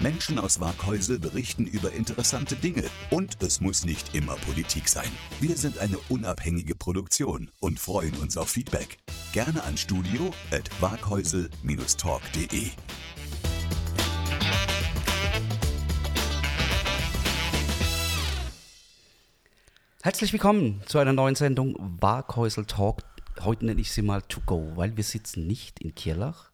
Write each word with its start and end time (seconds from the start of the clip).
Menschen 0.00 0.38
aus 0.38 0.60
Waghäusel 0.60 1.18
berichten 1.18 1.66
über 1.66 1.92
interessante 1.92 2.56
Dinge 2.56 2.84
und 3.10 3.42
es 3.42 3.60
muss 3.60 3.84
nicht 3.84 4.14
immer 4.14 4.36
Politik 4.36 4.88
sein. 4.88 5.10
Wir 5.40 5.56
sind 5.56 5.78
eine 5.78 5.98
unabhängige 6.08 6.74
Produktion 6.74 7.50
und 7.60 7.78
freuen 7.78 8.14
uns 8.16 8.36
auf 8.36 8.50
Feedback. 8.50 8.98
Gerne 9.32 9.62
an 9.64 9.76
studio 9.76 10.32
at 10.50 10.68
waghäusel-talk.de. 10.80 12.70
Herzlich 20.02 20.32
willkommen 20.32 20.82
zu 20.86 20.98
einer 20.98 21.12
neuen 21.12 21.36
Sendung 21.36 21.76
Waghäusel 22.00 22.64
Talk. 22.64 23.02
Heute 23.40 23.66
nenne 23.66 23.80
ich 23.80 23.92
sie 23.92 24.02
mal 24.02 24.20
To 24.22 24.40
Go, 24.44 24.72
weil 24.74 24.96
wir 24.96 25.04
sitzen 25.04 25.46
nicht 25.46 25.78
in 25.78 25.94
Kirlach, 25.94 26.50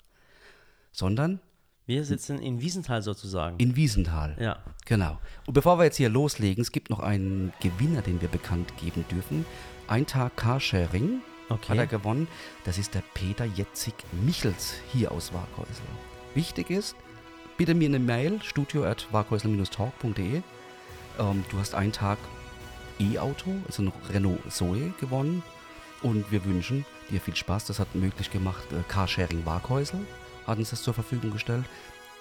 sondern 0.93 1.41
Wir 1.89 2.05
sitzen 2.05 2.39
in 2.43 2.61
Wiesenthal 2.61 3.01
sozusagen. 3.01 3.57
in 3.57 3.75
Wiesenthal. 3.75 4.37
ja. 4.39 4.59
Genau. 4.85 5.19
Und 5.47 5.55
bevor 5.55 5.79
wir 5.79 5.85
jetzt 5.85 5.97
hier 5.97 6.11
loslegen, 6.11 6.61
es 6.61 6.71
gibt 6.71 6.91
noch 6.91 7.01
einen 7.01 7.51
Gewinner, 7.61 8.03
den 8.03 8.21
wir 8.21 8.29
bekannt 8.29 8.75
geben 8.77 9.07
dürfen. 9.11 9.47
Ein 9.87 10.07
Tag 10.07 10.37
Carsharing 10.37 11.23
Okay. 11.49 11.69
hat 11.71 11.79
er 11.79 11.87
gewonnen. 11.87 12.29
Das 12.65 12.77
ist 12.77 12.95
der 12.95 13.03
Peter 13.15 13.47
Jetzig 13.47 13.95
Michels 14.23 14.75
hier 14.93 15.11
aus 15.13 15.33
Waghäusel. 15.33 15.87
Wichtig 16.35 16.69
ist, 16.69 16.95
bitte 17.57 17.75
mir 17.75 17.89
eine 17.89 17.99
Mail, 17.99 18.39
studio 18.43 18.85
at 18.85 19.07
talkde 19.11 20.43
ähm, 21.19 21.45
Du 21.51 21.59
hast 21.59 21.75
einen 21.75 21.93
Tag 21.93 22.19
E-Auto, 23.01 23.51
also 23.67 23.85
ein 23.85 23.93
Renault 24.13 24.53
Zoe 24.53 24.93
gewonnen. 25.01 25.43
Und 26.03 26.31
wir 26.31 26.45
wünschen 26.45 26.85
dir 27.11 27.21
viel 27.21 27.35
Spaß. 27.35 27.65
Das 27.65 27.79
hat 27.81 27.95
möglich 27.95 28.31
gemacht 28.31 28.71
äh, 28.73 28.83
Carsharing 28.89 29.47
Waghäusel, 29.47 30.01
hat 30.49 30.59
uns 30.59 30.71
das 30.71 30.83
zur 30.83 30.95
Verfügung 30.95 31.31
gestellt. 31.33 31.65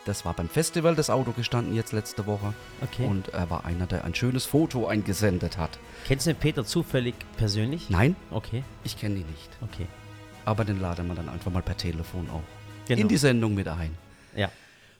Das 0.05 0.23
war 0.23 0.33
beim 0.33 0.47
Festival 0.47 0.95
das 0.95 1.09
Auto 1.09 1.31
gestanden 1.33 1.75
jetzt 1.75 1.91
letzte 1.91 2.25
Woche. 2.27 2.53
Okay. 2.81 3.05
Und 3.05 3.29
er 3.29 3.49
war 3.49 3.65
einer, 3.65 3.87
der 3.87 4.05
ein 4.05 4.15
schönes 4.15 4.45
Foto 4.45 4.87
eingesendet 4.87 5.57
hat. 5.57 5.77
Kennst 6.05 6.25
du 6.27 6.31
den 6.33 6.39
Peter 6.39 6.63
zufällig 6.65 7.15
persönlich? 7.35 7.89
Nein, 7.89 8.15
Okay, 8.31 8.63
ich 8.85 8.97
kenne 8.97 9.15
ihn 9.15 9.25
nicht. 9.27 9.49
okay. 9.61 9.85
Aber 10.45 10.63
den 10.63 10.79
laden 10.79 11.07
wir 11.07 11.15
dann 11.15 11.27
einfach 11.27 11.51
mal 11.51 11.61
per 11.61 11.75
Telefon 11.75 12.29
auch 12.29 12.41
Genau. 12.87 13.01
in 13.01 13.07
die 13.09 13.17
Sendung 13.17 13.53
mit 13.53 13.67
ein. 13.67 13.93
Ja. 14.33 14.49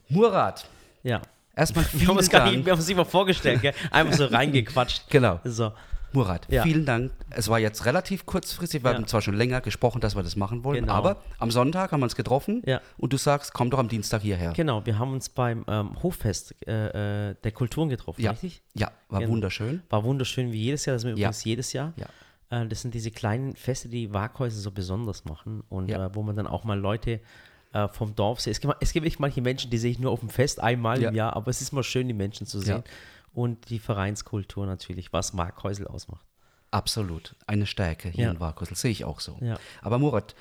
Murat, 0.09 0.67
Ja. 1.03 1.21
erstmal 1.55 1.85
Wir 1.91 1.91
haben 1.91 1.99
vielen 1.99 2.17
uns 2.17 2.29
gar 2.29 2.43
nicht, 2.43 2.55
Dank. 2.55 2.65
wir 2.65 2.71
haben 2.73 2.79
uns 2.79 2.87
nicht 2.89 2.97
mal 2.97 3.05
vorgestellt, 3.05 3.61
gell? 3.61 3.73
Einfach 3.91 4.13
so 4.13 4.25
reingequatscht. 4.31 5.03
Genau, 5.09 5.39
So. 5.45 5.71
Murat, 6.13 6.47
Ja. 6.49 6.63
vielen 6.63 6.85
Dank. 6.85 7.11
Es 7.29 7.49
war 7.49 7.59
jetzt 7.59 7.85
relativ 7.85 8.25
kurzfristig, 8.25 8.83
wir 8.83 8.91
Ja. 8.91 8.97
haben 8.97 9.07
zwar 9.07 9.21
schon 9.21 9.35
länger 9.35 9.61
gesprochen, 9.61 9.99
dass 10.01 10.15
wir 10.15 10.23
das 10.23 10.35
machen 10.35 10.63
wollen, 10.63 10.81
Genau. 10.81 10.93
aber 10.93 11.17
am 11.37 11.51
Sonntag 11.51 11.91
haben 11.91 11.99
wir 11.99 12.05
uns 12.05 12.15
getroffen 12.15 12.61
Ja. 12.65 12.81
und 12.97 13.13
du 13.13 13.17
sagst, 13.17 13.53
komm 13.53 13.69
doch 13.69 13.79
am 13.79 13.89
Dienstag 13.89 14.21
hierher. 14.21 14.53
Genau, 14.53 14.85
wir 14.85 14.97
haben 14.99 15.11
uns 15.13 15.29
beim 15.29 15.65
ähm, 15.67 16.01
Hoffest 16.01 16.55
äh, 16.67 17.29
äh, 17.31 17.35
der 17.43 17.51
Kulturen 17.51 17.89
getroffen, 17.89 18.21
Ja, 18.21 18.31
richtig? 18.31 18.61
ja, 18.73 18.91
war 19.09 19.19
Genau. 19.19 19.31
wunderschön. 19.33 19.81
War 19.89 20.03
wunderschön 20.03 20.51
wie 20.51 20.61
jedes 20.63 20.85
Jahr, 20.85 20.95
das 20.95 21.01
sind 21.01 21.09
wir 21.09 21.17
übrigens 21.17 21.43
jedes 21.43 21.73
Jahr. 21.73 21.93
Ja. 21.97 22.61
Äh, 22.61 22.67
das 22.67 22.81
sind 22.81 22.93
diese 22.93 23.11
kleinen 23.11 23.55
Feste, 23.55 23.89
die 23.89 24.13
Waghäuser 24.13 24.59
so 24.61 24.71
besonders 24.71 25.25
machen 25.25 25.63
und 25.69 25.91
äh, 25.91 26.15
wo 26.15 26.23
man 26.23 26.35
dann 26.35 26.47
auch 26.47 26.63
mal 26.63 26.79
Leute 26.79 27.19
äh, 27.73 27.89
vom 27.89 28.15
Dorf 28.15 28.39
sieht. 28.39 28.51
Es 28.53 28.61
gibt, 28.61 28.73
es 28.79 28.93
gibt 28.93 29.05
echt 29.05 29.19
manche 29.19 29.41
Menschen, 29.41 29.69
die 29.69 29.77
sehe 29.77 29.91
ich 29.91 29.99
nur 29.99 30.11
auf 30.11 30.21
dem 30.21 30.29
Fest 30.29 30.61
einmal 30.61 31.03
im 31.03 31.13
Jahr, 31.13 31.35
aber 31.35 31.49
es 31.49 31.61
ist 31.61 31.73
mal 31.73 31.83
schön, 31.83 32.07
die 32.07 32.13
Menschen 32.13 32.47
zu 32.47 32.61
sehen. 32.61 32.81
Ja. 33.37 33.41
Und 33.43 33.69
die 33.69 33.79
Vereinskultur 33.79 34.65
natürlich, 34.65 35.13
was 35.13 35.37
Waghäusel 35.37 35.87
ausmacht. 35.87 36.25
Absolut, 36.71 37.35
eine 37.45 37.65
Stärke 37.65 38.09
hier 38.09 38.25
Ja. 38.25 38.31
in 38.31 38.39
Waghäusel, 38.39 38.75
sehe 38.75 38.91
ich 38.91 39.05
auch 39.05 39.19
so. 39.21 39.37
Ja. 39.41 39.57
Aber 39.81 39.99
Murat, 39.99 40.35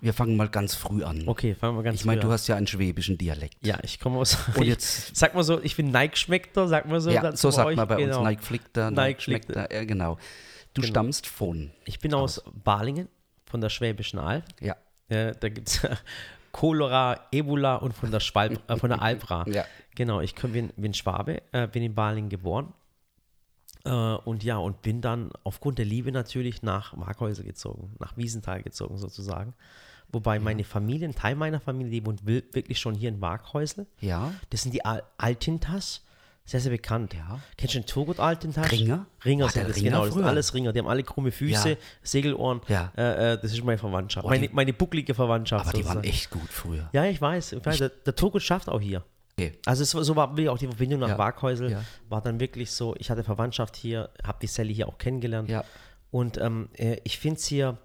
wir 0.00 0.14
fangen 0.14 0.34
mal 0.36 0.48
ganz 0.48 0.74
früh 0.74 1.04
an. 1.04 1.24
Okay, 1.28 1.54
fangen 1.54 1.76
wir 1.76 1.82
ganz 1.82 2.00
ich 2.00 2.06
meine, 2.06 2.20
früh 2.20 2.22
du 2.22 2.28
an. 2.28 2.32
hast 2.34 2.46
ja 2.48 2.56
einen 2.56 2.66
schwäbischen 2.66 3.18
Dialekt. 3.18 3.64
Ja, 3.64 3.78
ich 3.82 4.00
komme 4.00 4.18
aus. 4.18 4.38
Und 4.56 4.64
jetzt- 4.64 5.14
sag 5.14 5.34
mal 5.34 5.44
so, 5.44 5.60
ich 5.62 5.76
bin 5.76 5.90
Neigschmeckter, 5.90 6.68
sag 6.68 6.86
mal 6.88 7.00
so. 7.00 7.10
Ja, 7.10 7.36
so 7.36 7.50
sagt 7.50 7.68
euch. 7.68 7.76
man 7.76 7.86
bei 7.86 7.96
genau. 7.96 8.20
uns. 8.20 8.28
Nike 8.28 8.42
flickt 8.42 8.76
da, 8.76 8.90
Nike 8.90 9.00
Nike 9.02 9.20
schmeckt 9.22 9.44
flickt 9.46 9.70
da. 9.70 9.74
Ja, 9.74 9.84
genau. 9.84 10.16
Du 10.74 10.80
Genau. 10.80 10.90
stammst 10.90 11.26
von. 11.26 11.70
Ich 11.84 12.00
bin 12.00 12.14
aus 12.14 12.42
Balingen, 12.64 13.08
von 13.44 13.60
der 13.60 13.68
Schwäbischen 13.68 14.18
Alb. 14.18 14.44
Ja. 14.60 14.76
Äh, 15.08 15.34
da 15.38 15.48
gibt 15.50 15.68
es 15.68 15.80
Cholera, 16.52 17.18
Ebola 17.32 17.76
und 17.76 17.92
von 17.94 18.10
der, 18.10 18.20
Schwalb, 18.20 18.60
äh, 18.70 18.76
von 18.76 18.90
der 18.90 19.00
Albra. 19.02 19.44
Ja. 19.48 19.64
Genau, 19.94 20.20
ich 20.20 20.34
bin, 20.34 20.70
bin 20.76 20.94
Schwabe, 20.94 21.42
äh, 21.52 21.66
bin 21.66 21.82
in 21.82 21.94
Balingen 21.94 22.28
geboren. 22.30 22.72
Äh, 23.84 23.90
und 23.90 24.44
ja, 24.44 24.58
und 24.58 24.82
bin 24.82 25.00
dann 25.00 25.30
aufgrund 25.44 25.78
der 25.78 25.86
Liebe 25.86 26.12
natürlich 26.12 26.62
nach 26.62 26.96
Waghäusel 26.96 27.44
gezogen, 27.44 27.94
nach 27.98 28.16
Wiesenthal 28.16 28.62
gezogen 28.62 28.96
sozusagen. 28.98 29.54
Wobei 30.12 30.38
meine 30.38 30.62
Familie, 30.64 31.08
ein 31.08 31.14
Teil 31.14 31.34
meiner 31.34 31.58
Familie, 31.58 31.90
die 31.90 32.06
wohnt 32.06 32.26
will- 32.26 32.44
wirklich 32.52 32.78
schon 32.78 32.94
hier 32.94 33.08
in 33.08 33.20
Waghäusel. 33.22 33.86
Ja. 34.00 34.32
Das 34.50 34.62
sind 34.62 34.72
die 34.74 34.84
Al 34.84 35.02
Altintas. 35.16 36.02
Sehr, 36.44 36.60
sehr 36.60 36.72
bekannt. 36.72 37.14
Ja. 37.14 37.40
Kennst 37.56 37.74
du 37.74 37.80
den 37.80 37.86
Turgut 37.86 38.18
Altintas? 38.18 38.70
Ringer? 38.72 39.06
Ringer 39.24 39.48
sind 39.48 39.68
das, 39.68 39.76
Ringer 39.76 39.90
genau. 39.90 40.04
Das 40.06 40.14
sind 40.14 40.24
alles 40.24 40.54
Ringer. 40.54 40.72
Die 40.72 40.78
haben 40.80 40.88
alle 40.88 41.02
krumme 41.04 41.30
Füße, 41.30 41.70
Ja. 41.70 41.76
Segelohren. 42.02 42.60
Ja. 42.68 42.92
Äh, 42.96 43.34
äh, 43.34 43.38
das 43.40 43.52
ist 43.52 43.62
meine 43.64 43.78
Verwandtschaft. 43.78 44.24
Boah, 44.24 44.30
meine, 44.30 44.48
meine 44.52 44.72
bucklige 44.72 45.14
Verwandtschaft. 45.14 45.68
Aber 45.68 45.78
die 45.78 45.84
waren 45.84 45.98
sozusagen. 45.98 46.08
echt 46.14 46.30
gut 46.30 46.48
früher. 46.50 46.90
Ja, 46.92 47.04
ich 47.04 47.20
weiß. 47.20 47.52
Ich 47.52 47.64
weiß 47.64 47.78
der, 47.78 47.88
der 47.90 48.14
Turgut 48.16 48.42
schafft 48.42 48.68
auch 48.68 48.80
hier. 48.80 49.04
Okay. 49.38 49.52
Also 49.64 49.82
es 49.82 49.94
war, 49.94 50.04
so 50.04 50.16
war 50.16 50.28
auch 50.50 50.58
die 50.58 50.66
Verbindung 50.66 51.00
nach 51.00 51.10
Ja. 51.10 51.18
Waghäusel. 51.18 51.70
Ja. 51.70 51.84
War 52.08 52.20
dann 52.20 52.38
wirklich 52.40 52.70
so, 52.72 52.94
ich 52.98 53.08
hatte 53.10 53.22
Verwandtschaft 53.24 53.76
hier, 53.76 54.10
habe 54.24 54.38
die 54.42 54.46
Sally 54.48 54.74
hier 54.74 54.88
auch 54.88 54.98
kennengelernt. 54.98 55.48
Ja. 55.48 55.64
Und 56.10 56.38
ähm, 56.38 56.68
äh, 56.74 56.96
ich 57.04 57.18
finde 57.18 57.38
es 57.38 57.46
hier, 57.46 57.78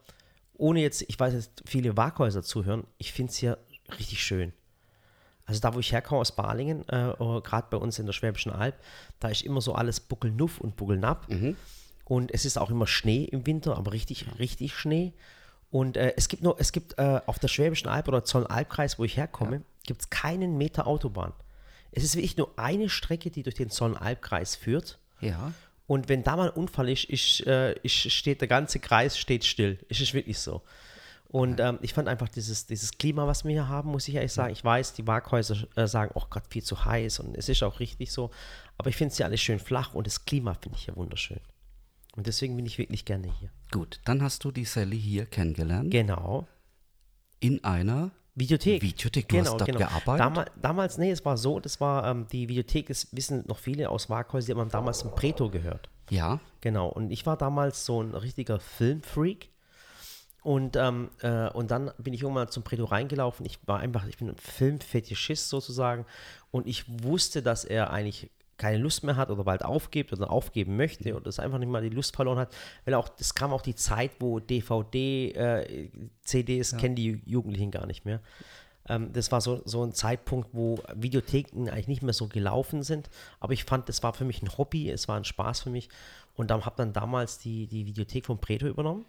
ohne 0.55 0.81
jetzt, 0.81 1.03
ich 1.07 1.17
weiß 1.19 1.33
jetzt, 1.33 1.63
viele 1.65 1.95
Waghäuser 1.95 2.41
zuhören, 2.43 2.85
ich 2.97 3.13
finde 3.13 3.31
es 3.31 3.37
hier 3.37 3.57
richtig 3.97 4.21
schön. 4.23 4.51
Also 5.47 5.61
da, 5.61 5.73
wo 5.73 5.79
ich 5.79 5.93
herkomme 5.93 6.21
aus 6.21 6.33
Balingen, 6.33 6.81
äh, 6.89 7.13
gerade 7.17 7.67
bei 7.69 7.77
uns 7.77 7.97
in 7.97 8.05
der 8.05 8.13
Schwäbischen 8.13 8.51
Alb, 8.51 8.75
da 9.19 9.29
ist 9.29 9.43
immer 9.43 9.61
so 9.61 9.73
alles 9.73 10.01
Buckelnuff 10.01 10.59
und 10.59 10.75
Buckelnapp. 10.75 11.25
Und 12.03 12.33
es 12.33 12.45
ist 12.45 12.57
auch 12.57 12.69
immer 12.69 12.85
Schnee 12.85 13.23
im 13.23 13.45
Winter, 13.45 13.77
aber 13.77 13.93
richtig, 13.93 14.25
richtig 14.39 14.75
Schnee. 14.75 15.13
Und 15.71 15.97
äh, 15.97 16.13
es 16.17 16.27
gibt 16.27 16.43
nur, 16.43 16.57
es 16.59 16.71
gibt 16.73 16.97
äh, 16.99 17.21
auf 17.25 17.39
der 17.39 17.47
Schwäbischen 17.47 17.87
Alb 17.87 18.09
oder 18.09 18.23
Zollnalbkreis, 18.25 18.99
wo 18.99 19.05
ich 19.05 19.17
herkomme, 19.17 19.61
gibt 19.85 20.01
es 20.01 20.09
keinen 20.09 20.57
Meter 20.57 20.85
Autobahn. 20.85 21.33
Es 21.91 22.03
ist 22.03 22.15
wirklich 22.15 22.37
nur 22.37 22.51
eine 22.57 22.89
Strecke, 22.89 23.31
die 23.31 23.43
durch 23.43 23.55
den 23.55 23.69
Zollnalbkreis 23.69 24.55
führt. 24.55 24.99
Ja. 25.21 25.53
Und 25.87 26.09
wenn 26.09 26.23
da 26.23 26.35
mal 26.35 26.49
ein 26.49 26.55
Unfall 26.55 26.89
ist, 26.89 27.05
ist, 27.05 27.47
äh, 27.47 27.73
ist, 27.81 28.11
steht 28.11 28.41
der 28.41 28.49
ganze 28.49 28.79
Kreis 28.79 29.17
steht 29.17 29.45
still. 29.45 29.79
Es 29.87 30.01
ist 30.01 30.13
wirklich 30.13 30.37
so. 30.39 30.61
Und 31.29 31.59
ähm, 31.59 31.77
ich 31.81 31.93
fand 31.93 32.07
einfach 32.07 32.29
dieses, 32.29 32.67
dieses 32.67 32.97
Klima, 32.97 33.27
was 33.27 33.43
wir 33.43 33.51
hier 33.51 33.67
haben, 33.67 33.91
muss 33.91 34.07
ich 34.07 34.15
ehrlich 34.15 34.31
sagen. 34.31 34.53
Ich 34.53 34.63
weiß, 34.63 34.93
die 34.93 35.05
Waghäuser 35.05 35.57
äh, 35.75 35.85
sagen, 35.85 36.11
oh 36.15 36.23
Gott, 36.29 36.43
viel 36.49 36.63
zu 36.63 36.85
heiß 36.85 37.19
und 37.19 37.35
es 37.35 37.49
ist 37.49 37.63
auch 37.63 37.79
richtig 37.81 38.11
so. 38.13 38.31
Aber 38.77 38.89
ich 38.89 38.95
finde 38.95 39.11
es 39.11 39.17
hier 39.17 39.25
alles 39.25 39.41
schön 39.41 39.59
flach 39.59 39.93
und 39.93 40.07
das 40.07 40.23
Klima 40.23 40.53
finde 40.53 40.77
ich 40.77 40.85
hier 40.85 40.95
wunderschön. 40.95 41.41
Und 42.15 42.27
deswegen 42.27 42.55
bin 42.55 42.65
ich 42.65 42.77
wirklich 42.77 43.03
gerne 43.03 43.31
hier. 43.39 43.51
Gut, 43.71 43.99
dann 44.05 44.23
hast 44.23 44.43
du 44.43 44.51
die 44.51 44.65
Sally 44.65 44.99
hier 44.99 45.25
kennengelernt. 45.25 45.91
Genau. 45.91 46.47
in 47.39 47.63
einer 47.63 48.11
Videothek. 48.35 48.81
Videothek. 48.81 49.27
Du 49.27 49.39
hast 49.39 49.49
dort 49.49 49.65
gearbeitet? 49.65 50.19
Damals, 50.19 50.51
damals, 50.61 50.97
nee, 50.97 51.11
es 51.11 51.25
war 51.25 51.37
so, 51.37 51.59
das 51.59 51.81
war 51.81 52.07
ähm, 52.07 52.27
die 52.31 52.47
Videothek, 52.47 52.87
das 52.87 53.07
wissen 53.11 53.43
noch 53.47 53.57
viele 53.57 53.89
aus 53.89 54.09
Waghäusel, 54.09 54.53
die 54.53 54.59
haben 54.59 54.69
damals 54.69 55.03
ein 55.03 55.11
Preto 55.11 55.49
gehört. 55.49 55.89
Ja. 56.09 56.39
Genau, 56.61 56.87
und 56.87 57.11
ich 57.11 57.25
war 57.25 57.35
damals 57.35 57.85
so 57.85 58.01
ein 58.01 58.13
richtiger 58.13 58.59
Filmfreak. 58.59 59.49
Und, 60.47 60.77
ähm, 60.77 61.09
äh, 61.23 61.49
und 61.49 61.71
dann 61.71 61.91
bin 61.97 62.13
ich 62.13 62.21
irgendwann 62.21 62.47
zum 62.47 62.63
Preto 62.63 62.85
reingelaufen. 62.85 63.45
Ich 63.45 63.59
war 63.65 63.81
einfach, 63.81 64.07
ich 64.07 64.15
bin 64.15 64.29
ein 64.29 64.37
Filmfetischist 64.37 65.49
sozusagen. 65.49 66.05
Und 66.51 66.67
ich 66.67 66.85
wusste, 67.03 67.41
dass 67.41 67.65
er 67.65 67.91
eigentlich 67.91 68.31
keine 68.55 68.77
Lust 68.77 69.03
mehr 69.03 69.17
hat 69.17 69.29
oder 69.29 69.43
bald 69.43 69.65
aufgibt 69.65 70.13
oder 70.13 70.31
aufgeben 70.31 70.77
möchte 70.77 71.13
oder 71.15 71.25
das 71.25 71.39
einfach 71.39 71.57
nicht 71.57 71.67
mal 71.67 71.81
die 71.81 71.93
Lust 71.93 72.15
verloren 72.15 72.39
hat, 72.39 72.55
weil 72.85 72.93
auch, 72.93 73.09
das 73.09 73.35
kam 73.35 73.51
auch 73.51 73.61
die 73.61 73.75
Zeit, 73.75 74.11
wo 74.19 74.39
DVD, 74.39 75.31
äh, 75.31 75.89
CDs 76.23 76.77
kennen 76.77 76.95
die 76.95 77.21
Jugendlichen 77.25 77.69
gar 77.69 77.85
nicht 77.85 78.05
mehr. 78.05 78.21
Ähm, 78.87 79.11
das 79.11 79.33
war 79.33 79.41
so, 79.41 79.61
so 79.65 79.83
ein 79.83 79.91
Zeitpunkt, 79.91 80.51
wo 80.53 80.81
Videotheken 80.95 81.67
eigentlich 81.69 81.89
nicht 81.89 82.03
mehr 82.03 82.13
so 82.13 82.27
gelaufen 82.27 82.83
sind. 82.83 83.09
Aber 83.41 83.51
ich 83.51 83.65
fand, 83.65 83.89
das 83.89 84.01
war 84.01 84.13
für 84.13 84.23
mich 84.23 84.41
ein 84.41 84.57
Hobby, 84.57 84.89
es 84.89 85.09
war 85.09 85.17
ein 85.17 85.25
Spaß 85.25 85.59
für 85.59 85.71
mich. 85.71 85.89
Und 86.35 86.51
dann 86.51 86.65
habe 86.65 86.77
dann 86.77 86.93
damals 86.93 87.37
die, 87.37 87.67
die 87.67 87.85
Videothek 87.85 88.25
von 88.25 88.39
Preto 88.39 88.65
übernommen. 88.65 89.03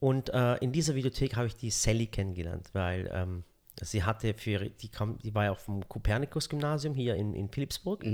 Und 0.00 0.28
äh, 0.30 0.56
in 0.58 0.72
dieser 0.72 0.94
Videothek 0.94 1.36
habe 1.36 1.46
ich 1.48 1.56
die 1.56 1.70
Sally 1.70 2.06
kennengelernt, 2.06 2.70
weil 2.72 3.10
ähm, 3.12 3.42
sie 3.80 4.04
hatte 4.04 4.34
für 4.34 4.70
die 4.70 4.88
kam, 4.88 5.18
die 5.18 5.34
war 5.34 5.44
ja 5.46 5.50
auf 5.50 5.64
dem 5.64 5.88
Kopernikus-Gymnasium 5.88 6.94
hier 6.94 7.16
in, 7.16 7.34
in 7.34 7.48
Philipsburg. 7.48 8.04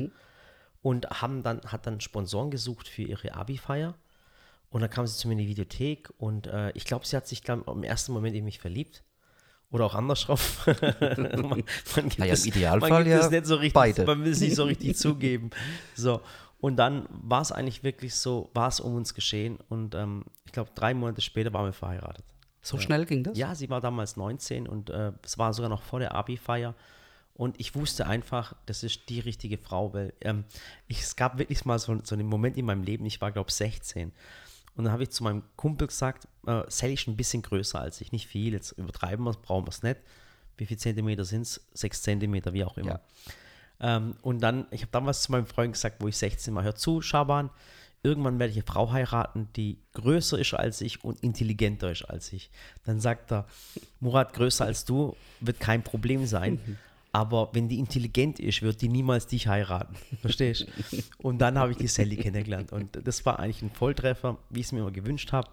und 0.82 1.06
haben 1.10 1.42
dann, 1.42 1.60
hat 1.62 1.86
dann 1.86 2.00
Sponsoren 2.00 2.50
gesucht 2.50 2.88
für 2.88 3.02
ihre 3.02 3.34
Abi-Feier. 3.34 3.94
Und 4.70 4.80
dann 4.80 4.90
kam 4.90 5.06
sie 5.06 5.16
zu 5.16 5.28
mir 5.28 5.32
in 5.32 5.38
die 5.38 5.48
Videothek 5.48 6.10
und 6.18 6.46
äh, 6.48 6.70
ich 6.72 6.84
glaube, 6.84 7.06
sie 7.06 7.16
hat 7.16 7.26
sich 7.28 7.42
glaub, 7.42 7.66
im 7.68 7.84
ersten 7.84 8.12
Moment 8.12 8.34
in 8.34 8.44
mich 8.44 8.58
verliebt. 8.58 9.04
Oder 9.70 9.86
auch 9.86 9.94
andersrum. 9.94 10.38
man, 10.66 11.32
man 11.46 11.62
gibt 12.08 12.18
im 12.18 12.24
es- 12.24 12.46
Idealfall 12.46 12.90
man 12.90 13.04
gibt 13.04 13.14
ja 13.16 13.24
es 13.24 13.30
nicht 13.30 13.46
so 13.46 13.54
richtig, 13.56 13.72
beide. 13.74 14.04
Man 14.04 14.24
will 14.24 14.32
es 14.32 14.40
nicht 14.40 14.56
so 14.56 14.64
richtig 14.64 14.96
zugeben. 14.96 15.50
So. 15.94 16.20
Und 16.64 16.76
dann 16.76 17.06
war 17.10 17.42
es 17.42 17.52
eigentlich 17.52 17.82
wirklich 17.82 18.14
so, 18.14 18.48
war 18.54 18.68
es 18.68 18.80
um 18.80 18.94
uns 18.94 19.12
geschehen. 19.12 19.58
Und 19.68 19.94
ähm, 19.94 20.24
ich 20.46 20.52
glaube, 20.52 20.70
drei 20.74 20.94
Monate 20.94 21.20
später 21.20 21.52
waren 21.52 21.66
wir 21.66 21.74
verheiratet. 21.74 22.24
So 22.62 22.78
schnell 22.78 23.04
ging 23.04 23.22
das? 23.22 23.36
Ja, 23.36 23.54
sie 23.54 23.68
war 23.68 23.82
damals 23.82 24.16
19 24.16 24.66
und 24.66 24.88
äh, 24.88 25.12
es 25.22 25.36
war 25.36 25.52
sogar 25.52 25.68
noch 25.68 25.82
vor 25.82 25.98
der 25.98 26.14
Abi-Feier. 26.14 26.74
Und 27.34 27.60
ich 27.60 27.74
wusste 27.74 28.06
einfach, 28.06 28.56
das 28.64 28.82
ist 28.82 29.10
die 29.10 29.20
richtige 29.20 29.58
Frau, 29.58 29.92
weil 29.92 30.14
ähm, 30.22 30.44
ich, 30.88 31.02
es 31.02 31.16
gab 31.16 31.36
wirklich 31.36 31.66
mal 31.66 31.78
so, 31.78 31.98
so 32.02 32.14
einen 32.14 32.26
Moment 32.26 32.56
in 32.56 32.64
meinem 32.64 32.82
Leben, 32.82 33.04
ich 33.04 33.20
war, 33.20 33.30
glaube 33.30 33.50
ich, 33.50 33.56
16. 33.56 34.10
Und 34.74 34.84
dann 34.84 34.92
habe 34.94 35.02
ich 35.02 35.10
zu 35.10 35.22
meinem 35.22 35.42
Kumpel 35.56 35.88
gesagt, 35.88 36.26
äh, 36.46 36.62
Sally 36.68 36.94
ist 36.94 37.06
ein 37.08 37.16
bisschen 37.18 37.42
größer 37.42 37.78
als 37.78 38.00
ich, 38.00 38.10
nicht 38.10 38.26
viel, 38.26 38.54
jetzt 38.54 38.72
übertreiben 38.72 39.22
wir 39.26 39.32
es, 39.32 39.36
brauchen 39.36 39.66
wir 39.66 39.70
es 39.70 39.82
nicht. 39.82 40.00
Wie 40.56 40.64
viele 40.64 40.78
Zentimeter 40.78 41.26
sind 41.26 41.42
es? 41.42 41.68
Sechs 41.74 42.00
Zentimeter, 42.00 42.54
wie 42.54 42.64
auch 42.64 42.78
immer. 42.78 43.02
Ähm, 43.84 44.16
und 44.22 44.40
dann, 44.40 44.66
ich 44.70 44.80
habe 44.80 44.92
damals 44.92 45.22
zu 45.22 45.30
meinem 45.30 45.44
Freund 45.44 45.74
gesagt, 45.74 45.96
wo 46.00 46.08
ich 46.08 46.16
16 46.16 46.54
war, 46.54 46.64
hör 46.64 46.74
zu, 46.74 47.02
Schaban, 47.02 47.50
irgendwann 48.02 48.38
werde 48.38 48.50
ich 48.50 48.56
eine 48.56 48.66
Frau 48.66 48.90
heiraten, 48.92 49.48
die 49.56 49.78
größer 49.92 50.38
ist 50.38 50.54
als 50.54 50.80
ich 50.80 51.04
und 51.04 51.22
intelligenter 51.22 51.90
ist 51.90 52.02
als 52.04 52.32
ich. 52.32 52.50
Dann 52.84 52.98
sagt 52.98 53.30
er, 53.30 53.46
Murat, 54.00 54.32
größer 54.32 54.64
als 54.64 54.86
du 54.86 55.14
wird 55.40 55.60
kein 55.60 55.82
Problem 55.82 56.24
sein. 56.24 56.58
Aber 57.12 57.50
wenn 57.52 57.68
die 57.68 57.78
intelligent 57.78 58.40
ist, 58.40 58.62
wird 58.62 58.80
die 58.80 58.88
niemals 58.88 59.28
dich 59.28 59.46
heiraten. 59.46 59.94
Verstehst 60.20 60.66
du? 60.66 61.02
Und 61.18 61.38
dann 61.38 61.58
habe 61.58 61.70
ich 61.70 61.76
die 61.78 61.86
Sally 61.86 62.16
kennengelernt. 62.16 62.72
Und 62.72 63.06
das 63.06 63.24
war 63.24 63.38
eigentlich 63.38 63.62
ein 63.62 63.70
Volltreffer, 63.70 64.38
wie 64.50 64.60
ich 64.60 64.66
es 64.66 64.72
mir 64.72 64.80
immer 64.80 64.90
gewünscht 64.90 65.30
habe. 65.30 65.48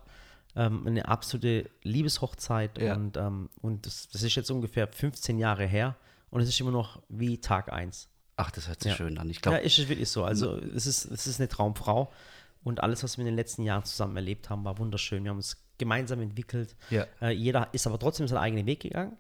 Ähm, 0.56 0.88
eine 0.88 1.08
absolute 1.08 1.70
Liebeshochzeit. 1.84 2.82
Ja. 2.82 2.96
Und, 2.96 3.16
ähm, 3.16 3.50
und 3.62 3.86
das, 3.86 4.10
das 4.10 4.24
ist 4.24 4.34
jetzt 4.34 4.50
ungefähr 4.50 4.88
15 4.88 5.38
Jahre 5.38 5.68
her. 5.68 5.98
Und 6.32 6.42
es 6.42 6.50
ist 6.50 6.60
immer 6.60 6.72
noch 6.72 7.00
wie 7.10 7.38
Tag 7.38 7.72
1. 7.72 8.11
Ach, 8.42 8.50
das 8.52 8.68
hört 8.68 8.82
sich 8.82 8.92
Ja. 8.92 8.98
schön 8.98 9.18
an. 9.18 9.30
Ich 9.30 9.38
Ja, 9.38 9.42
glaube, 9.42 9.58
ist 9.60 9.78
es 9.78 9.88
wirklich 9.88 10.10
so. 10.10 10.24
Also 10.24 10.58
es 10.58 10.86
ist, 10.88 11.06
es 11.06 11.28
ist 11.28 11.40
eine 11.40 11.48
Traumfrau. 11.48 12.12
Und 12.64 12.82
alles, 12.84 13.04
was 13.04 13.18
wir 13.18 13.22
in 13.24 13.28
den 13.28 13.36
letzten 13.36 13.64
Jahren 13.64 13.84
zusammen 13.86 14.16
erlebt 14.16 14.50
haben, 14.50 14.64
war 14.66 14.78
wunderschön. 14.78 15.24
Wir 15.24 15.30
haben 15.32 15.38
uns 15.38 15.58
gemeinsam 15.78 16.22
entwickelt. 16.22 16.76
Ja. 16.90 17.06
Äh, 17.22 17.32
jeder 17.32 17.70
ist 17.72 17.86
aber 17.88 17.98
trotzdem 18.00 18.28
seinen 18.28 18.40
eigenen 18.40 18.66
Weg 18.66 18.80
gegangen. 18.82 19.18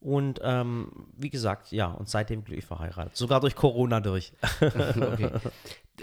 Und 0.00 0.40
ähm, 0.42 0.90
wie 1.16 1.30
gesagt, 1.30 1.72
ja, 1.72 1.86
und 1.86 2.08
seitdem 2.08 2.44
glücklich 2.44 2.66
verheiratet. 2.66 3.16
Sogar 3.16 3.40
durch 3.40 3.54
Corona 3.56 4.00
durch. 4.00 4.32
okay. 4.60 5.30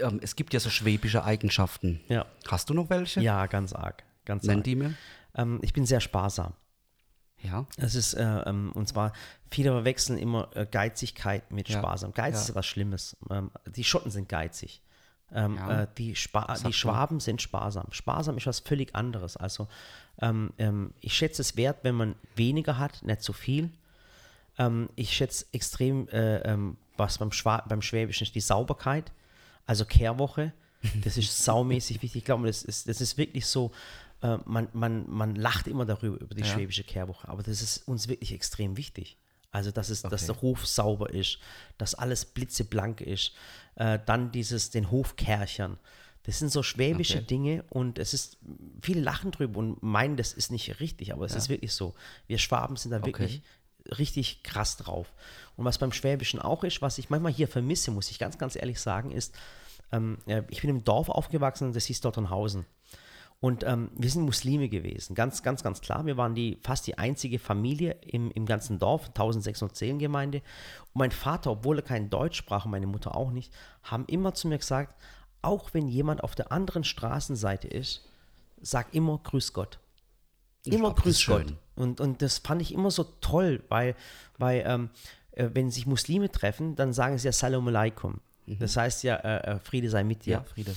ähm, 0.00 0.18
es 0.22 0.34
gibt 0.34 0.52
ja 0.54 0.60
so 0.60 0.70
schwäbische 0.70 1.24
Eigenschaften. 1.24 2.00
ja. 2.08 2.26
Hast 2.48 2.68
du 2.70 2.74
noch 2.74 2.90
welche? 2.90 3.20
ja, 3.20 3.46
ganz 3.46 3.72
arg. 3.72 4.02
Ganz 4.24 4.44
Nenn 4.44 4.56
arg. 4.58 4.64
die 4.64 4.76
mir. 4.76 4.94
Ähm, 5.36 5.60
ich 5.62 5.72
bin 5.72 5.86
sehr 5.86 6.00
sparsam. 6.00 6.52
Ja. 7.42 7.66
Es 7.76 7.94
ist, 7.94 8.14
äh, 8.14 8.22
ähm, 8.22 8.72
und 8.72 8.88
zwar, 8.88 9.12
viele 9.50 9.70
verwechseln 9.70 10.18
immer 10.18 10.48
äh, 10.54 10.66
Geizigkeit 10.70 11.50
mit 11.50 11.68
Ja, 11.68 11.78
Sparsam. 11.78 12.12
Geiz 12.14 12.34
ja. 12.34 12.40
ist 12.40 12.54
was 12.54 12.66
Schlimmes. 12.66 13.16
Ähm, 13.30 13.50
die 13.66 13.84
Schotten 13.84 14.10
sind 14.10 14.28
geizig. 14.28 14.80
Ähm, 15.34 15.56
Ja. 15.56 15.82
äh, 15.82 15.86
die, 15.98 16.14
Spa 16.14 16.54
die. 16.64 16.72
Schwaben 16.72 17.18
sind 17.20 17.40
sparsam. 17.42 17.86
Sparsam 17.90 18.36
ist 18.36 18.46
was 18.46 18.60
völlig 18.60 18.94
anderes. 18.94 19.36
Also, 19.36 19.66
ähm, 20.20 20.52
ähm, 20.58 20.92
ich 21.00 21.14
schätze 21.16 21.42
es 21.42 21.56
wert, 21.56 21.78
wenn 21.82 21.94
man 21.94 22.14
weniger 22.36 22.78
hat, 22.78 23.02
nicht 23.02 23.22
so 23.22 23.32
viel. 23.32 23.70
Ähm, 24.58 24.88
ich 24.94 25.12
schätze 25.14 25.46
extrem, 25.52 26.08
äh, 26.08 26.56
was 26.96 27.18
beim, 27.18 27.32
Schwa 27.32 27.64
beim 27.68 27.82
Schwäbischen 27.82 28.24
ist, 28.26 28.34
die 28.34 28.40
Sauberkeit. 28.40 29.10
Also 29.66 29.84
Kehrwoche. 29.84 30.52
Das 31.04 31.16
ist 31.16 31.44
saumäßig 31.44 32.02
wichtig. 32.02 32.22
Ich 32.22 32.24
glaube, 32.24 32.46
das 32.46 32.64
ist, 32.64 32.88
das 32.88 33.00
ist 33.00 33.16
wirklich 33.16 33.46
so, 33.46 33.70
äh, 34.22 34.38
man, 34.46 34.68
man, 34.72 35.08
man 35.10 35.34
lacht 35.34 35.66
immer 35.66 35.84
darüber, 35.84 36.20
über 36.20 36.34
die 36.34 36.42
Ja. 36.42 36.48
schwäbische 36.48 36.84
Kehrwoche, 36.84 37.28
aber 37.28 37.42
das 37.42 37.60
ist 37.62 37.86
uns 37.88 38.08
wirklich 38.08 38.32
extrem 38.32 38.76
wichtig. 38.76 39.16
Also, 39.50 39.70
dass, 39.70 39.90
es, 39.90 40.00
dass 40.02 40.22
Okay. 40.22 40.32
der 40.32 40.40
Hof 40.42 40.66
sauber 40.66 41.10
ist, 41.10 41.38
dass 41.76 41.94
alles 41.94 42.24
blitzeblank 42.24 43.02
ist. 43.02 43.32
Äh, 43.74 43.98
dann 44.06 44.32
dieses, 44.32 44.70
den 44.70 44.90
Hof 44.90 45.16
kärchern. 45.16 45.78
Das 46.22 46.38
sind 46.38 46.50
so 46.50 46.62
schwäbische 46.62 47.18
Okay. 47.18 47.26
Dinge 47.26 47.64
und 47.68 47.98
es 47.98 48.14
ist, 48.14 48.38
viele 48.80 49.00
lachen 49.00 49.30
drüber 49.32 49.58
und 49.58 49.82
meinen, 49.82 50.16
das 50.16 50.32
ist 50.32 50.50
nicht 50.52 50.78
richtig, 50.80 51.12
aber 51.12 51.26
es 51.26 51.34
ist 51.34 51.48
wirklich 51.48 51.72
so. 51.72 51.94
Wir 52.28 52.38
Schwaben 52.38 52.76
sind 52.76 52.92
da 52.92 53.04
wirklich 53.04 53.42
richtig 53.98 54.42
krass 54.44 54.76
drauf. 54.76 55.12
Und 55.56 55.64
was 55.64 55.78
beim 55.78 55.92
Schwäbischen 55.92 56.40
auch 56.40 56.62
ist, 56.64 56.80
was 56.80 56.98
ich 56.98 57.10
manchmal 57.10 57.32
hier 57.32 57.48
vermisse, 57.48 57.90
muss 57.90 58.10
ich 58.10 58.18
ganz, 58.20 58.38
ganz 58.38 58.54
ehrlich 58.56 58.80
sagen, 58.80 59.10
ist, 59.10 59.34
ähm, 59.90 60.18
ja, 60.26 60.44
ich 60.48 60.60
bin 60.60 60.70
im 60.70 60.84
Dorf 60.84 61.08
aufgewachsen, 61.08 61.72
das 61.72 61.86
hieß 61.86 62.00
Dotternhausen. 62.00 62.64
Und 63.42 63.64
ähm, 63.64 63.90
wir 63.96 64.08
sind 64.08 64.22
Muslime 64.22 64.68
gewesen, 64.68 65.16
ganz, 65.16 65.42
ganz, 65.42 65.64
ganz 65.64 65.80
klar. 65.80 66.06
Wir 66.06 66.16
waren 66.16 66.36
die, 66.36 66.58
fast 66.62 66.86
die 66.86 66.96
einzige 66.96 67.40
Familie 67.40 67.96
im, 68.06 68.30
im 68.30 68.46
ganzen 68.46 68.78
Dorf, 68.78 69.08
1600 69.08 69.76
Seelengemeinde. 69.76 70.38
Und 70.38 71.00
mein 71.00 71.10
Vater, 71.10 71.50
obwohl 71.50 71.80
er 71.80 71.82
kein 71.82 72.08
Deutsch 72.08 72.38
sprach 72.38 72.66
und 72.66 72.70
meine 72.70 72.86
Mutter 72.86 73.16
auch 73.16 73.32
nicht, 73.32 73.52
haben 73.82 74.04
immer 74.06 74.32
zu 74.32 74.46
mir 74.46 74.58
gesagt, 74.58 74.94
auch 75.42 75.74
wenn 75.74 75.88
jemand 75.88 76.22
auf 76.22 76.36
der 76.36 76.52
anderen 76.52 76.84
Straßenseite 76.84 77.66
ist, 77.66 78.08
sag 78.60 78.94
immer 78.94 79.18
Grüß 79.18 79.52
Gott. 79.52 79.80
Immer 80.64 80.94
das 80.94 81.02
Grüß 81.02 81.26
Gott. 81.26 81.54
Und, 81.74 82.00
und 82.00 82.22
das 82.22 82.38
fand 82.38 82.62
ich 82.62 82.72
immer 82.72 82.92
so 82.92 83.02
toll, 83.20 83.64
weil, 83.68 83.96
weil 84.38 84.62
ähm, 84.64 84.90
äh, 85.32 85.48
wenn 85.52 85.68
sich 85.72 85.88
Muslime 85.88 86.30
treffen, 86.30 86.76
dann 86.76 86.92
sagen 86.92 87.18
sie 87.18 87.26
ja 87.26 87.32
Salam 87.32 87.66
alaikum. 87.66 88.20
Das 88.46 88.76
heißt 88.76 89.02
ja, 89.02 89.16
äh, 89.16 89.54
äh, 89.54 89.58
Friede 89.58 89.90
sei 89.90 90.04
mit 90.04 90.26
dir. 90.26 90.38
Mhm. 90.38 90.44
Ja, 90.44 90.48
Friede. 90.48 90.76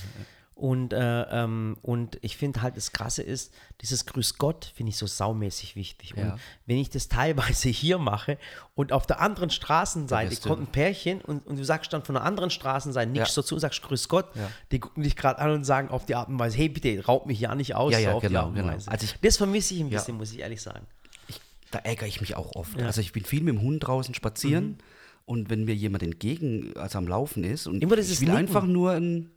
Und, 0.58 0.94
äh, 0.94 1.22
ähm, 1.24 1.76
und 1.82 2.16
ich 2.22 2.38
finde 2.38 2.62
halt, 2.62 2.78
das 2.78 2.92
Krasse 2.92 3.22
ist, 3.22 3.52
dieses 3.82 4.06
Grüß 4.06 4.38
Gott 4.38 4.72
finde 4.74 4.88
ich 4.88 4.96
so 4.96 5.06
saumäßig 5.06 5.76
wichtig. 5.76 6.14
Ja. 6.16 6.32
Und 6.32 6.40
wenn 6.64 6.78
ich 6.78 6.88
das 6.88 7.08
teilweise 7.08 7.68
hier 7.68 7.98
mache 7.98 8.38
und 8.74 8.90
auf 8.90 9.06
der 9.06 9.20
anderen 9.20 9.50
Straßenseite 9.50 10.34
kommt 10.48 10.62
ein 10.62 10.66
Pärchen 10.72 11.20
und, 11.20 11.46
und 11.46 11.58
du 11.58 11.64
sagst 11.64 11.92
dann 11.92 12.02
von 12.04 12.14
der 12.14 12.24
anderen 12.24 12.48
Straßenseite 12.48 13.10
nichts 13.10 13.36
Ja. 13.36 13.42
dazu 13.42 13.54
und 13.56 13.60
sagst 13.60 13.82
Grüß 13.82 14.08
Gott, 14.08 14.34
Ja. 14.34 14.48
die 14.72 14.78
gucken 14.80 15.02
dich 15.02 15.14
gerade 15.14 15.40
an 15.40 15.50
und 15.50 15.64
sagen 15.64 15.90
auf 15.90 16.06
die 16.06 16.14
Art 16.14 16.28
und 16.30 16.38
Weise, 16.38 16.56
hey 16.56 16.70
bitte, 16.70 17.04
raub 17.04 17.26
mich 17.26 17.38
ja 17.38 17.54
nicht 17.54 17.74
aus. 17.74 17.92
Ja, 17.92 17.98
ja, 17.98 18.12
so 18.12 18.20
genau, 18.20 18.50
genau. 18.52 18.68
Also 18.72 18.90
ich- 19.04 19.14
das 19.20 19.36
vermisse 19.36 19.74
ich 19.74 19.80
ein 19.80 19.90
bisschen, 19.90 20.16
muss 20.16 20.32
ich 20.32 20.38
ehrlich 20.38 20.62
sagen. 20.62 20.86
Ich, 21.28 21.38
da 21.70 21.80
ärgere 21.80 22.06
ich 22.06 22.22
mich 22.22 22.34
auch 22.34 22.56
oft. 22.56 22.80
Also 22.80 23.02
ich 23.02 23.12
bin 23.12 23.24
viel 23.26 23.42
mit 23.42 23.54
dem 23.54 23.60
Hund 23.60 23.86
draußen 23.86 24.14
spazieren 24.14 24.78
und 25.26 25.50
wenn 25.50 25.64
mir 25.66 25.74
jemand 25.74 26.02
entgegen, 26.02 26.74
also 26.78 26.96
am 26.96 27.06
Laufen 27.08 27.44
ist 27.44 27.66
und 27.66 27.82
Immer 27.82 27.98
ich 27.98 28.08
will 28.22 28.28
Nicken. 28.28 28.38
einfach 28.38 28.64
nur 28.64 28.92
ein 28.92 29.30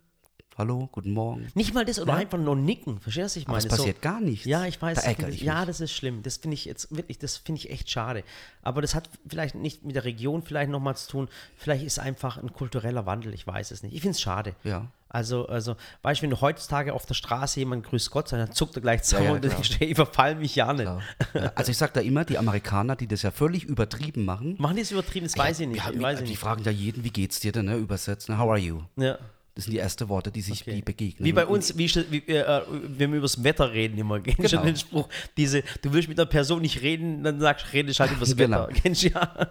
Hallo, 0.59 0.89
guten 0.91 1.11
Morgen. 1.11 1.47
Nicht 1.55 1.73
mal 1.73 1.85
das 1.85 2.01
oder 2.01 2.11
Ja. 2.11 2.19
einfach 2.19 2.37
nur 2.37 2.53
nicken, 2.53 2.99
verstehst 2.99 3.23
du, 3.23 3.23
was 3.23 3.35
ich 3.37 3.43
Aber 3.47 3.53
meine? 3.53 3.67
es 3.67 3.77
passiert 3.77 4.01
gar 4.01 4.19
nichts. 4.19 4.45
Ja, 4.45 4.65
ich 4.65 4.81
weiß. 4.81 5.01
Da 5.05 5.11
ich 5.11 5.19
ich 5.19 5.41
ja, 5.41 5.65
das 5.65 5.79
ist 5.79 5.93
schlimm. 5.93 6.21
Das 6.21 6.35
finde 6.35 6.55
ich 6.55 6.65
jetzt 6.65 6.93
wirklich, 6.93 7.17
das 7.17 7.37
finde 7.37 7.59
ich 7.59 7.69
echt 7.69 7.89
schade. 7.89 8.25
Aber 8.61 8.81
das 8.81 8.93
hat 8.93 9.09
vielleicht 9.25 9.55
nicht 9.55 9.85
mit 9.85 9.95
der 9.95 10.03
Region 10.03 10.41
vielleicht 10.43 10.69
nochmal 10.69 10.97
zu 10.97 11.11
tun. 11.11 11.29
Vielleicht 11.55 11.85
ist 11.85 11.97
einfach 11.97 12.37
ein 12.37 12.51
kultureller 12.51 13.05
Wandel, 13.05 13.33
ich 13.33 13.47
weiß 13.47 13.71
es 13.71 13.83
nicht. 13.83 13.93
Ich 13.95 14.01
finde 14.01 14.15
es 14.15 14.21
schade. 14.21 14.53
Ja. 14.65 14.87
Also, 15.07 15.47
also, 15.47 15.77
weißt 16.01 16.19
du, 16.19 16.23
wenn 16.23 16.29
du 16.31 16.41
heutzutage 16.41 16.93
auf 16.93 17.05
der 17.05 17.13
Straße 17.13 17.61
jemand 17.61 17.85
grüßt 17.85 18.11
Gott 18.11 18.29
dann 18.33 18.51
zuckt 18.51 18.75
er 18.75 18.81
gleich 18.81 19.03
zusammen 19.03 19.25
ja, 19.27 19.31
und 19.35 19.41
klar. 19.41 19.53
denkst, 19.53 19.75
hey, 19.79 19.91
überfall 19.91 20.35
mich 20.35 20.57
ja 20.57 20.73
nicht. 20.73 20.91
Ja, 21.33 21.53
Also 21.55 21.71
ich 21.71 21.77
sage 21.77 21.93
da 21.93 22.01
immer, 22.01 22.25
die 22.25 22.37
Amerikaner, 22.37 22.97
die 22.97 23.07
das 23.07 23.21
ja 23.21 23.31
völlig 23.31 23.63
übertrieben 23.63 24.25
machen. 24.25 24.55
Machen 24.59 24.75
die 24.75 24.81
es 24.81 24.91
übertrieben? 24.91 25.25
Das 25.25 25.37
weiß 25.37 25.61
ich 25.61 25.67
nicht. 25.69 25.77
Ja, 25.77 25.89
ich 25.89 26.01
weiß 26.01 26.19
ich 26.19 26.29
die 26.29 26.35
fragen 26.35 26.65
ja 26.65 26.71
jeden, 26.71 27.05
wie 27.05 27.11
geht's 27.11 27.39
dir 27.39 27.53
denn, 27.53 27.67
ne? 27.67 27.77
übersetzt, 27.77 28.27
ne? 28.27 28.37
how 28.37 28.49
are 28.49 28.59
you? 28.59 28.81
Ja. 28.97 29.17
Das 29.59 29.65
sind 29.65 29.73
die 29.73 29.79
ersten 29.79 30.07
Worte, 30.07 30.31
die 30.31 30.41
sich 30.41 30.61
Okay. 30.61 30.81
begegnen. 30.81 31.25
Wie 31.25 31.33
bei 31.33 31.45
uns, 31.45 31.77
wie, 31.77 31.87
wie, 32.11 32.19
äh, 32.31 32.37
äh, 32.39 32.61
wenn 32.69 33.11
wir 33.11 33.17
über 33.17 33.25
das 33.25 33.43
Wetter 33.43 33.71
reden 33.73 33.97
immer. 33.97 34.21
Kennst 34.21 34.39
du 34.39 34.47
Genau. 34.57 34.63
den 34.63 34.77
Spruch? 34.77 35.09
Diese, 35.35 35.63
du 35.81 35.91
willst 35.91 36.07
mit 36.07 36.17
einer 36.17 36.25
Person 36.27 36.61
nicht 36.61 36.81
reden, 36.81 37.23
dann 37.23 37.39
sagst 37.41 37.65
du, 37.67 37.73
redest 37.73 37.99
halt 37.99 38.11
über 38.11 38.21
das 38.21 38.33
Genau. 38.37 38.67
Wetter. 38.67 38.73
Kennst 38.81 39.03
du 39.03 39.09
ja? 39.09 39.49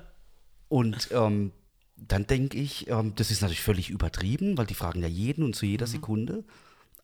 Und 0.69 1.09
ähm, 1.13 1.53
dann 1.97 2.27
denke 2.27 2.57
ich, 2.59 2.89
ähm, 2.89 3.13
das 3.17 3.31
ist 3.31 3.43
natürlich 3.43 3.61
völlig 3.61 3.91
übertrieben, 3.91 4.57
weil 4.57 4.67
die 4.67 4.75
fragen 4.75 5.03
ja 5.03 5.09
jeden 5.09 5.45
und 5.45 5.55
zu 5.55 5.67
jeder 5.67 5.87
Mhm. 5.87 5.91
Sekunde. 5.91 6.45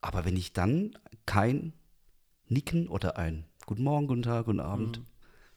Aber 0.01 0.25
wenn 0.25 0.35
ich 0.35 0.53
dann 0.53 0.97
kein 1.25 1.73
Nicken 2.47 2.87
oder 2.87 3.17
ein 3.17 3.45
Guten 3.67 3.83
Morgen, 3.83 4.07
guten 4.07 4.21
Tag, 4.23 4.45
guten 4.45 4.59
Abend, 4.59 5.01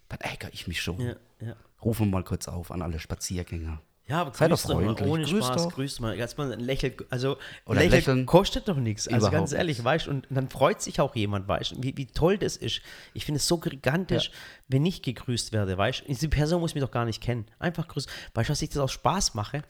dann 0.09 0.21
ärgere 0.21 0.50
ich 0.52 0.67
mich 0.67 0.81
schon. 0.83 0.97
Mhm. 0.97 1.07
Ja, 1.40 1.47
ja. 1.49 1.57
Rufen 1.83 2.07
wir 2.07 2.12
mal 2.12 2.25
kurz 2.25 2.49
auf 2.49 2.71
an 2.71 2.83
alle 2.83 2.99
Spaziergänger. 2.99 3.81
Ja, 4.08 4.22
aber 4.22 4.32
Sei 4.34 4.48
doch 4.48 4.56
grüß 4.56 4.62
doch 4.70 4.80
mal, 4.80 5.08
ohne 5.08 5.24
grüß 5.24 5.44
Spaß, 5.44 5.64
doch. 5.64 5.74
grüß 5.74 6.00
mal. 6.00 6.16
Jetzt 6.16 6.38
mal 6.38 6.50
ein 6.50 6.60
Lächeln, 6.60 6.94
also 7.10 7.36
Oder 7.66 7.80
Lächeln, 7.80 7.90
lächeln. 7.92 8.26
kostet 8.26 8.66
doch 8.66 8.76
nichts. 8.76 9.06
Also 9.06 9.18
Überhaupt 9.26 9.34
ganz 9.34 9.52
ehrlich, 9.52 9.84
weißt 9.84 10.06
du, 10.06 10.10
und 10.10 10.26
dann 10.30 10.48
freut 10.48 10.80
sich 10.80 11.00
auch 11.00 11.14
jemand, 11.14 11.46
weißt 11.46 11.72
du, 11.72 11.82
wie, 11.82 11.94
wie 11.96 12.06
toll 12.06 12.38
das 12.38 12.56
ist. 12.56 12.80
Ich 13.12 13.26
finde 13.26 13.36
es 13.36 13.46
so 13.46 13.58
gigantisch, 13.58 14.30
wenn 14.68 14.86
ich 14.86 15.02
gegrüßt 15.02 15.52
werde, 15.52 15.76
weißt 15.76 16.00
du. 16.00 16.04
Diese 16.06 16.28
Person 16.28 16.60
muss 16.60 16.74
mich 16.74 16.82
doch 16.82 16.90
gar 16.90 17.04
nicht 17.04 17.22
kennen. 17.22 17.44
Einfach 17.58 17.86
grüßen. 17.86 18.10
Weißt 18.32 18.48
du, 18.48 18.52
was 18.52 18.62
ich 18.62 18.70
das 18.70 18.78
aus 18.78 18.92
Spaß 18.92 19.34
mache? 19.34 19.62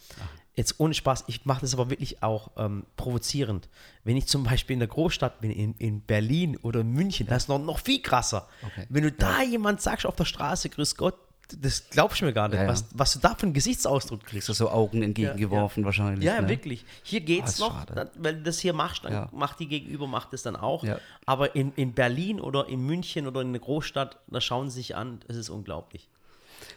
Jetzt 0.55 0.79
ohne 0.79 0.95
Spaß, 0.95 1.25
ich 1.29 1.45
mache 1.45 1.61
das 1.61 1.75
aber 1.75 1.91
wirklich 1.91 2.23
auch 2.23 2.51
ähm, 2.57 2.85
provozierend. 2.97 3.69
Wenn 4.05 4.17
ich 4.17 4.27
zum 4.27 4.45
Beispiel 4.45 4.75
in 4.75 4.81
der 4.81 4.89
Großstadt 4.89 5.41
bin, 5.41 5.51
in, 5.51 5.75
in 5.75 6.01
Berlin 6.01 6.57
oder 6.57 6.81
in 6.81 6.91
München, 6.91 7.27
das 7.27 7.45
ist 7.45 7.49
noch, 7.49 7.59
noch 7.61 7.79
viel 7.79 8.03
krasser. 8.03 8.49
Okay. 8.65 8.87
Wenn 8.89 9.05
du 9.05 9.13
da 9.13 9.43
jemand 9.43 9.81
sagst 9.83 10.07
auf 10.07 10.17
der 10.17 10.25
Straße, 10.25 10.69
grüß 10.69 10.97
Gott, 10.97 11.15
das 11.61 11.89
glaubst 11.91 12.21
du 12.21 12.25
mir 12.27 12.33
gar 12.33 12.49
nicht, 12.49 12.57
Ja, 12.57 12.65
ja. 12.65 12.69
Was, 12.69 12.85
was 12.93 13.13
du 13.15 13.19
da 13.21 13.35
für 13.35 13.45
einen 13.45 13.53
Gesichtsausdruck 13.55 14.25
kriegst. 14.25 14.49
Du 14.49 14.53
so 14.53 14.71
Augen 14.71 15.03
entgegengeworfen 15.03 15.85
wahrscheinlich. 15.85 16.25
Ja, 16.25 16.41
ne? 16.43 16.49
wirklich. 16.49 16.85
Hier 17.03 17.21
geht's 17.21 17.53
ist 17.55 17.61
noch, 17.61 17.73
schade. 17.87 18.11
wenn 18.17 18.37
du 18.39 18.43
das 18.43 18.59
hier 18.59 18.73
machst, 18.73 19.05
dann 19.05 19.13
Ja. 19.13 19.29
macht 19.33 19.59
die 19.61 19.67
Gegenüber 19.69 20.07
macht 20.07 20.33
es 20.35 20.43
dann 20.43 20.57
auch. 20.57 20.85
Ja. 20.85 20.99
Aber 21.27 21.55
in, 21.55 21.73
in 21.77 21.93
Berlin 21.95 22.41
oder 22.41 22.69
in 22.69 22.81
München 22.85 23.27
oder 23.27 23.41
in 23.41 23.49
einer 23.49 23.59
Großstadt, 23.59 24.19
da 24.27 24.41
schauen 24.41 24.71
sie 24.71 24.77
sich 24.77 24.97
an, 24.97 25.21
das 25.27 25.37
ist 25.37 25.49
unglaublich. 25.49 26.09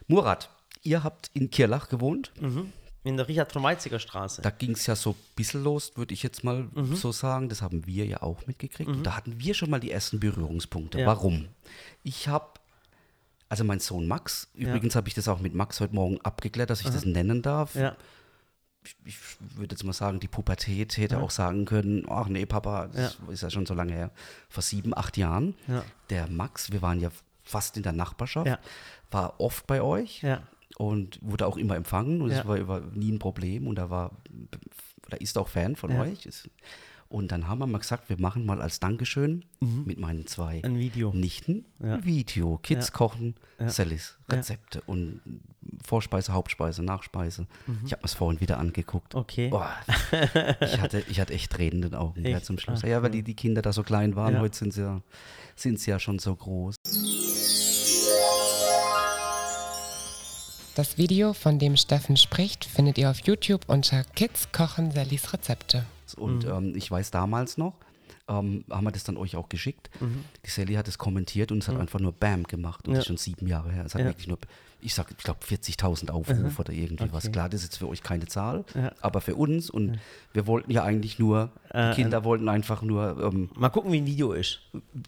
Murat, 0.08 0.50
ihr 0.84 1.04
habt 1.04 1.32
in 1.34 1.50
Kirlach 1.50 1.90
gewohnt. 1.90 2.32
In 3.04 3.18
der 3.18 3.28
Richard 3.28 3.52
von 3.52 3.64
Weizsäcker 3.64 3.98
Straße. 4.00 4.44
Da 4.44 4.52
ging 4.52 4.72
es 4.74 4.86
ja 4.86 4.96
so 4.96 5.12
ein 5.12 5.16
bisschen 5.36 5.64
los, 5.64 5.94
würde 5.96 6.14
ich 6.14 6.22
jetzt 6.22 6.44
mal 6.44 6.68
Mhm. 6.74 6.96
so 6.96 7.12
sagen. 7.12 7.50
Das 7.50 7.62
haben 7.64 7.88
wir 7.88 8.06
ja 8.06 8.22
auch 8.22 8.46
mitgekriegt. 8.46 8.88
Und 8.90 9.04
da 9.04 9.16
hatten 9.18 9.40
wir 9.40 9.56
schon 9.56 9.72
mal 9.72 9.80
die 9.80 9.90
ersten 9.92 10.20
Berührungspunkte. 10.20 11.00
Ja. 11.00 11.08
Warum? 11.08 11.48
Ich 12.04 12.28
habe, 12.28 12.46
also 13.52 13.66
mein 13.66 13.80
Sohn 13.82 14.08
Max, 14.08 14.50
übrigens 14.56 14.96
habe 14.96 15.10
ich 15.10 15.14
das 15.14 15.28
auch 15.28 15.40
mit 15.42 15.54
Max 15.54 15.82
heute 15.82 15.94
Morgen 15.94 16.22
abgeklärt, 16.22 16.70
dass 16.70 16.80
ich 16.82 16.88
das 16.90 17.06
nennen 17.06 17.42
darf. 17.42 17.76
ja. 17.76 17.96
Ich 19.06 19.16
würde 19.58 19.76
jetzt 19.76 19.84
mal 19.84 19.94
sagen, 19.94 20.20
die 20.20 20.28
Pubertät 20.28 20.98
hätte 20.98 21.20
auch 21.20 21.30
sagen 21.30 21.66
können, 21.66 22.06
ach 22.10 22.28
nee, 22.30 22.48
Papa, 22.48 22.88
das 22.88 23.20
ist 23.30 23.44
ja 23.44 23.52
schon 23.52 23.68
so 23.68 23.76
lange 23.76 23.94
her. 23.94 24.10
Vor 24.50 24.64
sieben, 24.64 24.98
acht 24.98 25.18
Jahren. 25.18 25.54
Ja. 25.68 25.84
Der 26.10 26.28
Max, 26.28 26.72
wir 26.72 26.82
waren 26.82 27.00
ja 27.00 27.12
fast 27.44 27.78
in 27.78 27.84
der 27.84 27.92
Nachbarschaft, 27.92 28.48
Ja. 28.48 28.58
war 29.12 29.40
oft 29.40 29.68
bei 29.68 29.84
euch 29.84 30.24
Ja. 30.24 30.42
und 30.78 31.20
wurde 31.22 31.46
auch 31.46 31.58
immer 31.58 31.76
empfangen 31.76 32.22
und 32.24 32.32
es 32.32 32.38
Ja. 32.38 32.48
war, 32.48 32.68
war 32.68 32.80
nie 32.96 33.12
ein 33.12 33.20
Problem 33.20 33.68
und 33.68 33.78
er 33.78 33.92
war, 33.92 34.12
oder 35.06 35.22
ist 35.22 35.38
auch 35.38 35.50
Fan 35.50 35.76
von 35.76 35.92
Ja. 35.92 36.02
euch. 36.02 36.26
Ist- 36.26 36.50
Und 37.12 37.32
dann 37.34 37.48
haben 37.50 37.60
wir 37.60 37.68
mal 37.68 37.78
gesagt, 37.80 38.08
wir 38.10 38.18
machen 38.20 38.46
mal 38.46 38.62
als 38.62 38.80
Dankeschön 38.80 39.44
Mhm. 39.60 39.84
mit 39.86 40.00
meinen 40.00 40.28
zwei 40.28 40.62
Ein 40.64 40.80
Video. 40.80 41.12
Nichten 41.14 41.66
Ja. 41.84 41.96
ein 41.96 42.06
Video. 42.06 42.58
Kids 42.64 42.88
Ja. 42.88 42.94
kochen, 42.94 43.36
Ja. 43.60 43.70
Sellis, 43.70 44.18
Ja. 44.30 44.38
Rezepte 44.38 44.82
und 44.88 45.20
Vorspeise, 45.86 46.32
Hauptspeise, 46.32 46.82
Nachspeise. 46.84 47.48
Ich 47.86 47.92
habe 47.92 48.02
mir 48.02 48.06
es 48.06 48.14
vorhin 48.14 48.40
wieder 48.40 48.58
angeguckt. 48.60 49.14
Mhm. 49.14 49.20
Okay. 49.20 49.50
Boah, 49.50 49.70
ich, 50.62 50.80
hatte, 50.82 51.04
ich 51.10 51.20
hatte 51.20 51.34
echt 51.34 51.52
Tränen 51.52 51.84
in 51.84 51.90
den 51.92 51.96
Augen 51.96 52.26
ja, 52.26 52.42
zum 52.42 52.58
Schluss. 52.58 52.80
Ach, 52.84 52.88
ja, 52.88 53.04
weil 53.04 53.12
die, 53.12 53.24
die 53.24 53.36
Kinder 53.36 53.62
da 53.62 53.74
so 53.74 53.84
klein 53.84 54.16
waren. 54.16 54.36
Ja. 54.36 54.40
Heute 54.40 54.58
sind 54.58 54.74
sie, 54.74 54.82
ja, 54.82 55.02
sind 55.58 55.80
sie 55.82 55.92
ja 55.92 56.00
schon 56.00 56.18
so 56.18 56.34
groß. 56.34 56.76
Das 60.76 60.98
Video, 60.98 61.34
von 61.34 61.60
dem 61.60 61.76
Steffen 61.76 62.16
spricht, 62.16 62.64
findet 62.64 62.98
ihr 62.98 63.10
auf 63.12 63.20
YouTube 63.28 63.68
unter 63.68 64.06
Kids 64.16 64.48
kochen 64.54 64.92
Sallys 64.92 65.34
Rezepte. 65.34 65.86
Und 66.16 66.46
Mhm. 66.46 66.52
ähm, 66.52 66.74
ich 66.76 66.90
weiß 66.90 67.12
damals 67.12 67.58
noch, 67.58 67.74
ähm, 68.28 68.64
haben 68.70 68.84
wir 68.86 68.92
das 68.92 69.04
dann 69.04 69.18
euch 69.18 69.36
auch 69.36 69.50
geschickt. 69.50 69.90
Die 70.46 70.50
Sally 70.50 70.76
hat 70.76 70.88
es 70.88 70.98
kommentiert 70.98 71.52
und 71.52 71.60
es 71.60 71.68
hat 71.68 71.78
einfach 71.78 72.00
nur 72.00 72.12
Bam 72.12 72.44
gemacht. 72.44 72.88
Und 72.88 72.92
Mhm. 72.92 72.96
Ja. 72.96 73.00
das 73.00 73.04
ist 73.04 73.08
schon 73.08 73.18
sieben 73.18 73.48
Jahre 73.48 73.72
her. 73.72 73.86
Es 73.86 73.94
hat 73.96 74.02
Ja. 74.02 74.08
wirklich 74.08 74.28
nur, 74.28 74.38
ich 74.82 74.94
sag, 74.94 75.12
ich 75.12 75.18
glaube 75.24 75.40
40.000 75.46 76.12
Aufrufe 76.12 76.62
oder 76.62 76.74
irgendwie 76.74 77.12
was. 77.12 77.26
Okay. 77.26 77.32
Klar, 77.34 77.50
das 77.50 77.62
ist 77.62 77.68
jetzt 77.72 77.78
für 77.78 77.88
euch 77.88 78.04
keine 78.04 78.26
Zahl, 78.28 78.64
Ja. 78.76 78.92
aber 79.02 79.22
für 79.22 79.36
uns 79.36 79.70
und 79.70 80.00
wir 80.34 80.46
wollten 80.48 80.72
ja 80.72 80.84
eigentlich 80.84 81.20
nur, 81.20 81.52
Äh, 81.70 81.92
die 81.92 82.02
Kinder 82.02 82.24
wollten 82.24 82.48
einfach 82.50 82.82
nur, 82.82 83.18
ähm, 83.24 83.50
Mal 83.56 83.70
gucken, 83.70 83.92
wie 83.92 83.98
ein 84.02 84.06
Video 84.06 84.34
ist. 84.34 84.60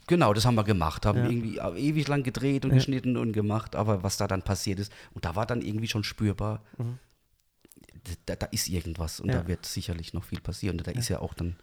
genau, 0.08 0.34
das 0.34 0.46
haben 0.46 0.56
wir 0.56 0.64
gemacht, 0.64 1.06
haben 1.06 1.24
irgendwie 1.26 1.58
ewig 1.58 2.08
lang 2.08 2.24
gedreht 2.24 2.66
und 2.66 2.72
geschnitten 2.72 3.18
und 3.18 3.32
gemacht, 3.34 3.76
aber 3.76 4.02
was 4.04 4.18
da 4.18 4.28
dann 4.28 4.42
passiert 4.44 4.80
ist, 4.80 4.92
und 5.14 5.24
da 5.26 5.36
war 5.36 5.46
dann 5.46 5.62
irgendwie 5.62 5.88
schon 5.88 6.04
spürbar, 6.04 6.62
da, 8.26 8.36
da 8.36 8.46
ist 8.48 8.68
irgendwas 8.70 9.20
und. 9.20 9.30
Ja. 9.30 9.42
da 9.42 9.48
wird 9.48 9.66
sicherlich 9.66 10.14
noch 10.14 10.24
viel 10.24 10.42
passieren. 10.42 10.78
Und 10.80 10.88
da 10.88 10.92
ist 10.92 11.10
ja 11.10 11.20
auch 11.20 11.34
dann 11.34 11.56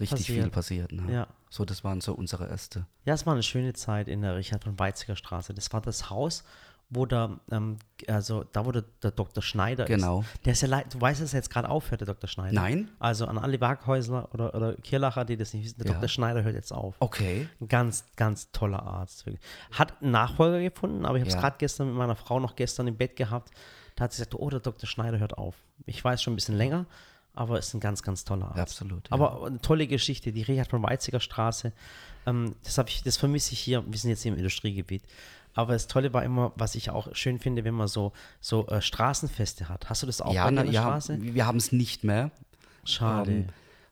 richtig 0.00 0.20
Passiert. 0.20 0.42
viel 0.42 0.50
passiert. 0.50 0.92
Ne? 0.92 1.12
Ja. 1.12 1.26
So, 1.50 1.64
das 1.64 1.84
waren 1.84 2.00
so 2.00 2.14
unsere 2.14 2.48
erste. 2.48 2.86
Ja, 3.04 3.14
es 3.14 3.26
war 3.26 3.32
eine 3.34 3.42
schöne 3.42 3.72
Zeit 3.72 4.08
in 4.08 4.22
der 4.22 4.36
Richard 4.36 4.64
von 4.64 4.78
Weizsäcker 4.78 5.16
Straße. 5.16 5.54
Das 5.54 5.72
war 5.72 5.80
das 5.80 6.10
Haus, 6.10 6.44
wo 6.90 7.04
der, 7.04 7.38
ähm, 7.50 7.78
also 8.06 8.44
da 8.52 8.64
wo 8.64 8.72
der, 8.72 8.84
der 9.02 9.10
Dr. 9.10 9.42
Schneider 9.42 9.84
Genau. 9.84 10.20
ist. 10.20 10.44
Der 10.46 10.52
ist 10.52 10.62
ja 10.62 10.68
leid, 10.68 10.94
du 10.94 11.00
weißt, 11.00 11.20
dass 11.20 11.34
er 11.34 11.38
jetzt 11.38 11.50
gerade 11.50 11.68
aufhört, 11.68 12.00
der 12.00 12.06
Dr. 12.06 12.28
Schneider. 12.28 12.54
Nein? 12.54 12.90
Also 12.98 13.26
an 13.26 13.36
alle 13.38 13.60
Waghäusler 13.60 14.32
oder, 14.32 14.54
oder 14.54 14.74
Kirlacher, 14.76 15.24
die 15.24 15.36
das 15.36 15.52
nicht 15.52 15.64
wissen, 15.64 15.78
der 15.78 15.86
Ja. 15.88 15.92
Dr. 15.94 16.08
Schneider 16.08 16.42
hört 16.44 16.54
jetzt 16.54 16.72
auf. 16.72 16.94
Okay. 17.00 17.48
Ein 17.60 17.68
ganz, 17.68 18.04
ganz 18.16 18.50
toller 18.52 18.82
Arzt. 18.82 19.24
Hat 19.72 20.00
einen 20.02 20.12
Nachfolger 20.12 20.60
gefunden, 20.62 21.04
aber 21.04 21.16
ich 21.16 21.22
habe 21.22 21.28
es 21.28 21.34
Ja. 21.34 21.40
gerade 21.40 21.56
gestern 21.58 21.88
mit 21.88 21.96
meiner 21.96 22.16
Frau 22.16 22.40
noch 22.40 22.56
gestern 22.56 22.86
im 22.86 22.96
Bett 22.96 23.16
gehabt. 23.16 23.50
Da 23.98 24.04
hat 24.04 24.12
sie 24.12 24.18
gesagt, 24.18 24.36
oh, 24.36 24.48
der 24.48 24.60
Dr. 24.60 24.88
Schneider 24.88 25.18
hört 25.18 25.36
auf. 25.36 25.56
Ich 25.84 26.04
weiß 26.04 26.22
schon 26.22 26.34
ein 26.34 26.36
bisschen 26.36 26.56
länger, 26.56 26.86
aber 27.34 27.58
ist 27.58 27.74
ein 27.74 27.80
ganz, 27.80 28.04
ganz 28.04 28.24
toller 28.24 28.46
Arzt. 28.46 28.58
Absolut, 28.60 29.08
ja. 29.08 29.12
Aber 29.12 29.44
eine 29.44 29.60
tolle 29.60 29.88
Geschichte, 29.88 30.30
die 30.30 30.42
Richard 30.42 30.68
von 30.68 30.80
Weizsäcker 30.84 31.18
Straße. 31.18 31.72
Ähm, 32.24 32.54
das, 32.62 32.78
ich, 32.86 33.02
das 33.02 33.16
vermisse 33.16 33.54
ich 33.54 33.58
hier. 33.58 33.82
Wir 33.84 33.98
sind 33.98 34.10
jetzt 34.10 34.22
hier 34.22 34.30
im 34.30 34.38
Industriegebiet. 34.38 35.02
Aber 35.54 35.72
das 35.72 35.88
Tolle 35.88 36.12
war 36.12 36.22
immer, 36.22 36.52
was 36.54 36.76
ich 36.76 36.90
auch 36.90 37.12
schön 37.16 37.40
finde, 37.40 37.64
wenn 37.64 37.74
man 37.74 37.88
so, 37.88 38.12
so 38.40 38.68
äh, 38.68 38.80
Straßenfeste 38.80 39.68
hat. 39.68 39.90
Hast 39.90 40.04
du 40.04 40.06
das 40.06 40.20
auch 40.20 40.32
ja, 40.32 40.48
bei 40.48 40.54
der 40.54 40.66
ja, 40.66 40.82
Straße? 40.82 41.18
wir 41.20 41.44
haben 41.44 41.58
es 41.58 41.72
nicht 41.72 42.04
mehr. 42.04 42.30
Schade. 42.84 43.32
Ähm, 43.32 43.48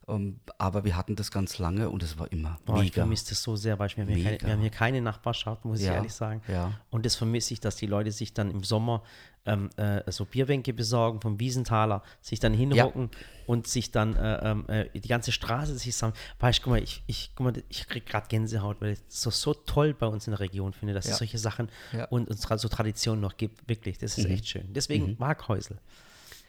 ähm, 0.08 0.38
aber 0.58 0.84
wir 0.84 0.96
hatten 0.96 1.16
das 1.16 1.30
ganz 1.30 1.58
lange 1.58 1.90
und 1.90 2.02
es 2.02 2.18
war 2.18 2.30
immer 2.30 2.58
ich 2.66 2.72
mega. 2.72 2.92
vermisse 2.94 3.30
das 3.30 3.42
so 3.42 3.56
sehr, 3.56 3.78
weil 3.78 3.88
wir 3.96 4.04
haben, 4.04 4.14
hier 4.14 4.24
keine, 4.24 4.40
wir 4.42 4.52
haben 4.52 4.60
hier 4.60 4.70
keine 4.70 5.00
Nachbarschaft, 5.00 5.64
muss 5.64 5.80
ich 5.80 5.86
Ja, 5.86 5.94
ehrlich 5.94 6.12
sagen. 6.14 6.42
ja. 6.48 6.72
Und 6.90 7.04
das 7.06 7.16
vermisse 7.16 7.54
ich, 7.54 7.60
dass 7.60 7.76
die 7.76 7.86
Leute 7.86 8.12
sich 8.12 8.32
dann 8.32 8.50
im 8.50 8.62
Sommer 8.62 9.02
ähm, 9.46 9.70
äh, 9.76 10.10
so 10.10 10.24
Bierbänke 10.24 10.72
besorgen 10.72 11.20
vom 11.20 11.38
Wiesenthaler, 11.40 12.02
sich 12.20 12.40
dann 12.40 12.52
hinhocken 12.54 13.10
und 13.46 13.66
sich 13.68 13.90
dann 13.92 14.16
äh, 14.16 14.50
ähm, 14.50 14.64
äh, 14.68 14.88
die 14.98 15.08
ganze 15.08 15.30
Straße 15.32 15.76
sich 15.78 15.94
sammeln. 15.94 16.16
Weißt 16.40 16.58
du, 16.58 16.62
guck 16.64 16.70
mal, 16.72 16.82
ich, 16.82 17.02
ich, 17.06 17.30
guck 17.36 17.44
mal, 17.46 17.62
ich 17.68 17.86
kriege 17.86 18.04
gerade 18.04 18.26
Gänsehaut, 18.28 18.80
weil 18.80 18.92
ich 18.92 18.98
es 19.08 19.22
so, 19.22 19.30
so 19.30 19.54
toll 19.54 19.94
bei 19.94 20.06
uns 20.06 20.26
in 20.26 20.32
der 20.32 20.40
Region 20.40 20.72
finde, 20.72 20.94
dass 20.94 21.04
es 21.04 21.12
Ja. 21.12 21.16
solche 21.18 21.38
Sachen 21.38 21.68
Ja. 21.92 22.06
und, 22.06 22.28
und 22.28 22.38
so 22.40 22.68
Traditionen 22.68 23.20
noch 23.20 23.36
gibt. 23.36 23.68
Wirklich, 23.68 23.98
das 23.98 24.18
ist 24.18 24.24
echt 24.26 24.48
schön. 24.48 24.72
Deswegen 24.72 25.18
Waghäusel. 25.20 25.78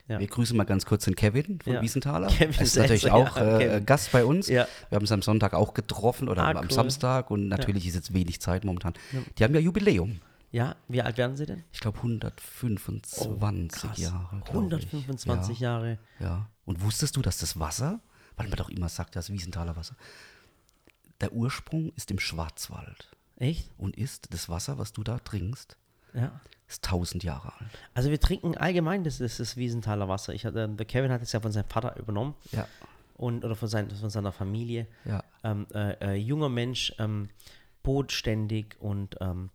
Ja. 0.08 0.20
Wir 0.20 0.28
grüßen 0.28 0.56
mal 0.56 0.64
ganz 0.64 0.86
kurz 0.86 1.04
den 1.06 1.16
Kevin 1.16 1.60
von 1.62 1.74
Ja. 1.74 1.82
Wiesenthaler. 1.82 2.28
Kevin 2.28 2.56
er 2.56 2.62
ist 2.62 2.76
natürlich 2.78 3.02
Selzer, 3.02 3.16
auch 3.16 3.36
äh. 3.38 3.82
Gast 3.86 4.12
bei 4.14 4.24
uns. 4.24 4.48
Ja. 4.48 4.68
Wir 4.90 4.96
haben 4.96 5.04
es 5.06 5.12
am 5.12 5.22
Sonntag 5.22 5.54
auch 5.54 5.74
getroffen 5.74 6.30
oder 6.30 6.44
Ah, 6.44 6.52
am 6.52 6.66
cool. 6.66 6.72
Samstag 6.72 7.30
und 7.30 7.48
natürlich 7.50 7.86
ist 7.88 7.96
jetzt 7.96 8.14
wenig 8.14 8.40
Zeit 8.40 8.64
momentan. 8.64 8.94
Die 9.38 9.44
haben 9.44 9.54
ja 9.54 9.60
Jubiläum. 9.60 10.22
Ja, 10.50 10.78
wie 10.88 11.02
alt 11.02 11.18
werden 11.18 11.36
sie 11.36 11.46
denn? 11.46 11.64
Ich 11.74 11.82
glaube 11.82 11.98
125 11.98 13.22
Oh. 13.28 13.36
Jahre. 14.02 14.42
glaub 14.46 14.80
ich. 14.80 14.94
125 14.94 15.60
ja. 15.60 15.72
Jahre. 15.74 16.00
Ja. 16.20 16.50
Und 16.66 16.82
wusstest 16.82 17.16
du, 17.18 17.22
dass 17.22 17.38
das 17.38 17.60
Wasser, 17.60 18.00
weil 18.38 18.48
man 18.48 18.58
doch 18.58 18.70
immer 18.70 18.88
sagt, 18.90 19.16
das 19.18 19.30
Wiesenthaler 19.30 19.76
Wasser, 19.76 19.96
der 21.20 21.34
Ursprung 21.34 21.92
ist 21.96 22.12
im 22.12 22.20
Schwarzwald 22.20 23.10
Echt? 23.38 23.70
und 23.78 23.98
ist 23.98 24.34
das 24.34 24.48
Wasser, 24.50 24.78
was 24.78 24.94
du 24.94 25.04
da 25.04 25.20
trinkst, 25.20 25.76
Ja. 26.14 26.40
Ist 26.68 26.86
1000 26.86 27.24
Jahre 27.24 27.54
alt. 27.60 27.70
Also 27.94 28.10
wir 28.10 28.20
trinken 28.20 28.58
allgemein 28.58 29.04
das, 29.04 29.20
das, 29.20 29.38
das 29.38 29.56
Wiesenthaler 29.58 30.08
Wasser. 30.10 30.34
Ich 30.34 30.46
hatte, 30.46 30.68
der 30.68 30.86
Kevin 30.86 31.12
hat 31.12 31.22
es 31.22 31.32
ja 31.32 31.40
von 31.40 31.52
seinem 31.52 31.70
Vater 31.70 31.98
übernommen 31.98 32.36
Ja. 32.52 32.68
und 33.16 33.46
oder 33.46 33.56
von, 33.56 33.68
sein, 33.70 33.90
von 33.90 34.10
seiner 34.10 34.32
Familie. 34.32 34.88
Ja. 35.06 35.24
Ähm, 35.44 35.66
äh, 35.74 35.94
äh, 36.02 36.14
junger 36.16 36.50
Mensch, 36.50 36.94
ähm, 37.00 37.30
bodenständig 37.84 38.76
und 38.80 39.16
ähm, 39.22 39.50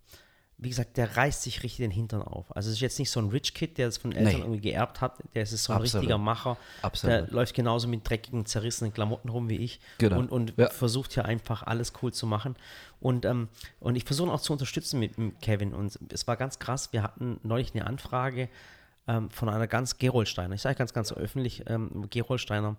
wie 0.62 0.68
gesagt, 0.68 0.96
der 0.96 1.16
reißt 1.16 1.42
sich 1.42 1.62
richtig 1.62 1.78
den 1.78 1.90
Hintern 1.90 2.22
auf. 2.22 2.54
Also 2.56 2.68
es 2.70 2.76
ist 2.76 2.80
jetzt 2.80 2.98
nicht 2.98 3.10
so 3.10 3.20
ein 3.20 3.28
Rich 3.30 3.52
Kid, 3.54 3.78
der 3.78 3.88
es 3.88 3.98
von 3.98 4.12
Eltern 4.12 4.32
Nee. 4.34 4.40
irgendwie 4.40 4.60
geerbt 4.60 5.00
hat. 5.00 5.18
Der 5.34 5.42
ist 5.42 5.50
so 5.50 5.72
ein 5.72 5.80
Absolut. 5.80 6.02
richtiger 6.02 6.18
Macher. 6.18 6.56
Absolut. 6.82 7.16
Der 7.16 7.26
läuft 7.28 7.54
genauso 7.54 7.88
mit 7.88 8.08
dreckigen, 8.08 8.46
zerrissenen 8.46 8.92
Klamotten 8.92 9.28
rum 9.28 9.48
wie 9.48 9.56
ich. 9.56 9.80
Genau. 9.98 10.18
Und, 10.18 10.30
und 10.30 10.54
Ja. 10.56 10.70
versucht 10.70 11.12
hier 11.14 11.24
einfach 11.24 11.62
alles 11.64 11.92
cool 12.02 12.12
zu 12.12 12.26
machen. 12.26 12.56
Und, 13.00 13.24
ähm, 13.24 13.48
und 13.80 13.96
ich 13.96 14.04
versuche 14.04 14.28
ihn 14.28 14.32
auch 14.32 14.40
zu 14.40 14.52
unterstützen 14.52 15.00
mit, 15.00 15.18
mit 15.18 15.40
Kevin. 15.42 15.74
Und 15.74 15.98
es 16.12 16.26
war 16.28 16.36
ganz 16.36 16.58
krass. 16.58 16.92
Wir 16.92 17.02
hatten 17.02 17.40
neulich 17.42 17.74
eine 17.74 17.86
Anfrage 17.86 18.48
ähm, 19.08 19.30
von 19.30 19.48
einer 19.48 19.66
ganz 19.66 19.98
Gerolsteiner. 19.98 20.54
Ich 20.54 20.62
sage 20.62 20.76
ganz, 20.76 20.92
ganz 20.92 21.12
öffentlich, 21.12 21.64
ähm, 21.66 22.06
Gerolsteiner, 22.08 22.76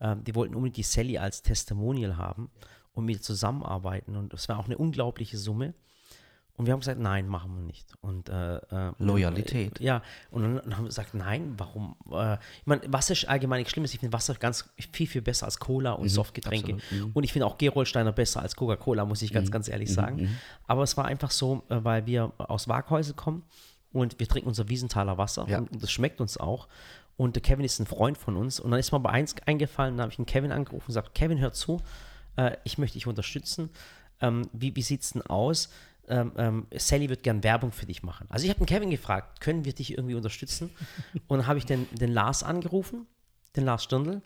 ähm, 0.00 0.24
die 0.24 0.34
wollten 0.34 0.54
unbedingt 0.56 0.76
die 0.78 0.82
Sally 0.82 1.18
als 1.18 1.42
Testimonial 1.42 2.16
haben 2.16 2.50
und 2.92 3.04
mit 3.04 3.22
zusammenarbeiten. 3.22 4.16
Und 4.16 4.32
das 4.32 4.48
war 4.48 4.58
auch 4.58 4.64
eine 4.66 4.76
unglaubliche 4.78 5.38
Summe. 5.38 5.74
Und 6.56 6.66
wir 6.66 6.72
haben 6.72 6.80
gesagt, 6.80 7.00
nein, 7.00 7.26
machen 7.26 7.52
wir 7.56 7.62
nicht. 7.62 7.94
Und, 8.00 8.28
äh, 8.28 8.56
äh, 8.56 8.92
Loyalität. 8.98 9.80
Ja, 9.80 10.02
und 10.30 10.42
dann, 10.42 10.56
dann 10.56 10.76
haben 10.76 10.84
wir 10.84 10.88
gesagt, 10.88 11.12
nein, 11.14 11.54
warum? 11.56 11.96
Äh, 12.12 12.34
ich 12.34 12.66
meine, 12.66 12.82
Wasser 12.92 13.12
ist 13.12 13.28
allgemein 13.28 13.58
nichts 13.58 13.72
Schlimmes. 13.72 13.92
Ich 13.92 13.98
finde 13.98 14.12
Wasser 14.12 14.34
ganz 14.34 14.68
viel, 14.92 15.08
viel 15.08 15.22
besser 15.22 15.46
als 15.46 15.58
Cola 15.58 15.92
und 15.92 16.08
Softgetränke. 16.08 16.74
absolut, 16.74 17.16
Und 17.16 17.24
ich 17.24 17.32
finde 17.32 17.46
auch 17.46 17.58
Gerolsteiner 17.58 18.12
besser 18.12 18.40
als 18.40 18.54
Coca-Cola, 18.54 19.04
muss 19.04 19.20
ich 19.22 19.32
ganz, 19.32 19.50
ganz 19.50 19.68
ehrlich 19.68 19.92
sagen. 19.92 20.38
Aber 20.68 20.84
es 20.84 20.96
war 20.96 21.06
einfach 21.06 21.32
so, 21.32 21.64
äh, 21.70 21.78
weil 21.82 22.06
wir 22.06 22.32
aus 22.38 22.68
Waghäusel 22.68 23.14
kommen 23.14 23.42
und 23.92 24.20
wir 24.20 24.28
trinken 24.28 24.48
unser 24.48 24.68
Wiesenthaler 24.68 25.18
Wasser 25.18 25.46
Ja. 25.48 25.58
und 25.58 25.82
das 25.82 25.90
schmeckt 25.90 26.20
uns 26.20 26.36
auch. 26.36 26.68
Und 27.16 27.34
der 27.36 27.42
Kevin 27.42 27.64
ist 27.64 27.78
ein 27.80 27.86
Freund 27.86 28.16
von 28.18 28.36
uns. 28.36 28.58
Und 28.60 28.70
dann 28.70 28.78
ist 28.80 28.90
mir 28.92 28.96
aber 28.96 29.10
eins 29.10 29.34
eingefallen, 29.46 29.96
da 29.96 30.02
habe 30.04 30.10
ich 30.10 30.16
den 30.16 30.26
Kevin 30.26 30.50
angerufen 30.52 30.82
und 30.84 30.86
gesagt, 30.86 31.14
Kevin, 31.14 31.38
hör 31.38 31.52
zu, 31.52 31.80
äh, 32.36 32.56
ich 32.64 32.78
möchte 32.78 32.94
dich 32.94 33.06
unterstützen. 33.08 33.70
Ähm, 34.20 34.48
wie 34.52 34.74
wie 34.76 34.82
sieht 34.82 35.02
es 35.02 35.10
denn 35.12 35.22
aus? 35.22 35.68
Ähm, 36.08 36.32
ähm, 36.36 36.66
Sally 36.76 37.08
wird 37.08 37.22
gern 37.22 37.42
Werbung 37.42 37.72
für 37.72 37.86
dich 37.86 38.02
machen. 38.02 38.26
Also 38.28 38.44
ich 38.44 38.50
habe 38.50 38.58
den 38.60 38.66
Kevin 38.66 38.90
gefragt, 38.90 39.40
können 39.40 39.64
wir 39.64 39.72
dich 39.72 39.92
irgendwie 39.92 40.14
unterstützen? 40.14 40.70
Und 41.28 41.38
dann 41.38 41.46
habe 41.46 41.58
ich 41.58 41.66
den, 41.66 41.86
den 41.92 42.12
Lars 42.12 42.42
angerufen, 42.42 43.06
den 43.56 43.64
Lars 43.64 43.84
Stirndl. 43.84 44.20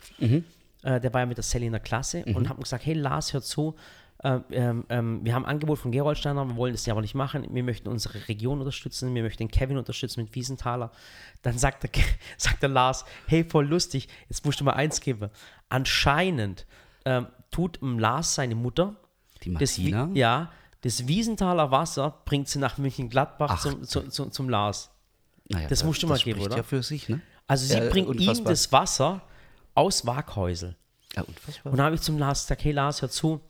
Äh, 0.82 1.00
der 1.00 1.12
war 1.14 1.20
ja 1.20 1.26
mit 1.26 1.36
der 1.36 1.44
Sally 1.44 1.66
in 1.66 1.72
der 1.72 1.80
Klasse 1.80 2.24
und 2.24 2.48
habe 2.48 2.62
gesagt, 2.62 2.86
hey 2.86 2.94
Lars, 2.94 3.32
hör 3.32 3.42
zu, 3.42 3.74
äh, 4.22 4.40
ähm, 4.50 4.84
ähm, 4.88 5.20
wir 5.24 5.34
haben 5.34 5.44
ein 5.44 5.52
Angebot 5.52 5.78
von 5.78 5.92
Gerolsteiner, 5.92 6.44
wir 6.44 6.56
wollen 6.56 6.72
das 6.72 6.86
ja 6.86 6.92
aber 6.92 7.00
nicht 7.02 7.14
machen, 7.14 7.46
wir 7.50 7.62
möchten 7.62 7.88
unsere 7.88 8.26
Region 8.28 8.58
unterstützen, 8.58 9.14
wir 9.14 9.22
möchten 9.22 9.44
den 9.44 9.50
Kevin 9.50 9.78
unterstützen 9.78 10.22
mit 10.22 10.34
Wiesenthaler. 10.34 10.90
Dann 11.42 11.56
sagt 11.56 11.84
der, 11.84 11.90
sagt 12.36 12.62
der 12.62 12.68
Lars, 12.68 13.04
hey, 13.26 13.44
voll 13.44 13.66
lustig, 13.66 14.08
jetzt 14.28 14.44
musst 14.44 14.60
du 14.60 14.64
mal 14.64 14.72
eins 14.72 15.00
geben. 15.00 15.30
Anscheinend 15.68 16.66
ähm, 17.04 17.26
tut 17.50 17.78
Lars 17.80 18.34
seine 18.34 18.56
Mutter, 18.56 18.96
Die 19.44 19.54
das, 19.54 19.78
Martina? 19.78 20.10
ja, 20.14 20.50
das 20.82 21.06
Wiesenthaler 21.08 21.70
Wasser 21.70 22.14
bringt 22.24 22.48
sie 22.48 22.58
nach 22.58 22.78
München-Gladbach 22.78 23.50
Ach, 23.54 23.60
zum, 23.60 23.82
zum, 23.84 24.10
zum, 24.10 24.32
zum 24.32 24.48
Lars. 24.48 24.90
Naja, 25.48 25.68
das 25.68 25.82
musst 25.84 26.02
du 26.02 26.06
mal 26.06 26.14
das 26.14 26.24
geben, 26.24 26.40
oder? 26.40 26.56
ja 26.56 26.62
für 26.62 26.82
sich, 26.82 27.08
ne? 27.08 27.20
Also 27.46 27.66
sie 27.66 27.74
Ja, 27.78 27.88
bringt 27.88 28.08
ihm 28.08 28.18
unfassbar. 28.20 28.50
das 28.52 28.70
Wasser 28.72 29.22
aus 29.74 30.06
Waghäusel. 30.06 30.76
Ja, 31.16 31.22
unfassbar. 31.22 31.72
Und 31.72 31.78
dann 31.78 31.86
habe 31.86 31.94
ich 31.96 32.02
zum 32.02 32.18
Lars 32.18 32.42
gesagt, 32.42 32.64
hey 32.64 32.72
Lars, 32.72 33.00
hör 33.02 33.08
zu, 33.08 33.40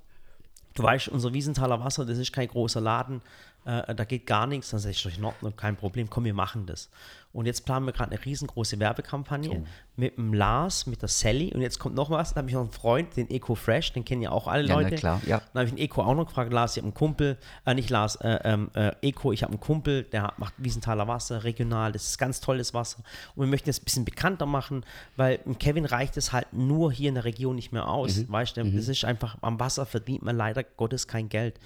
du 0.74 0.82
weißt, 0.82 1.08
unser 1.08 1.32
Wiesenthaler 1.32 1.80
Wasser, 1.84 2.06
das 2.06 2.18
ist 2.18 2.32
kein 2.32 2.48
großer 2.48 2.80
Laden, 2.80 3.20
äh, 3.68 3.94
da 3.94 4.04
geht 4.04 4.26
gar 4.26 4.46
nichts. 4.46 4.70
Dann 4.70 4.80
sage 4.80 4.92
ich, 4.92 5.18
in 5.18 5.24
Ordnung, 5.24 5.54
kein 5.56 5.76
Problem, 5.76 6.08
komm, 6.08 6.24
wir 6.24 6.34
machen 6.34 6.66
das. 6.66 6.88
Und 7.32 7.44
jetzt 7.44 7.66
planen 7.66 7.84
wir 7.84 7.92
gerade 7.92 8.10
eine 8.12 8.24
riesengroße 8.24 8.78
Werbekampagne 8.80 9.62
mit 9.96 10.16
dem 10.16 10.32
Lars, 10.32 10.86
mit 10.86 11.02
der 11.02 11.10
Sally. 11.10 11.52
Und 11.54 11.60
jetzt 11.60 11.78
kommt 11.78 11.94
noch 11.94 12.08
was, 12.08 12.32
da 12.32 12.38
habe 12.38 12.48
ich 12.48 12.54
noch 12.54 12.62
einen 12.62 12.70
Freund, 12.70 13.16
den 13.16 13.28
Eco 13.28 13.54
Fresh, 13.54 13.92
den 13.92 14.04
kennen 14.04 14.22
ja 14.22 14.30
auch 14.30 14.48
alle 14.48 14.66
Ja, 14.66 14.74
na 14.76 14.80
Leute. 14.80 14.96
klar, 14.96 15.20
ja. 15.26 15.42
Dann 15.52 15.60
habe 15.60 15.64
ich 15.66 15.74
den 15.74 15.78
Eco 15.78 16.02
auch 16.02 16.14
noch 16.14 16.26
gefragt, 16.26 16.52
Lars, 16.52 16.72
ich 16.76 16.78
habe 16.82 16.86
einen 16.86 16.94
Kumpel, 16.94 17.36
äh, 17.66 17.74
nicht 17.74 17.90
Lars, 17.90 18.16
äh, 18.16 18.38
ähm, 18.44 18.70
äh, 18.74 18.92
Eco, 19.02 19.32
ich 19.32 19.42
habe 19.42 19.52
einen 19.52 19.60
Kumpel, 19.60 20.04
der 20.04 20.32
macht 20.38 20.54
Wiesenthaler 20.56 21.06
Wasser, 21.06 21.44
regional, 21.44 21.92
das 21.92 22.08
ist 22.08 22.18
ganz 22.18 22.40
tolles 22.40 22.72
Wasser. 22.72 23.02
Und 23.34 23.44
wir 23.44 23.50
möchten 23.50 23.68
es 23.68 23.80
ein 23.80 23.84
bisschen 23.84 24.04
bekannter 24.06 24.46
machen, 24.46 24.84
weil 25.16 25.38
Kevin 25.58 25.84
reicht 25.84 26.16
es 26.16 26.32
halt 26.32 26.52
nur 26.54 26.90
hier 26.92 27.10
in 27.10 27.14
der 27.16 27.24
Region 27.24 27.56
nicht 27.56 27.72
mehr 27.72 27.88
aus. 27.88 28.24
Weißt 28.28 28.56
du, 28.56 28.64
das 28.64 28.88
ist 28.88 29.04
einfach, 29.04 29.36
am 29.42 29.60
Wasser 29.60 29.84
verdient 29.84 30.22
man 30.22 30.36
leider 30.36 30.64
Gottes 30.64 31.06
kein 31.06 31.28
Geld. 31.28 31.60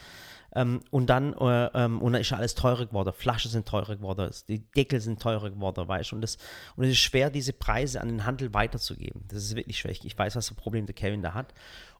Ähm, 0.54 0.80
und 0.90 1.06
dann 1.06 1.32
äh, 1.34 1.70
ähm, 1.74 2.00
und 2.02 2.12
dann 2.12 2.20
ist 2.20 2.30
ja 2.30 2.36
alles 2.36 2.54
teurer 2.54 2.86
geworden. 2.86 3.12
Flaschen 3.12 3.50
sind 3.50 3.66
teurer 3.66 3.96
geworden, 3.96 4.30
die 4.48 4.60
Deckel 4.72 5.00
sind 5.00 5.20
teurer 5.20 5.50
geworden, 5.50 5.88
weißt 5.88 6.10
du. 6.12 6.16
Und, 6.16 6.20
das, 6.20 6.36
und 6.76 6.84
es 6.84 6.90
ist 6.90 6.98
schwer, 6.98 7.30
diese 7.30 7.52
Preise 7.52 8.00
an 8.00 8.08
den 8.08 8.26
Handel 8.26 8.52
weiterzugeben. 8.52 9.24
Das 9.28 9.42
ist 9.42 9.56
wirklich 9.56 9.78
schwer. 9.78 9.92
Ich- 9.92 10.18
weiß, 10.18 10.36
was 10.36 10.48
für 10.48 10.54
Problem 10.54 10.86
der 10.86 10.94
Kevin 10.94 11.22
da 11.22 11.32
hat. 11.34 11.54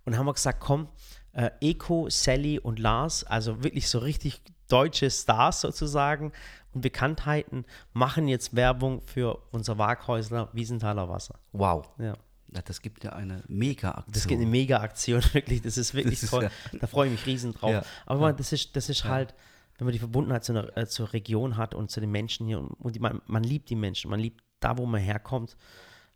Und 0.05 0.13
dann 0.13 0.19
haben 0.19 0.27
wir 0.27 0.35
gesagt, 0.35 0.61
komm, 0.61 0.89
äh, 1.33 1.51
Eko, 1.61 2.09
Sally 2.11 2.59
und 2.59 2.79
Lars, 2.79 3.25
also 3.25 3.63
wirklich 3.63 3.89
so 3.89 3.99
richtig 4.01 4.43
deutsche 4.69 5.11
Stars 5.11 5.61
sozusagen 5.61 6.33
und 6.73 6.81
Bekanntheiten, 6.81 7.65
machen 7.93 8.29
jetzt 8.29 8.55
Werbung 8.57 9.01
für 9.03 9.39
unser 9.51 9.79
Waghäusler 9.79 10.49
Wiesenthaler 10.53 11.09
Wasser. 11.09 11.39
Wow. 11.53 11.89
Ja. 11.99 12.15
Ja, 12.55 12.61
das 12.63 12.83
gibt 12.83 13.05
ja 13.05 13.13
eine 13.13 13.43
Mega-Aktion. 13.49 14.13
Das 14.13 14.27
geht 14.27 14.39
eine 14.39 14.47
Mega-Aktion, 14.47 15.23
wirklich. 15.33 15.63
Das 15.63 15.79
ist 15.79 15.95
wirklich 15.95 16.21
Das 16.21 16.25
ist 16.25 16.31
toll. 16.31 16.51
Da 16.79 16.87
freue 16.87 17.07
ich 17.07 17.13
mich 17.13 17.27
riesen 17.27 17.53
drauf. 17.55 17.71
Ja, 17.71 17.85
Aber 18.07 18.21
man, 18.21 18.37
das 18.37 18.53
ist, 18.53 18.77
das 18.77 18.89
ist 18.89 19.05
halt, 19.05 19.35
wenn 19.79 19.87
man 19.87 19.93
die 19.93 19.99
Verbundenheit 19.99 20.45
zu 20.45 20.53
einer, 20.53 20.77
äh, 20.77 20.87
zur 20.87 21.13
Region 21.13 21.57
hat 21.57 21.75
und 21.75 21.91
zu 21.91 22.01
den 22.01 22.11
Menschen 22.11 22.47
hier 22.47 22.61
und, 22.61 22.69
und 22.73 22.95
die, 22.95 23.01
man, 23.01 23.23
man 23.27 23.43
liebt 23.43 23.71
die 23.71 23.77
Menschen, 23.77 24.11
man 24.11 24.21
liebt 24.21 24.43
da, 24.61 24.77
wo 24.77 24.87
man 24.87 25.01
herkommt, 25.01 25.57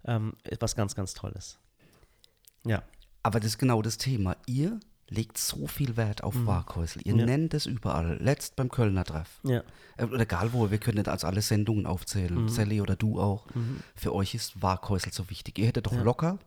ähm, 0.05 0.35
etwas 0.45 0.77
ganz, 0.77 0.95
ganz 0.95 1.15
Tolles. 1.15 1.59
Ja. 2.65 2.83
Aber 3.23 3.41
das 3.41 3.53
ist 3.53 3.59
genau 3.59 3.83
das 3.83 3.97
Thema. 3.97 4.37
Ihr 4.47 4.79
legt 5.09 5.39
so 5.39 5.67
viel 5.67 5.97
Wert 5.97 6.25
auf 6.25 6.35
Waghäusel. 6.47 7.03
Ihr 7.05 7.15
nennt 7.15 7.55
es 7.55 7.67
überall. 7.67 8.17
Letzt 8.21 8.57
beim 8.57 8.69
Kölner 8.69 9.05
Treff. 9.05 9.41
Ja. 9.45 9.63
Äh, 9.97 10.07
egal 10.19 10.53
wo, 10.53 10.71
wir 10.71 10.79
können 10.79 10.99
nicht 10.99 11.09
als 11.09 11.25
alle 11.25 11.43
Sendungen 11.43 11.87
aufzählen. 11.87 12.49
Sally 12.49 12.81
oder 12.81 12.97
du 12.97 13.21
auch. 13.21 13.47
Für 13.95 14.15
euch 14.15 14.35
ist 14.35 14.63
Waghäusel 14.63 15.13
so 15.13 15.31
wichtig. 15.31 15.59
Ihr 15.59 15.67
hättet 15.67 15.87
doch 15.87 15.97
locker 15.97 16.39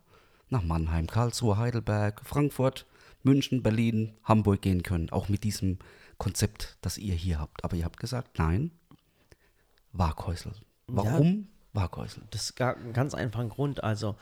nach 0.50 0.64
Mannheim, 0.64 1.08
Karlsruhe, 1.08 1.58
Heidelberg, 1.58 2.22
Frankfurt, 2.26 2.86
München, 3.24 3.64
Berlin, 3.64 4.14
Hamburg 4.24 4.62
gehen 4.62 4.84
können. 4.84 5.10
Auch 5.10 5.30
mit 5.30 5.44
diesem 5.44 5.80
Konzept, 6.18 6.78
das 6.82 6.98
ihr 6.98 7.14
hier 7.14 7.40
habt. 7.40 7.64
Aber 7.64 7.76
ihr 7.76 7.86
habt 7.86 8.00
gesagt, 8.00 8.40
nein, 8.40 8.72
Waghäusel. 9.94 10.54
Warum 10.88 11.48
Waghäusel? 11.74 12.24
Das 12.32 12.46
ist 12.46 12.56
ganz 12.56 13.14
einfachen 13.14 13.50
Grund. 13.50 13.84
Also, 13.84 14.16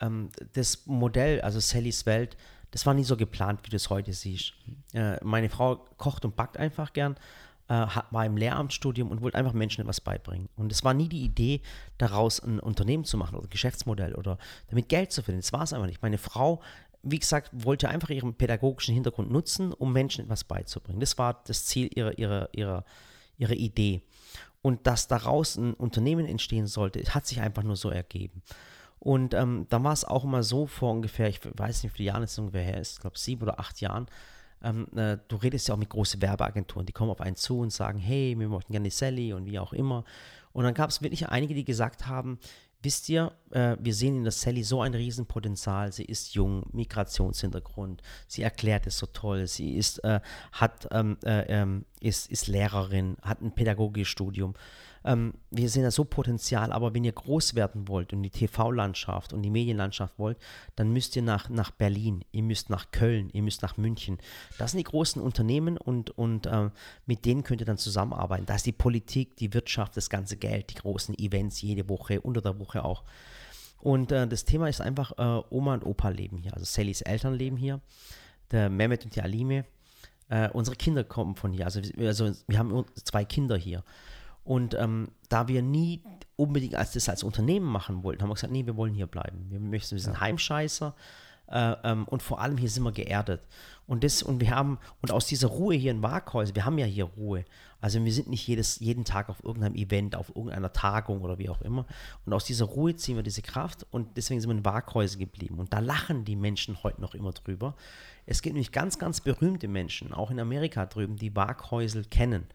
ähm, 0.00 0.30
das 0.52 0.86
Modell, 0.86 1.40
also 1.40 1.60
Sallys 1.60 2.06
Welt, 2.06 2.36
das 2.70 2.86
war 2.86 2.94
nie 2.94 3.04
so 3.04 3.16
geplant, 3.16 3.60
wie 3.64 3.70
du 3.70 3.76
es 3.76 3.90
heute 3.90 4.12
siehst. 4.12 4.52
Äh, 4.92 5.22
meine 5.24 5.48
Frau 5.48 5.76
kocht 5.96 6.24
und 6.24 6.36
backt 6.36 6.56
einfach 6.56 6.92
gern, 6.92 7.16
äh, 7.68 7.86
war 8.10 8.26
im 8.26 8.36
Lehramtsstudium 8.36 9.10
und 9.10 9.22
wollte 9.22 9.38
einfach 9.38 9.52
Menschen 9.52 9.82
etwas 9.82 10.00
beibringen. 10.00 10.48
Und 10.56 10.72
es 10.72 10.84
war 10.84 10.94
nie 10.94 11.08
die 11.08 11.22
Idee, 11.22 11.62
daraus 11.98 12.40
ein 12.40 12.60
Unternehmen 12.60 13.04
zu 13.04 13.16
machen 13.16 13.36
oder 13.36 13.46
ein 13.46 13.50
Geschäftsmodell 13.50 14.14
oder 14.14 14.38
damit 14.68 14.88
Geld 14.88 15.12
zu 15.12 15.22
verdienen. 15.22 15.42
Das 15.42 15.52
war 15.52 15.62
es 15.62 15.72
einfach 15.72 15.86
nicht. 15.86 16.02
Meine 16.02 16.18
Frau, 16.18 16.60
wie 17.02 17.18
gesagt, 17.18 17.50
wollte 17.52 17.88
einfach 17.88 18.10
ihren 18.10 18.34
pädagogischen 18.34 18.94
Hintergrund 18.94 19.30
nutzen, 19.30 19.72
um 19.72 19.92
Menschen 19.92 20.24
etwas 20.24 20.44
beizubringen. 20.44 21.00
Das 21.00 21.16
war 21.18 21.42
das 21.46 21.66
Ziel 21.66 21.90
ihrer, 21.94 22.18
ihrer, 22.18 22.48
ihrer, 22.52 22.84
ihrer 23.36 23.54
Idee. 23.54 24.02
Und 24.60 24.86
dass 24.86 25.06
daraus 25.06 25.56
ein 25.56 25.74
Unternehmen 25.74 26.26
entstehen 26.26 26.66
sollte, 26.66 27.02
hat 27.14 27.26
sich 27.26 27.40
einfach 27.40 27.62
nur 27.62 27.76
so 27.76 27.90
ergeben. 27.90 28.42
Und 29.00 29.34
ähm, 29.34 29.66
dann 29.68 29.84
war 29.84 29.92
es 29.92 30.04
auch 30.04 30.24
immer 30.24 30.42
so 30.42 30.66
vor 30.66 30.92
ungefähr, 30.92 31.28
ich 31.28 31.40
weiß 31.42 31.82
nicht, 31.82 31.94
wie 31.94 31.96
viele 31.98 32.08
Jahre 32.08 32.24
es 32.24 32.38
ungefähr 32.38 32.62
her 32.62 32.80
ist, 32.80 32.94
ich 32.94 33.00
glaube 33.00 33.18
sieben 33.18 33.42
oder 33.42 33.60
acht 33.60 33.80
Jahren, 33.80 34.06
ähm, 34.62 34.88
äh, 34.96 35.18
du 35.28 35.36
redest 35.36 35.68
ja 35.68 35.74
auch 35.74 35.78
mit 35.78 35.88
großen 35.88 36.20
Werbeagenturen, 36.20 36.86
die 36.86 36.92
kommen 36.92 37.10
auf 37.10 37.20
einen 37.20 37.36
zu 37.36 37.60
und 37.60 37.72
sagen, 37.72 37.98
hey, 37.98 38.34
wir 38.38 38.48
möchten 38.48 38.72
gerne 38.72 38.90
Sally 38.90 39.32
und 39.32 39.46
wie 39.46 39.58
auch 39.58 39.72
immer. 39.72 40.04
Und 40.52 40.64
dann 40.64 40.74
gab 40.74 40.90
es 40.90 41.02
wirklich 41.02 41.28
einige, 41.28 41.54
die 41.54 41.64
gesagt 41.64 42.06
haben, 42.06 42.38
wisst 42.82 43.08
ihr, 43.08 43.32
äh, 43.50 43.76
wir 43.80 43.94
sehen 43.94 44.16
in 44.16 44.22
der 44.24 44.32
Sally 44.32 44.62
so 44.62 44.80
ein 44.82 44.94
Riesenpotenzial, 44.94 45.92
sie 45.92 46.04
ist 46.04 46.34
jung, 46.34 46.64
Migrationshintergrund, 46.72 48.02
sie 48.26 48.42
erklärt 48.42 48.86
es 48.86 48.98
so 48.98 49.06
toll, 49.06 49.46
sie 49.46 49.76
ist, 49.76 50.02
äh, 50.04 50.20
hat, 50.52 50.88
ähm, 50.90 51.16
äh, 51.24 51.42
ähm, 51.48 51.84
ist, 52.00 52.30
ist 52.30 52.46
Lehrerin, 52.46 53.16
hat 53.22 53.40
ein 53.40 53.54
pädagogisches 53.54 54.08
Studium. 54.08 54.54
Ähm, 55.04 55.34
wir 55.50 55.68
sehen 55.68 55.82
da 55.82 55.90
so 55.90 56.04
Potenzial, 56.04 56.72
aber 56.72 56.94
wenn 56.94 57.04
ihr 57.04 57.12
groß 57.12 57.54
werden 57.54 57.88
wollt 57.88 58.12
und 58.12 58.22
die 58.22 58.30
TV-Landschaft 58.30 59.32
und 59.32 59.42
die 59.42 59.50
Medienlandschaft 59.50 60.18
wollt, 60.18 60.38
dann 60.76 60.92
müsst 60.92 61.16
ihr 61.16 61.22
nach, 61.22 61.48
nach 61.48 61.70
Berlin, 61.70 62.24
ihr 62.32 62.42
müsst 62.42 62.70
nach 62.70 62.90
Köln, 62.90 63.30
ihr 63.32 63.42
müsst 63.42 63.62
nach 63.62 63.76
München. 63.76 64.18
Das 64.58 64.72
sind 64.72 64.78
die 64.78 64.84
großen 64.84 65.20
Unternehmen 65.22 65.76
und, 65.76 66.10
und 66.10 66.46
ähm, 66.46 66.72
mit 67.06 67.24
denen 67.24 67.44
könnt 67.44 67.60
ihr 67.60 67.66
dann 67.66 67.78
zusammenarbeiten. 67.78 68.46
Da 68.46 68.54
ist 68.54 68.66
die 68.66 68.72
Politik, 68.72 69.36
die 69.36 69.54
Wirtschaft, 69.54 69.96
das 69.96 70.10
ganze 70.10 70.36
Geld, 70.36 70.70
die 70.70 70.80
großen 70.80 71.18
Events 71.18 71.60
jede 71.62 71.88
Woche, 71.88 72.20
unter 72.20 72.40
der 72.40 72.58
Woche 72.58 72.84
auch. 72.84 73.04
Und 73.80 74.12
äh, 74.12 74.26
das 74.26 74.44
Thema 74.44 74.68
ist 74.68 74.80
einfach, 74.80 75.12
äh, 75.18 75.42
Oma 75.50 75.74
und 75.74 75.86
Opa 75.86 76.08
leben 76.08 76.38
hier. 76.38 76.52
Also 76.54 76.64
Sallys 76.64 77.00
Eltern 77.02 77.34
leben 77.34 77.56
hier, 77.56 77.80
der 78.50 78.68
Mehmet 78.68 79.04
und 79.04 79.14
die 79.14 79.22
Alime. 79.22 79.64
Äh, 80.28 80.50
unsere 80.50 80.76
Kinder 80.76 81.04
kommen 81.04 81.36
von 81.36 81.52
hier. 81.52 81.64
Also, 81.64 81.80
also 81.98 82.32
wir 82.46 82.58
haben 82.58 82.84
zwei 83.02 83.24
Kinder 83.24 83.56
hier. 83.56 83.82
Und 84.48 84.72
ähm, 84.78 85.08
da 85.28 85.46
wir 85.46 85.60
nie 85.60 86.02
unbedingt 86.36 86.74
als 86.74 86.92
das 86.92 87.10
als 87.10 87.22
Unternehmen 87.22 87.66
machen 87.66 88.02
wollten, 88.02 88.22
haben 88.22 88.30
wir 88.30 88.34
gesagt, 88.34 88.50
nee, 88.50 88.64
wir 88.64 88.78
wollen 88.78 88.94
hier 88.94 89.06
bleiben. 89.06 89.44
Wir 89.50 89.60
möchten, 89.60 89.94
wir 89.94 90.00
sind 90.00 90.20
Heimscheißer 90.20 90.94
äh, 91.48 91.74
ähm, 91.84 92.06
und 92.06 92.22
vor 92.22 92.40
allem 92.40 92.56
hier 92.56 92.70
sind 92.70 92.82
wir 92.82 92.92
geerdet. 92.92 93.42
Und 93.86 94.04
das, 94.04 94.22
und 94.22 94.40
wir 94.40 94.48
haben, 94.48 94.78
und 95.02 95.12
aus 95.12 95.26
dieser 95.26 95.48
Ruhe 95.48 95.74
hier 95.74 95.90
in 95.90 96.02
Waghäusel, 96.02 96.54
wir 96.54 96.64
haben 96.64 96.78
ja 96.78 96.86
hier 96.86 97.04
Ruhe. 97.04 97.44
Also 97.82 98.02
wir 98.02 98.10
sind 98.10 98.30
nicht 98.30 98.46
jedes, 98.46 98.80
jeden 98.80 99.04
Tag 99.04 99.28
auf 99.28 99.44
irgendeinem 99.44 99.74
Event, 99.74 100.16
auf 100.16 100.30
irgendeiner 100.30 100.72
Tagung 100.72 101.20
oder 101.20 101.36
wie 101.36 101.50
auch 101.50 101.60
immer. 101.60 101.84
Und 102.24 102.32
aus 102.32 102.46
dieser 102.46 102.64
Ruhe 102.64 102.96
ziehen 102.96 103.16
wir 103.16 103.22
diese 103.22 103.42
Kraft 103.42 103.86
und 103.90 104.16
deswegen 104.16 104.40
sind 104.40 104.48
wir 104.48 104.56
in 104.56 104.64
Waghäusel 104.64 105.18
geblieben. 105.18 105.58
Und 105.58 105.74
da 105.74 105.80
lachen 105.80 106.24
die 106.24 106.36
Menschen 106.36 106.82
heute 106.82 107.02
noch 107.02 107.14
immer 107.14 107.32
drüber. 107.32 107.76
Es 108.24 108.40
gibt 108.40 108.54
nämlich 108.54 108.72
ganz, 108.72 108.98
ganz 108.98 109.20
berühmte 109.20 109.68
Menschen, 109.68 110.14
auch 110.14 110.30
in 110.30 110.40
Amerika 110.40 110.86
drüben, 110.86 111.16
die 111.16 111.36
Waghäusel 111.36 112.06
kennen. 112.06 112.46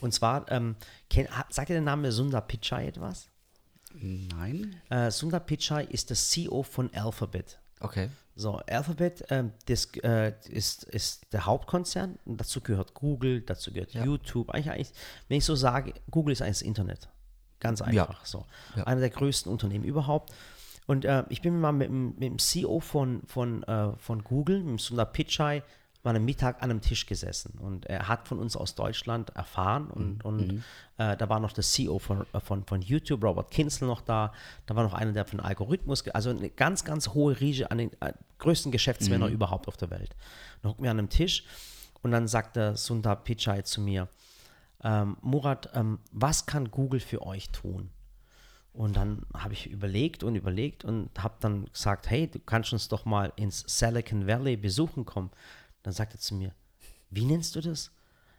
Und 0.00 0.12
zwar, 0.12 0.50
ähm, 0.50 0.76
kenn, 1.10 1.28
sagt 1.50 1.68
dir 1.68 1.74
der 1.74 1.82
Name 1.82 2.12
Sundar 2.12 2.42
Pichai 2.42 2.86
etwas? 2.86 3.28
Nein? 3.94 4.76
Äh, 4.90 5.10
Sundar 5.10 5.40
Pichai 5.40 5.84
ist 5.84 6.10
der 6.10 6.16
CEO 6.16 6.62
von 6.62 6.92
Alphabet. 6.94 7.58
Okay. 7.80 8.08
So, 8.34 8.56
Alphabet 8.68 9.24
ähm, 9.28 9.52
das, 9.66 9.86
äh, 10.02 10.32
ist, 10.48 10.84
ist 10.84 11.26
der 11.32 11.44
Hauptkonzern. 11.44 12.18
Und 12.24 12.40
dazu 12.40 12.60
gehört 12.62 12.94
Google, 12.94 13.42
dazu 13.42 13.72
gehört 13.72 13.92
YouTube. 13.92 14.50
Eigentlich, 14.50 14.70
eigentlich, 14.70 14.92
wenn 15.28 15.38
ich 15.38 15.44
so 15.44 15.54
sage, 15.54 15.92
Google 16.10 16.32
ist 16.32 16.40
eigentlich 16.40 16.58
das 16.58 16.62
Internet. 16.62 17.08
Ganz 17.60 17.82
einfach 17.82 18.24
so. 18.24 18.46
Ja. 18.76 18.84
Einer 18.84 19.00
der 19.00 19.10
größten 19.10 19.52
Unternehmen 19.52 19.84
überhaupt. 19.84 20.32
Und 20.86 21.04
äh, 21.04 21.24
ich 21.28 21.42
bin 21.42 21.60
mal 21.60 21.72
mit, 21.72 21.88
dem- 21.88 22.14
mit 22.14 22.22
dem 22.22 22.38
CEO 22.38 22.80
von, 22.80 23.22
von, 23.26 23.62
äh, 23.64 23.92
von 23.98 24.24
Google, 24.24 24.62
mit 24.64 24.80
Sundar 24.80 25.06
Pichai, 25.06 25.62
mal 26.04 26.16
am 26.16 26.24
Mittag 26.24 26.62
an 26.62 26.70
einem 26.70 26.80
Tisch 26.80 27.06
gesessen. 27.06 27.58
Und 27.58 27.86
er 27.86 28.08
hat 28.08 28.26
von 28.26 28.38
uns 28.38 28.56
aus 28.56 28.74
Deutschland 28.74 29.30
erfahren. 29.30 29.88
Und, 29.88 30.24
und 30.24 30.64
äh, 30.98 31.16
da 31.16 31.28
war 31.28 31.38
noch 31.38 31.52
der 31.52 31.62
CEO 31.62 31.98
von, 31.98 32.26
äh, 32.32 32.40
von, 32.40 32.64
von 32.64 32.82
YouTube, 32.82 33.22
Robert 33.22 33.50
Kinzel, 33.50 33.86
noch 33.86 34.00
da. 34.00 34.32
Da 34.66 34.74
war 34.74 34.82
noch 34.82 34.94
einer, 34.94 35.12
der 35.12 35.24
von 35.24 35.40
Algorithmus, 35.40 36.06
also 36.08 36.30
eine 36.30 36.50
ganz, 36.50 36.84
ganz 36.84 37.08
hohe 37.08 37.38
Riege 37.40 37.70
an 37.70 37.78
den 37.78 37.92
äh, 38.00 38.12
größten 38.38 38.72
Geschäftsmänner 38.72 39.28
überhaupt 39.28 39.68
auf 39.68 39.76
der 39.76 39.90
Welt. 39.90 40.16
Dann 40.62 40.72
hocken 40.72 40.82
wir 40.82 40.90
an 40.90 40.98
einem 40.98 41.08
Tisch 41.08 41.44
und 42.02 42.10
dann 42.10 42.26
sagt 42.26 42.56
der 42.56 42.76
Sundar 42.76 43.16
Pichai 43.16 43.62
zu 43.62 43.80
mir, 43.80 44.08
ähm, 44.82 45.16
Murat, 45.20 45.70
ähm, 45.74 46.00
was 46.10 46.46
kann 46.46 46.70
Google 46.70 47.00
für 47.00 47.24
euch 47.24 47.50
tun? 47.50 47.90
Und 48.72 48.96
dann 48.96 49.26
habe 49.34 49.52
ich 49.52 49.70
überlegt 49.70 50.24
und 50.24 50.34
überlegt 50.34 50.84
und 50.84 51.10
habe 51.22 51.34
dann 51.40 51.66
gesagt, 51.66 52.08
hey, 52.08 52.26
du 52.26 52.38
kannst 52.38 52.72
uns 52.72 52.88
doch 52.88 53.04
mal 53.04 53.32
ins 53.36 53.64
Silicon 53.66 54.26
Valley 54.26 54.56
besuchen 54.56 55.04
kommen. 55.04 55.30
Dann 55.82 55.92
sagt 55.92 56.14
er 56.14 56.20
zu 56.20 56.34
mir, 56.34 56.54
wie 57.10 57.24
nennst 57.24 57.54
du 57.56 57.60
das? 57.60 57.90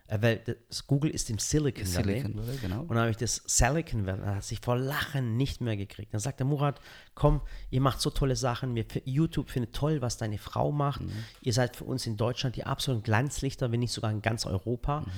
Äh, 0.08 0.22
weil 0.22 0.38
das 0.68 0.86
Google 0.86 1.12
ist 1.12 1.30
im 1.30 1.40
Silicon 1.40 1.86
Valley. 1.94 2.22
Silicon 2.22 2.38
Valley, 2.38 2.58
genau. 2.58 2.82
Und 2.82 2.90
dann 2.90 3.00
habe 3.00 3.12
ich 3.12 3.18
das 3.18 3.42
Silicon 3.46 4.06
Valley, 4.06 4.22
da 4.22 4.36
hat 4.36 4.44
sich 4.44 4.60
vor 4.60 4.78
Lachen 4.78 5.38
nicht 5.38 5.62
mehr 5.62 5.78
gekriegt. 5.78 6.14
Dann 6.14 6.20
sagt 6.20 6.40
der 6.40 6.48
Murat, 6.48 6.80
komm, 7.16 7.42
ihr 7.70 7.82
macht 7.82 8.02
so 8.02 8.10
tolle 8.10 8.36
Sachen, 8.36 8.76
YouTube 9.06 9.50
findet 9.50 9.74
toll, 9.74 10.02
was 10.02 10.18
deine 10.18 10.38
Frau 10.38 10.72
macht. 10.72 11.02
Mhm. 11.02 11.12
Ihr 11.42 11.54
seid 11.54 11.76
für 11.76 11.86
uns 11.86 12.06
in 12.06 12.18
Deutschland 12.18 12.56
die 12.56 12.66
absoluten 12.66 13.04
Glanzlichter, 13.04 13.72
wenn 13.72 13.80
nicht 13.80 13.94
sogar 13.94 14.12
in 14.12 14.22
ganz 14.22 14.46
Europa. 14.46 15.02
Mhm. 15.02 15.12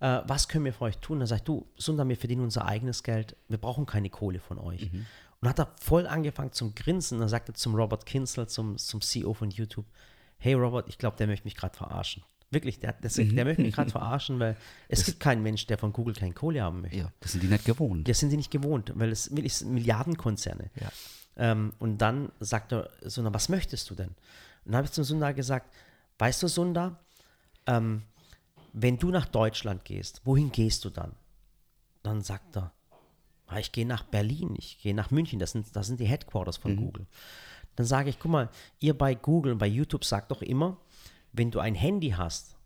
Äh, 0.00 0.22
was 0.26 0.48
können 0.48 0.64
wir 0.64 0.72
für 0.72 0.82
euch 0.82 0.98
tun? 0.98 1.20
Dann 1.20 1.28
sagt 1.28 1.46
du, 1.46 1.66
Sundar, 1.76 2.08
wir 2.08 2.16
verdienen 2.16 2.42
unser 2.42 2.66
eigenes 2.66 3.04
Geld, 3.04 3.36
wir 3.48 3.58
brauchen 3.58 3.86
keine 3.86 4.10
Kohle 4.10 4.40
von 4.40 4.58
euch. 4.58 4.92
Mhm. 4.92 5.06
Und 5.40 5.48
hat 5.48 5.60
er 5.60 5.72
voll 5.80 6.06
angefangen 6.06 6.52
zum 6.52 6.74
Grinsen. 6.74 7.18
Dann 7.18 7.28
sagt 7.28 7.48
er 7.48 7.54
zum 7.54 7.74
Robert 7.74 8.06
Kinzel, 8.06 8.48
zum, 8.48 8.78
zum 8.78 9.00
CEO 9.00 9.34
von 9.34 9.50
YouTube, 9.50 9.86
hey 10.42 10.54
Robert, 10.54 10.88
ich 10.88 10.98
glaube, 10.98 11.16
der 11.16 11.26
möchte 11.26 11.44
mich 11.44 11.54
gerade 11.56 11.76
verarschen. 11.76 12.22
Wirklich, 12.50 12.78
der, 12.80 12.92
das, 13.00 13.16
Mhm. 13.16 13.34
der 13.36 13.44
möchte 13.46 13.62
mich 13.62 13.74
gerade 13.74 13.90
verarschen, 13.90 14.38
weil 14.38 14.56
es 14.88 15.04
gibt 15.04 15.20
keinen 15.20 15.42
Mensch, 15.42 15.66
der 15.66 15.78
von 15.78 15.92
Google 15.92 16.14
keine 16.14 16.34
Kohle 16.34 16.62
haben 16.62 16.82
möchte. 16.82 16.98
Ja, 16.98 17.12
das 17.20 17.32
sind 17.32 17.42
die 17.42 17.48
nicht 17.48 17.64
gewohnt. 17.64 18.08
Das 18.08 18.18
sind 18.18 18.30
die 18.30 18.36
nicht 18.36 18.50
gewohnt, 18.50 18.92
weil 18.94 19.10
es 19.10 19.30
wirklich 19.34 19.54
sind 19.54 19.72
Milliardenkonzerne. 19.72 20.70
Ja. 20.80 20.92
Ähm, 21.36 21.72
und 21.78 21.98
dann 21.98 22.30
sagt 22.40 22.72
er, 22.72 22.90
Sundar, 23.02 23.32
was 23.32 23.48
möchtest 23.48 23.88
du 23.88 23.94
denn? 23.94 24.08
Und 24.08 24.16
dann 24.66 24.76
habe 24.76 24.86
ich 24.86 24.92
zum 24.92 25.04
Sundar 25.04 25.32
gesagt, 25.32 25.72
weißt 26.18 26.42
du, 26.42 26.48
Sundar, 26.48 26.98
ähm, 27.66 28.02
wenn 28.74 28.98
du 28.98 29.10
nach 29.10 29.26
Deutschland 29.26 29.84
gehst, 29.84 30.20
wohin 30.24 30.52
gehst 30.52 30.84
du 30.84 30.90
dann? 30.90 31.12
Dann 32.02 32.20
sagt 32.22 32.56
er, 32.56 32.72
"Ah, 33.46 33.58
ich 33.58 33.72
gehe 33.72 33.86
nach 33.86 34.02
Berlin, 34.02 34.56
ich 34.58 34.78
gehe 34.82 34.94
nach 34.94 35.10
München, 35.10 35.38
das 35.38 35.52
sind, 35.52 35.74
das 35.76 35.86
sind 35.86 36.00
die 36.00 36.06
Headquarters 36.06 36.56
von 36.58 36.76
Google. 36.76 37.06
Dann 37.76 37.86
sage 37.86 38.10
ich, 38.10 38.18
guck 38.18 38.30
mal, 38.30 38.50
ihr 38.80 38.96
bei 38.96 39.14
Google 39.14 39.52
und 39.52 39.58
bei 39.58 39.66
YouTube 39.66 40.04
sagt 40.04 40.30
doch 40.30 40.42
immer, 40.42 40.78
wenn 41.32 41.50
du 41.50 41.58
ein 41.58 41.74
Handy 41.74 42.10
hast 42.10 42.56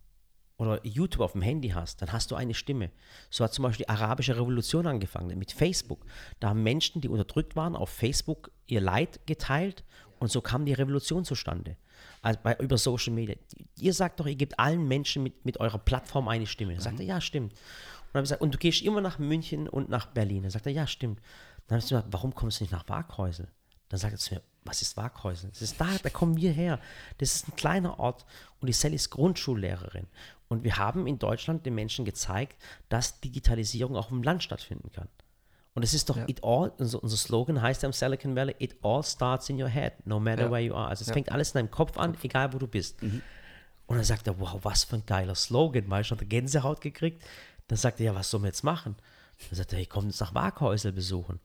oder 0.56 0.84
YouTube 0.84 1.20
auf 1.20 1.32
dem 1.32 1.42
Handy 1.42 1.68
hast, 1.68 2.02
dann 2.02 2.12
hast 2.12 2.30
du 2.30 2.34
eine 2.34 2.54
Stimme. 2.54 2.90
So 3.30 3.44
hat 3.44 3.52
zum 3.52 3.62
Beispiel 3.64 3.84
die 3.84 3.90
arabische 3.90 4.36
Revolution 4.36 4.86
angefangen 4.86 5.38
mit 5.38 5.52
Facebook. 5.52 6.04
Da 6.40 6.48
haben 6.48 6.62
Menschen, 6.62 7.00
die 7.00 7.08
unterdrückt 7.08 7.56
waren, 7.56 7.76
auf 7.76 7.90
Facebook 7.90 8.50
ihr 8.66 8.80
Leid 8.80 9.26
geteilt 9.26 9.84
und 10.18 10.30
so 10.30 10.40
kam 10.40 10.64
die 10.64 10.72
Revolution 10.72 11.24
zustande. 11.24 11.76
Also 12.22 12.40
bei, 12.42 12.56
über 12.56 12.78
Social 12.78 13.12
Media. 13.12 13.36
Ihr 13.78 13.92
sagt 13.92 14.18
doch, 14.18 14.26
ihr 14.26 14.34
gebt 14.34 14.58
allen 14.58 14.86
Menschen 14.88 15.22
mit, 15.22 15.44
mit 15.44 15.60
eurer 15.60 15.78
Plattform 15.78 16.28
eine 16.28 16.46
Stimme. 16.46 16.72
Dann 16.72 16.82
sagt 16.82 17.00
er, 17.00 17.06
ja, 17.06 17.20
stimmt. 17.20 17.52
Und, 17.52 18.14
dann 18.14 18.22
gesagt, 18.22 18.40
und 18.40 18.54
du 18.54 18.58
gehst 18.58 18.82
immer 18.82 19.00
nach 19.00 19.18
München 19.18 19.68
und 19.68 19.88
nach 19.88 20.06
Berlin. 20.06 20.42
Dann 20.42 20.50
sagt 20.50 20.66
er, 20.66 20.72
ja, 20.72 20.86
stimmt. 20.86 21.20
Dann 21.66 21.76
habe 21.76 21.84
ich 21.84 21.88
gesagt, 21.90 22.08
warum 22.10 22.34
kommst 22.34 22.60
du 22.60 22.64
nicht 22.64 22.72
nach 22.72 22.88
Waghäusel? 22.88 23.48
Dann 23.88 24.00
sagt 24.00 24.14
er 24.14 24.18
zu 24.18 24.34
mir, 24.34 24.42
was 24.66 24.82
ist 24.82 24.96
Waghäusel? 24.96 25.50
Das 25.50 25.62
ist 25.62 25.80
da, 25.80 25.86
da 26.02 26.10
kommen 26.10 26.36
wir 26.36 26.52
her. 26.52 26.80
Das 27.18 27.34
ist 27.34 27.48
ein 27.48 27.56
kleiner 27.56 27.98
Ort 27.98 28.24
und 28.60 28.66
die 28.66 28.72
Sally 28.72 28.96
ist 28.96 29.10
Grundschullehrerin. 29.10 30.06
Und 30.48 30.64
wir 30.64 30.76
haben 30.76 31.06
in 31.06 31.18
Deutschland 31.18 31.66
den 31.66 31.74
Menschen 31.74 32.04
gezeigt, 32.04 32.60
dass 32.88 33.20
Digitalisierung 33.20 33.96
auch 33.96 34.10
im 34.10 34.22
Land 34.22 34.42
stattfinden 34.42 34.90
kann. 34.92 35.08
Und 35.74 35.82
es 35.82 35.92
ist 35.92 36.08
doch 36.08 36.16
it 36.26 36.42
all, 36.42 36.72
unser, 36.78 37.02
unser 37.02 37.16
Slogan 37.18 37.60
heißt 37.60 37.82
ja 37.82 37.88
im 37.88 37.92
Silicon 37.92 38.34
Valley, 38.34 38.54
it 38.58 38.76
all 38.82 39.02
starts 39.02 39.50
in 39.50 39.60
your 39.60 39.68
head, 39.68 39.92
no 40.06 40.18
matter 40.18 40.44
Ja. 40.44 40.50
where 40.50 40.62
you 40.62 40.74
are. 40.74 40.88
Also 40.88 41.04
es 41.04 41.10
fängt 41.10 41.30
alles 41.30 41.50
in 41.50 41.58
deinem 41.58 41.70
Kopf 41.70 41.98
an, 41.98 42.16
egal 42.22 42.52
wo 42.54 42.58
du 42.58 42.66
bist. 42.66 43.02
Mhm. 43.02 43.20
Und 43.86 43.96
dann 43.96 44.04
sagt 44.04 44.26
er, 44.26 44.40
wow, 44.40 44.58
was 44.62 44.84
für 44.84 44.96
ein 44.96 45.04
geiler 45.04 45.34
Slogan, 45.34 45.84
weil 45.88 46.00
ich 46.00 46.06
schon 46.06 46.18
Gänsehaut 46.18 46.80
gekriegt. 46.80 47.22
Dann 47.68 47.76
sagt 47.76 48.00
er, 48.00 48.06
ja, 48.06 48.14
was 48.14 48.30
sollen 48.30 48.44
wir 48.44 48.48
jetzt 48.48 48.64
machen? 48.64 48.96
Dann 49.50 49.56
sagt 49.56 49.72
er, 49.74 49.78
ich 49.78 49.90
komme 49.90 50.08
jetzt 50.08 50.20
nach 50.20 50.34
Waghäusel 50.34 50.92
besuchen. 50.92 51.40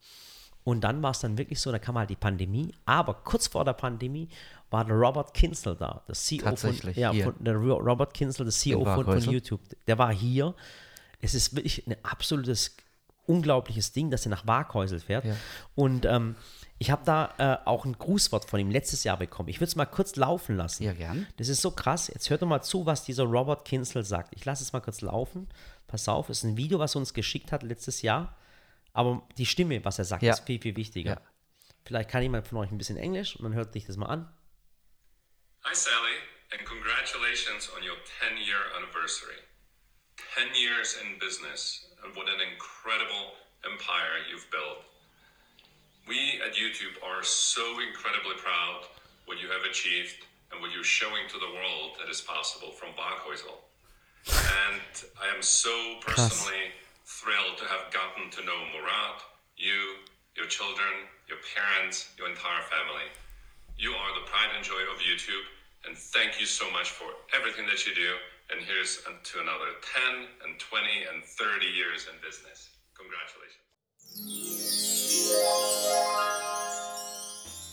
Und 0.64 0.82
dann 0.82 1.02
war 1.02 1.12
es 1.12 1.20
dann 1.20 1.38
wirklich 1.38 1.60
so, 1.60 1.72
da 1.72 1.80
kam 1.80 1.98
halt 1.98 2.10
die 2.10 2.16
Pandemie, 2.16 2.72
aber 2.86 3.16
kurz 3.16 3.48
vor 3.48 3.66
der 3.66 3.74
Pandemie 3.74 4.30
war 4.70 4.86
der 4.86 4.96
Robert 4.96 5.34
Kinzel 5.34 5.76
da, 5.76 6.02
der 6.08 6.16
CEO 6.16 6.56
von, 6.56 6.78
ja, 6.94 7.12
von 7.14 7.36
der 7.44 7.56
Ro- 7.56 7.78
Robert 7.78 8.14
Kinzel, 8.14 8.46
der 8.46 8.54
CEO 8.54 8.86
von, 8.86 9.06
von. 9.06 9.20
YouTube. 9.20 9.60
Der 9.88 9.98
war 9.98 10.14
hier. 10.14 10.54
Es 11.20 11.34
ist 11.34 11.56
wirklich 11.56 11.86
ein 11.88 11.96
absolutes 12.04 12.76
unglaubliches 13.28 13.92
Ding, 13.92 14.10
dass 14.10 14.26
er 14.26 14.30
nach 14.30 14.46
Waghäusel 14.48 15.00
fährt. 15.00 15.26
Ja. 15.26 15.36
Und 15.76 16.06
ähm, 16.06 16.36
ich 16.80 16.90
habe 16.92 17.04
da 17.06 17.34
äh, 17.38 17.68
auch 17.68 17.86
ein 17.86 17.94
Grußwort 17.98 18.46
von 18.50 18.60
ihm 18.60 18.72
letztes 18.72 19.04
Jahr 19.04 19.18
bekommen. 19.18 19.50
Ich 19.50 19.58
würde 19.58 19.68
es 19.70 19.76
mal 19.76 19.86
kurz 19.86 20.16
laufen 20.16 20.56
lassen. 20.58 20.84
Ja, 20.84 20.94
gern. 20.94 21.28
Das 21.38 21.48
ist 21.48 21.62
so 21.62 21.72
krass. 21.72 22.08
Jetzt 22.08 22.30
hört 22.30 22.42
doch 22.42 22.48
mal 22.48 22.62
zu, 22.62 22.86
was 22.86 23.04
dieser 23.04 23.24
Robert 23.24 23.66
Kinzel 23.66 24.04
sagt. 24.04 24.34
Ich 24.36 24.46
lasse 24.46 24.64
es 24.64 24.74
mal 24.74 24.80
kurz 24.80 25.02
laufen. 25.02 25.48
Pass 25.88 26.08
auf, 26.08 26.30
es 26.30 26.40
ist 26.40 26.44
ein 26.46 26.58
Video, 26.58 26.80
was 26.80 26.96
er 26.96 27.00
uns 27.00 27.14
geschickt 27.14 27.52
hat 27.52 27.64
letztes 27.64 28.02
Jahr. 28.02 28.36
Aber 28.94 29.28
die 29.38 29.46
Stimme, 29.46 29.84
was 29.86 30.00
er 30.00 30.06
sagt, 30.06 30.24
Ja. 30.24 30.34
ist 30.34 30.46
viel, 30.46 30.60
viel 30.62 30.76
wichtiger. 30.76 31.12
Ja. 31.12 31.22
Vielleicht 31.86 32.10
kann 32.10 32.22
jemand 32.22 32.48
von 32.48 32.58
euch 32.60 32.72
ein 32.72 32.78
bisschen 32.78 32.98
Englisch 32.98 33.36
und 33.36 33.44
dann 33.44 33.54
hört 33.54 33.74
sich 33.74 33.86
das 33.86 33.98
mal 33.98 34.08
an. 34.08 34.32
Hi, 35.64 35.74
Sally, 35.76 36.18
and 36.52 36.66
congratulations 36.66 37.70
on 37.76 37.84
your 37.84 37.98
10 38.20 38.38
year 38.38 38.60
anniversary. 38.76 39.38
10 40.36 40.54
years 40.56 40.96
in 41.02 41.20
business, 41.20 41.88
and 42.04 42.16
what 42.16 42.28
an 42.28 42.40
incredible 42.42 43.34
empire 43.64 44.20
you've 44.30 44.50
built. 44.50 44.84
We 46.08 46.42
at 46.42 46.54
YouTube 46.56 46.98
are 47.04 47.24
so 47.24 47.62
incredibly 47.80 48.36
proud 48.42 48.88
what 49.26 49.40
you 49.40 49.50
have 49.50 49.64
achieved 49.70 50.26
and 50.52 50.60
what 50.62 50.72
you're 50.74 50.84
showing 50.84 51.28
to 51.30 51.38
the 51.40 51.52
world 51.54 51.98
that 52.00 52.10
is 52.10 52.22
possible 52.22 52.72
from 52.72 52.90
Waghäusel. 52.98 53.58
And 54.28 54.82
I 55.22 55.28
am 55.36 55.42
so 55.42 56.00
personally 56.02 56.74
thrilled 57.20 57.58
to 57.60 57.66
have 57.68 57.92
gotten 57.92 58.32
to 58.32 58.42
know 58.48 58.60
Murat, 58.72 59.20
you, 59.58 60.00
your 60.38 60.48
children, 60.48 61.12
your 61.28 61.44
parents, 61.56 62.08
your 62.18 62.30
entire 62.32 62.64
family. 62.72 63.08
You 63.76 63.92
are 63.92 64.12
the 64.16 64.26
pride 64.32 64.52
and 64.56 64.64
joy 64.64 64.84
of 64.94 64.98
YouTube, 65.04 65.46
and 65.86 65.98
thank 66.16 66.40
you 66.40 66.46
so 66.46 66.70
much 66.72 66.90
for 66.92 67.10
everything 67.36 67.66
that 67.68 67.86
you 67.86 67.94
do. 67.94 68.12
And 68.52 68.64
here's 68.64 69.04
to 69.04 69.36
another 69.44 69.76
10 70.16 70.28
and 70.44 70.60
20 70.60 70.88
and 71.12 71.24
30 71.24 71.66
years 71.68 72.08
in 72.08 72.16
business. 72.24 72.70
Congratulations. 72.96 73.60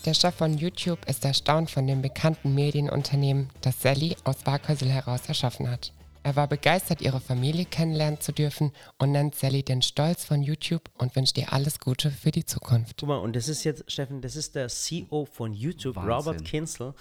Der 0.05 0.13
Chef 0.13 0.35
von 0.35 0.57
YouTube 0.57 0.99
ist 1.07 1.25
erstaunt 1.25 1.69
von 1.69 1.85
dem 1.85 2.01
bekannten 2.01 2.55
Medienunternehmen, 2.55 3.49
das 3.61 3.81
Sally 3.81 4.15
aus 4.23 4.45
Waghäusel 4.45 4.89
heraus 4.89 5.27
erschaffen 5.27 5.69
hat. 5.69 5.91
Er 6.23 6.35
war 6.35 6.47
begeistert, 6.47 7.01
ihre 7.01 7.19
Familie 7.21 7.65
kennenlernen 7.65 8.19
zu 8.19 8.31
dürfen 8.31 8.71
und 8.97 9.11
nennt 9.11 9.35
Sally 9.35 9.63
den 9.63 9.81
Stolz 9.81 10.25
von 10.25 10.41
YouTube 10.43 10.89
und 10.97 11.15
wünscht 11.15 11.37
ihr 11.37 11.51
alles 11.53 11.79
Gute 11.79 12.11
für 12.11 12.31
die 12.31 12.45
Zukunft. 12.45 12.97
Guck 12.99 13.09
mal, 13.09 13.17
und 13.17 13.35
das 13.35 13.47
ist 13.47 13.63
jetzt, 13.63 13.89
Steffen, 13.89 14.21
das 14.21 14.35
ist 14.35 14.55
der 14.55 14.67
CEO 14.67 15.25
von 15.25 15.53
YouTube, 15.53 15.95
Wahnsinn. 15.95 16.11
Robert 16.13 16.45
Kinzel. 16.45 16.93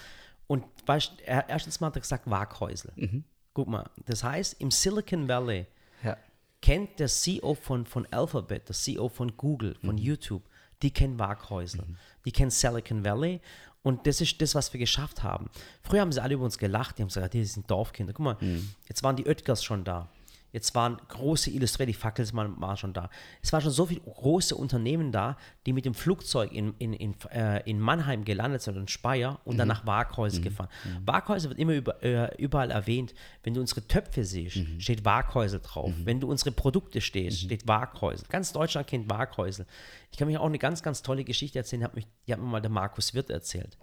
Und 0.46 0.64
weißt, 0.86 1.12
er, 1.26 1.48
erstens 1.48 1.80
mal 1.80 1.88
hat 1.88 1.96
er 1.96 2.00
gesagt 2.00 2.30
Waghäusel. 2.30 2.92
Mhm. 2.96 3.24
Guck 3.54 3.68
mal, 3.68 3.90
das 4.06 4.22
heißt, 4.22 4.60
im 4.60 4.70
Silicon 4.70 5.28
Valley 5.28 5.66
Ja. 6.04 6.16
kennt 6.62 6.98
der 7.00 7.08
CEO 7.08 7.54
von, 7.54 7.84
von 7.86 8.06
Alphabet, 8.12 8.68
der 8.68 8.74
CEO 8.76 9.08
von 9.08 9.36
Google, 9.36 9.74
von 9.84 9.96
Mhm. 9.96 10.02
YouTube, 10.02 10.42
die 10.80 10.92
kennen 10.92 11.18
Waghäusel, 11.18 11.82
die 12.24 12.30
kennen 12.30 12.52
Silicon 12.52 13.04
Valley 13.04 13.40
und 13.82 14.06
das 14.06 14.20
ist 14.20 14.40
das, 14.42 14.54
was 14.54 14.72
wir 14.72 14.80
geschafft 14.80 15.22
haben. 15.22 15.50
Früher 15.82 16.00
haben 16.00 16.12
sie 16.12 16.22
alle 16.22 16.34
über 16.34 16.44
uns 16.44 16.58
gelacht, 16.58 16.98
die 16.98 17.02
haben 17.02 17.08
gesagt, 17.08 17.34
die 17.34 17.44
sind 17.44 17.70
Dorfkinder. 17.70 18.12
Guck 18.12 18.24
mal, 18.24 18.36
Mhm. 18.40 18.70
jetzt 18.88 19.02
waren 19.02 19.16
die 19.16 19.26
Oetkers 19.26 19.62
schon 19.64 19.84
da. 19.84 20.08
Jetzt 20.50 20.74
waren 20.74 20.96
große 21.08 21.50
Illustrated, 21.50 21.94
die 21.94 21.98
Fackelsmann 21.98 22.58
war 22.60 22.76
schon 22.76 22.94
da. 22.94 23.10
Es 23.42 23.52
waren 23.52 23.60
schon 23.60 23.70
so 23.70 23.84
viele 23.86 24.00
große 24.00 24.56
Unternehmen 24.56 25.12
da, 25.12 25.36
die 25.66 25.74
mit 25.74 25.84
dem 25.84 25.92
Flugzeug 25.94 26.52
in, 26.52 26.74
in, 26.78 26.94
in, 26.94 27.14
äh, 27.30 27.62
in 27.68 27.78
Mannheim 27.80 28.24
gelandet 28.24 28.62
sind, 28.62 28.76
in 28.76 28.88
Speyer 28.88 29.40
und 29.44 29.58
dann 29.58 29.68
nach 29.68 29.86
Waghäusel 29.86 30.40
gefahren. 30.42 30.68
Waghäusel 31.04 31.50
wird 31.50 31.58
immer 31.60 31.74
über, 31.74 32.02
äh, 32.02 32.34
überall 32.42 32.70
erwähnt. 32.70 33.14
Wenn 33.42 33.52
du 33.54 33.60
unsere 33.60 33.86
Töpfe 33.86 34.24
siehst, 34.24 34.56
steht 34.78 35.04
Waghäusel 35.04 35.60
drauf. 35.60 35.92
Wenn 36.04 36.20
du 36.20 36.30
unsere 36.30 36.50
Produkte 36.50 37.00
stehst, 37.02 37.40
steht 37.40 37.68
Waghäusel. 37.68 38.26
Ganz 38.30 38.52
Deutschland 38.52 38.86
kennt 38.86 39.10
Waghäusel. 39.10 39.66
Ich 40.10 40.18
kann 40.18 40.28
mich 40.28 40.38
auch 40.38 40.46
eine 40.46 40.58
ganz, 40.58 40.82
ganz 40.82 41.02
tolle 41.02 41.24
Geschichte 41.24 41.58
erzählen, 41.58 41.80
die 41.80 41.84
hat, 41.84 41.94
mich, 41.94 42.06
die 42.26 42.32
hat 42.32 42.40
mir 42.40 42.46
mal 42.46 42.60
der 42.62 42.70
Markus 42.70 43.12
Wirth 43.12 43.28
erzählt. 43.30 43.76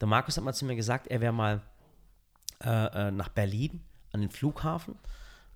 Der 0.00 0.06
Markus 0.06 0.36
hat 0.36 0.44
mal 0.44 0.52
zu 0.52 0.64
mir 0.64 0.76
gesagt, 0.76 1.08
er 1.08 1.20
wäre 1.20 1.32
mal 1.32 1.60
äh, 2.64 3.08
äh, 3.08 3.10
nach 3.10 3.30
Berlin 3.30 3.80
an 4.12 4.20
den 4.20 4.30
Flughafen. 4.30 4.94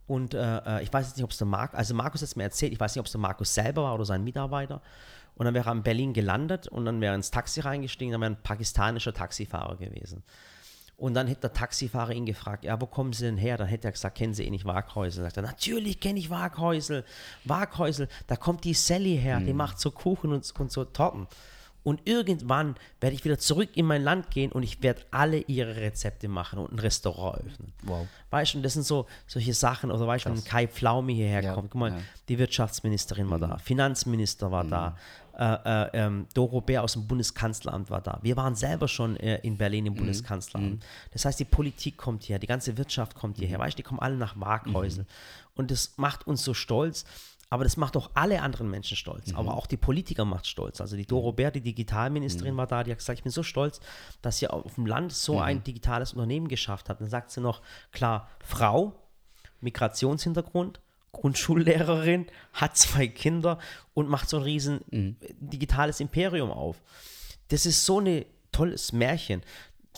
Und 0.08 0.34
äh, 0.34 0.78
äh, 0.78 0.82
ich 0.82 0.92
weiß 0.92 1.06
jetzt 1.06 1.16
nicht, 1.18 1.24
ob 1.24 1.30
es 1.30 1.38
der 1.38 1.46
Markus, 1.46 1.78
also 1.78 1.94
Markus 1.94 2.22
hat 2.22 2.28
es 2.28 2.36
mir 2.36 2.44
erzählt, 2.44 2.72
ich 2.72 2.80
weiß 2.80 2.94
nicht, 2.94 3.00
ob 3.00 3.06
es 3.06 3.12
der 3.12 3.20
Markus 3.20 3.54
selber 3.54 3.84
war 3.84 3.94
oder 3.94 4.06
sein 4.06 4.24
Mitarbeiter. 4.24 4.80
Und 5.36 5.44
dann 5.44 5.54
wäre 5.54 5.68
er 5.68 5.72
in 5.72 5.82
Berlin 5.82 6.14
gelandet 6.14 6.66
und 6.66 6.86
dann 6.86 7.00
wäre 7.00 7.12
er 7.12 7.14
ins 7.14 7.30
Taxi 7.30 7.60
reingestiegen, 7.60 8.12
dann 8.12 8.20
wäre 8.22 8.32
ein 8.32 8.42
pakistanischer 8.42 9.12
Taxifahrer 9.12 9.76
gewesen. 9.76 10.24
Und 10.96 11.14
dann 11.14 11.28
hätte 11.28 11.42
der 11.42 11.52
Taxifahrer 11.52 12.10
ihn 12.12 12.26
gefragt, 12.26 12.64
ja, 12.64 12.80
wo 12.80 12.86
kommen 12.86 13.12
Sie 13.12 13.24
denn 13.24 13.36
her? 13.36 13.56
Dann 13.56 13.68
hätte 13.68 13.86
er 13.86 13.92
gesagt, 13.92 14.18
kennen 14.18 14.34
Sie 14.34 14.44
eh 14.44 14.50
nicht 14.50 14.64
Waghäusel? 14.64 15.22
Dann 15.22 15.30
sagt 15.30 15.36
er, 15.36 15.42
natürlich 15.44 16.00
kenne 16.00 16.18
ich 16.18 16.28
Waghäusel. 16.28 17.04
Waghäusel, 17.44 18.08
da 18.26 18.34
kommt 18.34 18.64
die 18.64 18.74
Sally 18.74 19.16
her, 19.16 19.38
die 19.38 19.52
macht 19.52 19.78
so 19.78 19.92
Kuchen 19.92 20.32
und, 20.32 20.52
und 20.58 20.72
so 20.72 20.84
Torten. 20.84 21.28
Und 21.88 22.02
irgendwann 22.04 22.74
werde 23.00 23.16
ich 23.16 23.24
wieder 23.24 23.38
zurück 23.38 23.70
in 23.72 23.86
mein 23.86 24.02
Land 24.02 24.30
gehen 24.30 24.52
und 24.52 24.62
ich 24.62 24.82
werde 24.82 25.00
alle 25.10 25.38
ihre 25.38 25.76
Rezepte 25.76 26.28
machen 26.28 26.58
und 26.58 26.70
ein 26.70 26.78
Restaurant 26.78 27.38
öffnen. 27.38 27.72
Wow. 27.84 28.06
Weißt 28.28 28.52
du, 28.52 28.58
und 28.58 28.62
das 28.62 28.74
sind 28.74 28.84
so 28.84 29.06
solche 29.26 29.54
Sachen, 29.54 29.90
oder 29.90 30.06
weißt 30.06 30.26
du, 30.26 30.30
wenn 30.30 30.44
Kai 30.44 30.66
Pflaume 30.66 31.12
hierher 31.12 31.42
Ja, 31.42 31.54
kommt, 31.54 31.70
guck 31.70 31.80
mal, 31.80 31.92
ja. 31.92 31.98
die 32.28 32.38
Wirtschaftsministerin 32.38 33.30
war 33.30 33.38
da, 33.38 33.56
Finanzminister 33.56 34.52
war 34.52 34.64
da, 34.64 34.98
äh, 35.38 35.44
äh, 35.44 35.90
ähm, 35.94 36.26
Doro 36.34 36.60
Bär 36.60 36.82
aus 36.82 36.92
dem 36.92 37.06
Bundeskanzleramt 37.06 37.88
war 37.88 38.02
da. 38.02 38.18
Wir 38.20 38.36
waren 38.36 38.54
selber 38.54 38.86
schon 38.86 39.16
äh, 39.16 39.38
in 39.38 39.56
Berlin 39.56 39.86
im 39.86 39.94
Bundeskanzleramt. 39.94 40.84
Das 41.12 41.24
heißt, 41.24 41.40
die 41.40 41.46
Politik 41.46 41.96
kommt 41.96 42.24
hierher, 42.24 42.38
die 42.38 42.46
ganze 42.46 42.76
Wirtschaft 42.76 43.14
kommt 43.14 43.38
hierher. 43.38 43.58
Weißt 43.60 43.78
du, 43.78 43.82
die 43.82 43.82
kommen 43.82 44.00
alle 44.00 44.16
nach 44.16 44.38
Waghäusel. 44.38 45.06
Und 45.54 45.70
das 45.70 45.94
macht 45.96 46.26
uns 46.26 46.44
so 46.44 46.52
stolz. 46.52 47.06
Aber 47.50 47.64
das 47.64 47.78
macht 47.78 47.96
auch 47.96 48.10
alle 48.14 48.42
anderen 48.42 48.68
Menschen 48.70 48.96
stolz. 48.96 49.32
Aber 49.34 49.56
auch 49.56 49.66
die 49.66 49.78
Politiker 49.78 50.24
macht 50.26 50.46
stolz. 50.46 50.80
Also 50.82 50.96
die 50.96 51.06
Doro 51.06 51.32
Bär, 51.32 51.50
die 51.50 51.62
Digitalministerin, 51.62 52.56
war 52.58 52.66
da, 52.66 52.84
die 52.84 52.90
hat 52.90 52.98
gesagt, 52.98 53.18
ich 53.18 53.22
bin 53.22 53.32
so 53.32 53.42
stolz, 53.42 53.80
dass 54.20 54.38
sie 54.38 54.48
auf 54.48 54.74
dem 54.74 54.84
Land 54.84 55.12
so 55.12 55.40
ein 55.40 55.64
digitales 55.64 56.12
Unternehmen 56.12 56.48
geschafft 56.48 56.90
hat. 56.90 57.00
Dann 57.00 57.08
sagt 57.08 57.30
sie 57.30 57.40
noch, 57.40 57.62
klar, 57.90 58.28
Frau, 58.44 58.92
Migrationshintergrund, 59.60 60.80
Grundschullehrerin, 61.12 62.26
hat 62.52 62.76
zwei 62.76 63.08
Kinder 63.08 63.58
und 63.94 64.10
macht 64.10 64.28
so 64.28 64.36
ein 64.36 64.42
riesen 64.42 65.16
digitales 65.40 66.00
Imperium 66.00 66.50
auf. 66.50 66.82
Das 67.48 67.64
ist 67.64 67.86
so 67.86 68.00
ein 68.00 68.26
tolles 68.52 68.92
Märchen. 68.92 69.42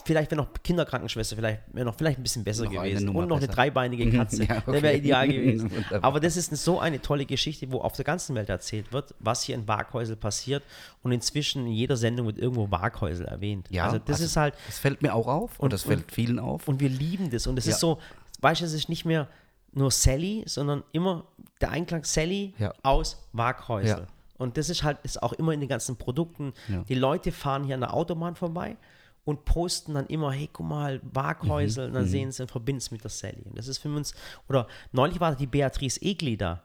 Vielleicht 0.05 0.31
wäre 0.31 0.41
noch 0.41 0.49
Kinderkrankenschwester, 0.63 1.35
vielleicht 1.35 1.61
wäre 1.73 1.85
noch 1.85 1.95
vielleicht 1.95 2.19
ein 2.19 2.23
bisschen 2.23 2.43
besser 2.43 2.63
Noch 2.65 2.71
eine 2.77 2.89
gewesen. 2.89 3.09
Und 3.09 3.27
noch 3.29 3.37
eine 3.37 3.47
besser. 3.47 3.55
dreibeinige 3.57 4.09
Katze. 4.17 4.43
Ja, 4.45 4.59
Der 4.61 4.67
wäre 4.81 4.87
okay. 4.87 4.97
ideal 4.97 5.27
gewesen. 5.29 5.71
Aber 6.01 6.19
das 6.19 6.37
ist 6.37 6.55
so 6.57 6.79
eine 6.79 7.01
tolle 7.01 7.25
Geschichte, 7.25 7.71
wo 7.71 7.79
auf 7.79 7.93
der 7.93 8.05
ganzen 8.05 8.35
Welt 8.35 8.49
erzählt 8.49 8.91
wird, 8.91 9.13
was 9.19 9.43
hier 9.43 9.55
in 9.55 9.67
Waghäusel 9.67 10.15
passiert. 10.15 10.63
Und 11.03 11.11
inzwischen 11.11 11.65
in 11.67 11.73
jeder 11.73 11.97
Sendung 11.97 12.25
wird 12.27 12.37
irgendwo 12.37 12.69
Waghäusel 12.71 13.25
erwähnt. 13.25 13.67
Ja, 13.69 13.85
also 13.85 13.97
das 13.99 14.15
also 14.15 14.23
ist 14.25 14.37
halt, 14.37 14.53
Das 14.67 14.79
fällt 14.79 15.01
mir 15.01 15.13
auch 15.15 15.27
auf 15.27 15.59
und, 15.59 15.65
Und- 15.65 15.73
das 15.73 15.83
fällt 15.83 16.11
vielen 16.11 16.39
auf. 16.39 16.67
und 16.67 16.79
wir 16.79 16.89
lieben 16.89 17.29
das. 17.29 17.47
Und 17.47 17.57
es 17.57 17.65
Ja. 17.65 17.71
ist 17.73 17.79
so, 17.79 17.99
weißt 18.41 18.61
du, 18.61 18.65
es 18.65 18.73
ist 18.73 18.89
nicht 18.89 19.05
mehr 19.05 19.27
nur 19.73 19.89
Sally, 19.91 20.43
sondern 20.47 20.83
immer 20.91 21.25
der 21.61 21.71
Einklang 21.71 22.03
Sally 22.03 22.53
Ja. 22.57 22.73
aus 22.83 23.17
Waghäusel. 23.33 24.07
Und 24.37 24.57
das 24.57 24.69
ist 24.69 24.81
halt 24.83 24.97
ist 25.03 25.21
auch 25.21 25.33
immer 25.33 25.51
in 25.53 25.59
den 25.59 25.69
ganzen 25.69 25.95
Produkten. 25.97 26.53
Die 26.89 26.95
Leute 26.95 27.31
fahren 27.31 27.63
hier 27.63 27.75
an 27.75 27.81
der 27.81 27.93
Autobahn 27.93 28.35
vorbei 28.35 28.75
und 29.23 29.45
posten 29.45 29.93
dann 29.93 30.07
immer, 30.07 30.31
hey, 30.31 30.49
guck 30.51 30.65
mal, 30.67 30.99
Waghäusel, 31.03 31.85
Mhm. 31.85 31.89
und 31.89 31.93
dann 32.01 32.07
sehen 32.09 32.31
sie 32.31 32.41
und 32.43 32.49
verbinden 32.51 32.79
es 32.79 32.91
mit 32.91 33.03
der 33.03 33.11
Sally. 33.11 33.43
Und 33.45 33.57
das 33.57 33.67
ist 33.67 33.77
für 33.77 33.89
uns, 33.89 34.13
oder 34.49 34.67
neulich 34.91 35.19
war 35.19 35.35
die 35.35 35.47
Beatrice 35.47 36.01
Egli 36.01 36.37
da. 36.37 36.63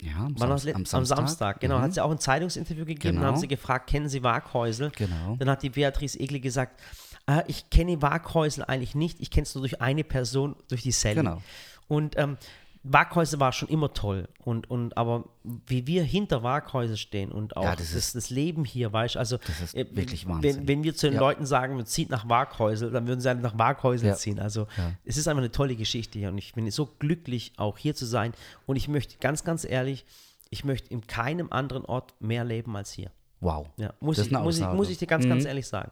ja, 0.00 0.14
am, 0.16 0.36
Sam 0.36 0.48
das 0.50 0.62
let- 0.64 0.76
am 0.76 0.84
Samstag, 1.04 1.60
genau. 1.60 1.78
Mhm. 1.78 1.82
Hat 1.82 1.94
sie 1.94 2.00
auch 2.04 2.10
ein 2.12 2.18
Zeitungsinterview 2.20 2.84
gegeben, 2.84 3.00
Genau. 3.16 3.20
dann 3.22 3.32
haben 3.32 3.40
sie 3.40 3.48
gefragt, 3.48 3.90
kennen 3.90 4.08
Sie 4.08 4.22
Waghäusel? 4.22 4.92
Genau. 4.96 5.34
Dann 5.40 5.50
hat 5.50 5.62
die 5.64 5.70
Beatrice 5.70 6.18
Egli 6.20 6.38
gesagt, 6.38 6.80
ah, 7.26 7.42
ich 7.48 7.68
kenne 7.68 8.00
Waghäusel 8.00 8.62
eigentlich 8.64 8.94
nicht, 8.94 9.20
ich 9.20 9.30
kenne 9.30 9.42
es 9.42 9.54
nur 9.56 9.62
durch 9.62 9.80
eine 9.82 10.04
Person, 10.04 10.54
durch 10.68 10.82
die 10.82 10.92
Sally. 10.92 11.16
Genau. 11.16 11.42
Und 11.88 12.16
ähm, 12.16 12.36
Waghäusel 12.84 13.40
war 13.40 13.52
schon 13.52 13.68
immer 13.68 13.92
toll. 13.92 14.28
Und, 14.44 14.70
und 14.70 14.96
aber 14.96 15.24
wie 15.66 15.86
wir 15.86 16.02
hinter 16.04 16.42
Waghäusel 16.42 16.96
stehen 16.96 17.32
und 17.32 17.56
auch 17.56 17.64
Ja, 17.64 17.70
das 17.76 17.88
das, 17.88 17.94
ist- 17.94 18.14
das 18.14 18.30
Leben 18.30 18.64
hier, 18.64 18.92
weißt 18.92 19.16
du, 19.16 19.18
also 19.18 19.36
Das 19.38 19.60
ist 19.60 19.74
äh, 19.74 19.86
wirklich 19.90 20.26
Wahnsinn. 20.28 20.56
Wenn, 20.60 20.68
wenn 20.68 20.84
wir 20.84 20.94
zu 20.94 21.06
den 21.06 21.14
Ja. 21.14 21.20
Leuten 21.20 21.44
sagen, 21.44 21.76
man 21.76 21.86
zieht 21.86 22.08
nach 22.10 22.28
Waghäusel, 22.28 22.90
dann 22.90 23.06
würden 23.06 23.20
sie 23.20 23.28
halt 23.28 23.42
nach 23.42 23.58
Waghäusel 23.58 24.08
Ja. 24.08 24.14
ziehen. 24.14 24.38
Also 24.38 24.66
es 25.04 25.16
ist 25.16 25.26
einfach 25.28 25.42
eine 25.42 25.50
tolle 25.52 25.76
Geschichte 25.76 26.18
hier 26.18 26.28
und 26.28 26.38
ich 26.38 26.54
bin 26.54 26.70
so 26.70 26.86
glücklich, 26.98 27.52
auch 27.56 27.78
hier 27.78 27.94
zu 27.94 28.06
sein. 28.06 28.32
Und 28.66 28.76
ich 28.76 28.88
möchte 28.88 29.16
ganz, 29.18 29.44
ganz 29.44 29.64
ehrlich, 29.64 30.04
ich 30.50 30.64
möchte 30.64 30.88
in 30.90 31.06
keinem 31.06 31.52
anderen 31.52 31.84
Ort 31.84 32.14
mehr 32.20 32.44
leben 32.44 32.74
als 32.76 32.92
hier. 32.92 33.10
Wow. 33.40 33.68
Ja, 33.76 33.92
muss, 34.00 34.18
ich, 34.18 34.30
muss, 34.30 34.58
ich, 34.58 34.66
muss 34.66 34.88
ich 34.88 34.98
dir 34.98 35.06
ganz, 35.06 35.26
ganz 35.28 35.42
Mhm. 35.44 35.48
ehrlich 35.48 35.66
sagen. 35.68 35.90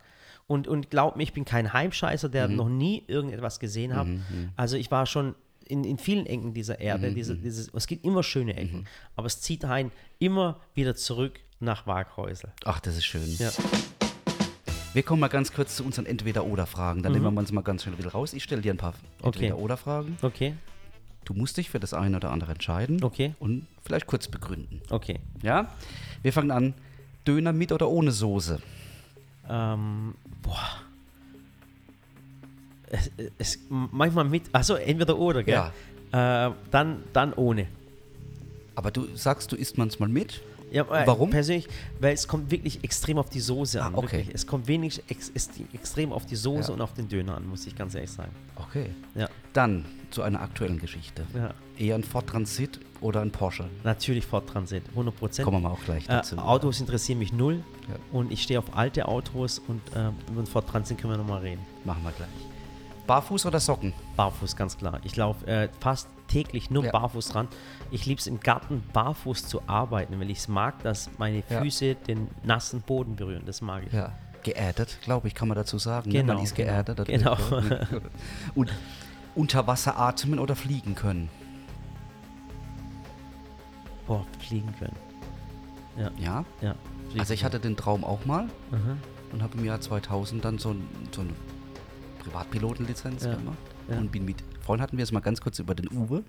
Und, 0.48 0.66
und 0.68 0.90
glaub 0.90 1.16
mir, 1.16 1.24
ich 1.24 1.32
bin 1.32 1.44
kein 1.44 1.72
Heimscheißer, 1.72 2.28
der 2.28 2.46
noch 2.48 2.68
nie 2.68 3.02
irgendetwas 3.08 3.58
gesehen 3.58 3.94
hat. 3.96 4.06
Mhm, 4.06 4.50
Also 4.56 4.76
ich 4.76 4.90
war 4.92 5.04
schon 5.06 5.34
in, 5.68 5.84
in 5.84 5.98
vielen 5.98 6.26
Ecken 6.26 6.54
dieser 6.54 6.80
Erde. 6.80 7.12
Diese, 7.12 7.34
mhm. 7.34 7.42
dieses, 7.42 7.72
es 7.72 7.86
gibt 7.86 8.04
immer 8.04 8.22
schöne 8.22 8.56
Ecken, 8.56 8.86
aber 9.14 9.26
es 9.26 9.40
zieht 9.40 9.64
einen 9.64 9.92
immer 10.18 10.60
wieder 10.74 10.94
zurück 10.94 11.40
nach 11.60 11.86
Waghäusel. 11.86 12.50
Ach, 12.64 12.80
das 12.80 12.96
ist 12.96 13.04
schön. 13.04 13.26
Ja. 13.38 13.50
Wir 14.92 15.02
kommen 15.02 15.20
mal 15.20 15.28
ganz 15.28 15.52
kurz 15.52 15.76
zu 15.76 15.84
unseren 15.84 16.06
Entweder-Oder-Fragen. 16.06 17.02
Dann 17.02 17.12
nehmen 17.12 17.34
wir 17.34 17.38
uns 17.38 17.52
mal 17.52 17.60
ganz 17.60 17.82
schnell 17.82 17.98
wieder 17.98 18.12
raus. 18.12 18.32
Ich 18.32 18.42
stelle 18.42 18.62
dir 18.62 18.72
ein 18.72 18.78
paar 18.78 18.92
Mhm. 18.92 18.96
Okay. 19.20 19.46
Entweder-Oder-Fragen. 19.46 20.16
Okay, 20.22 20.54
Du 21.26 21.34
musst 21.34 21.56
dich 21.56 21.70
für 21.70 21.80
das 21.80 21.92
eine 21.92 22.16
oder 22.16 22.30
andere 22.30 22.52
entscheiden. 22.52 23.02
Okay. 23.02 23.34
Und 23.40 23.66
vielleicht 23.84 24.06
kurz 24.06 24.28
begründen. 24.28 24.80
okay. 24.90 25.18
Ja? 25.42 25.74
Wir 26.22 26.32
fangen 26.32 26.52
an. 26.52 26.74
Döner 27.26 27.52
mit 27.52 27.72
oder 27.72 27.88
ohne 27.88 28.12
Soße? 28.12 28.60
Ähm, 29.48 30.14
boah. 30.42 30.85
Es, 32.88 33.10
es, 33.38 33.58
manchmal 33.68 34.24
mit, 34.24 34.44
also 34.52 34.74
entweder 34.74 35.18
oder, 35.18 35.42
gell? 35.42 35.70
Äh, 36.12 36.50
dann, 36.70 37.02
dann 37.12 37.32
ohne. 37.34 37.66
Aber 38.74 38.90
du 38.90 39.06
sagst, 39.16 39.50
du 39.52 39.56
isst 39.56 39.76
manchmal 39.78 40.08
mit? 40.08 40.40
Ja, 40.70 40.82
äh, 40.82 41.06
Warum? 41.06 41.30
Persönlich, 41.30 41.68
weil 42.00 42.12
es 42.12 42.26
kommt 42.28 42.50
wirklich 42.50 42.82
extrem 42.84 43.18
auf 43.18 43.30
die 43.30 43.40
Soße 43.40 43.82
an. 43.82 43.94
Ah, 43.94 43.98
okay. 43.98 44.18
Wirklich. 44.18 44.34
Es 44.34 44.46
kommt 44.46 44.66
wenig 44.66 45.02
ex, 45.08 45.30
extrem 45.72 46.12
auf 46.12 46.26
die 46.26 46.34
Soße 46.36 46.68
Ja. 46.68 46.74
und 46.74 46.80
auf 46.80 46.92
den 46.92 47.08
Döner 47.08 47.36
an, 47.36 47.46
muss 47.48 47.66
ich 47.66 47.76
ganz 47.76 47.94
ehrlich 47.94 48.10
sagen. 48.10 48.32
Okay. 48.56 48.90
Ja, 49.14 49.28
Dann 49.52 49.84
zu 50.10 50.22
einer 50.22 50.40
aktuellen 50.42 50.78
Geschichte. 50.78 51.24
ja. 51.34 51.54
Eher 51.78 51.94
ein 51.94 52.04
Ford 52.04 52.26
Transit 52.26 52.80
oder 53.00 53.20
ein 53.20 53.30
Porsche? 53.30 53.68
Natürlich 53.84 54.26
Ford 54.26 54.48
Transit, 54.48 54.82
100 54.90 55.14
Prozent. 55.16 55.44
Kommen 55.44 55.58
wir 55.62 55.68
mal 55.68 55.74
auch 55.74 55.84
gleich 55.84 56.04
Äh, 56.04 56.08
dazu. 56.08 56.36
Autos 56.38 56.80
interessieren 56.80 57.18
mich 57.20 57.32
null 57.32 57.62
Ja. 57.88 57.96
und 58.12 58.32
ich 58.32 58.42
stehe 58.42 58.58
auf 58.58 58.76
alte 58.76 59.06
Autos 59.06 59.60
und 59.68 59.80
äh, 59.94 60.10
über 60.32 60.44
Ford 60.46 60.68
Transit 60.68 60.98
können 60.98 61.12
wir 61.12 61.18
nochmal 61.18 61.42
reden. 61.42 61.60
Machen 61.84 62.02
wir 62.02 62.12
gleich. 62.12 62.28
Barfuß 63.06 63.46
oder 63.46 63.60
Socken? 63.60 63.92
Barfuß, 64.16 64.56
ganz 64.56 64.76
klar. 64.76 65.00
Ich 65.04 65.16
laufe 65.16 65.46
äh, 65.46 65.68
fast 65.80 66.08
täglich 66.28 66.70
nur 66.70 66.84
Ja. 66.84 66.90
barfuß 66.92 67.28
dran. 67.28 67.48
Ich 67.90 68.04
liebe 68.06 68.18
es 68.20 68.26
im 68.26 68.40
Garten 68.40 68.82
barfuß 68.92 69.46
zu 69.46 69.62
arbeiten, 69.68 70.18
weil 70.18 70.30
ich 70.30 70.38
es 70.38 70.48
mag, 70.48 70.82
dass 70.82 71.08
meine 71.18 71.42
Ja. 71.48 71.60
Füße 71.60 71.94
den 71.94 72.28
nassen 72.42 72.80
Boden 72.82 73.14
berühren. 73.16 73.44
Das 73.46 73.60
mag 73.60 73.84
ich. 73.86 73.92
Ja. 73.92 74.12
Geerdet, 74.42 74.98
glaube 75.02 75.28
ich, 75.28 75.34
kann 75.34 75.48
man 75.48 75.56
dazu 75.56 75.78
sagen. 75.78 76.10
ne? 76.10 76.18
Genau, 76.20 76.34
Man 76.34 76.42
ist 76.44 76.54
genau, 76.54 76.70
geerdet. 76.84 77.04
genau. 77.06 77.36
ja. 77.70 77.86
Und 78.54 78.72
unter 79.34 79.66
Wasser 79.66 79.98
atmen 79.98 80.38
oder 80.38 80.54
fliegen 80.56 80.94
können? 80.94 81.28
Boah, 84.06 84.24
fliegen 84.38 84.72
können. 84.78 84.96
Ja, 85.98 86.10
Ja. 86.18 86.44
ja. 86.60 86.74
Also 87.18 87.34
ich 87.34 87.44
hatte 87.44 87.58
den 87.60 87.76
Traum 87.76 88.04
auch 88.04 88.24
mal 88.26 88.44
Mhm. 88.70 88.98
und 89.32 89.42
habe 89.42 89.56
im 89.58 89.64
Jahr 89.64 89.80
2000 89.80 90.44
dann 90.44 90.58
so, 90.58 90.70
ein, 90.70 90.86
so 91.12 91.22
eine 91.22 91.30
Privatpilotenlizenz 92.26 93.24
Ja, 93.24 93.34
gemacht 93.34 93.56
ja. 93.88 93.98
und 93.98 94.10
bin 94.12 94.24
mit, 94.24 94.42
vorhin 94.60 94.82
hatten 94.82 94.96
wir 94.96 95.04
es 95.04 95.12
mal 95.12 95.20
ganz 95.20 95.40
kurz 95.40 95.58
über 95.58 95.74
den 95.74 95.88
Uwe, 95.90 96.24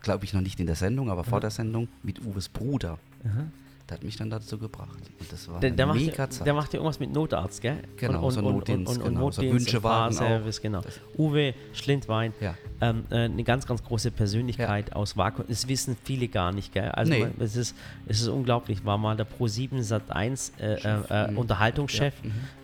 glaube 0.00 0.24
ich 0.24 0.32
noch 0.32 0.40
nicht 0.40 0.58
in 0.58 0.66
der 0.66 0.76
Sendung, 0.76 1.10
aber 1.10 1.22
vor 1.24 1.40
der 1.40 1.50
Sendung 1.50 1.88
mit 2.02 2.24
Uwes 2.24 2.48
Bruder. 2.48 2.98
Mhm. 3.22 3.52
Der 3.88 3.96
hat 3.98 4.04
mich 4.04 4.16
dann 4.16 4.30
dazu 4.30 4.58
gebracht 4.58 4.96
und 5.18 5.32
das 5.32 5.48
war 5.48 5.60
eine 5.62 5.86
macht, 5.86 5.98
mega 5.98 6.12
ja- 6.16 6.30
Zeit. 6.30 6.46
der 6.46 6.54
macht 6.54 6.72
ja 6.72 6.78
irgendwas 6.78 7.00
mit 7.00 7.12
Notarzt, 7.12 7.60
gell? 7.60 7.78
Genau, 7.96 8.30
so 8.30 8.40
Notdienst, 8.40 8.92
und, 8.96 9.02
und, 9.02 9.08
genau, 9.08 9.30
so 9.30 9.42
Notdienst, 9.42 9.66
Wünschewagen 9.66 10.16
Fahrservice, 10.16 10.58
auch. 10.58 10.62
genau. 10.62 10.80
Das- 10.82 11.00
Uwe 11.18 11.54
Schlindwein, 11.72 12.32
Ja. 12.40 12.54
ähm, 12.80 13.04
äh, 13.10 13.16
eine 13.24 13.42
ganz, 13.44 13.66
ganz 13.66 13.82
große 13.82 14.12
Persönlichkeit 14.12 14.94
aus 14.94 15.16
Vakuum. 15.16 15.46
Das 15.48 15.66
wissen 15.68 15.96
viele 16.04 16.28
gar 16.28 16.52
nicht, 16.52 16.72
gell? 16.72 16.90
Also 16.90 17.12
Nee. 17.12 17.26
es, 17.40 17.56
ist, 17.56 17.76
es 18.06 18.20
ist 18.20 18.28
unglaublich. 18.28 18.84
War 18.84 18.98
mal 18.98 19.16
der 19.16 19.26
Pro7 19.26 19.82
Sat 19.82 20.10
1 20.10 20.52
äh, 20.60 20.74
äh, 20.74 21.32
äh, 21.32 21.34
Unterhaltungschef, 21.34 22.14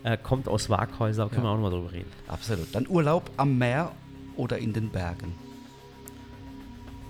äh, 0.04 0.16
kommt 0.16 0.48
aus 0.48 0.70
Waghäuser, 0.70 1.28
können 1.28 1.42
wir 1.42 1.50
auch 1.50 1.54
nochmal 1.56 1.72
drüber 1.72 1.92
reden. 1.92 2.10
Absolut. 2.28 2.72
Dann 2.74 2.86
Urlaub 2.88 3.28
am 3.36 3.58
Meer 3.58 3.90
oder 4.36 4.56
in 4.58 4.72
den 4.72 4.88
Bergen. 4.90 5.34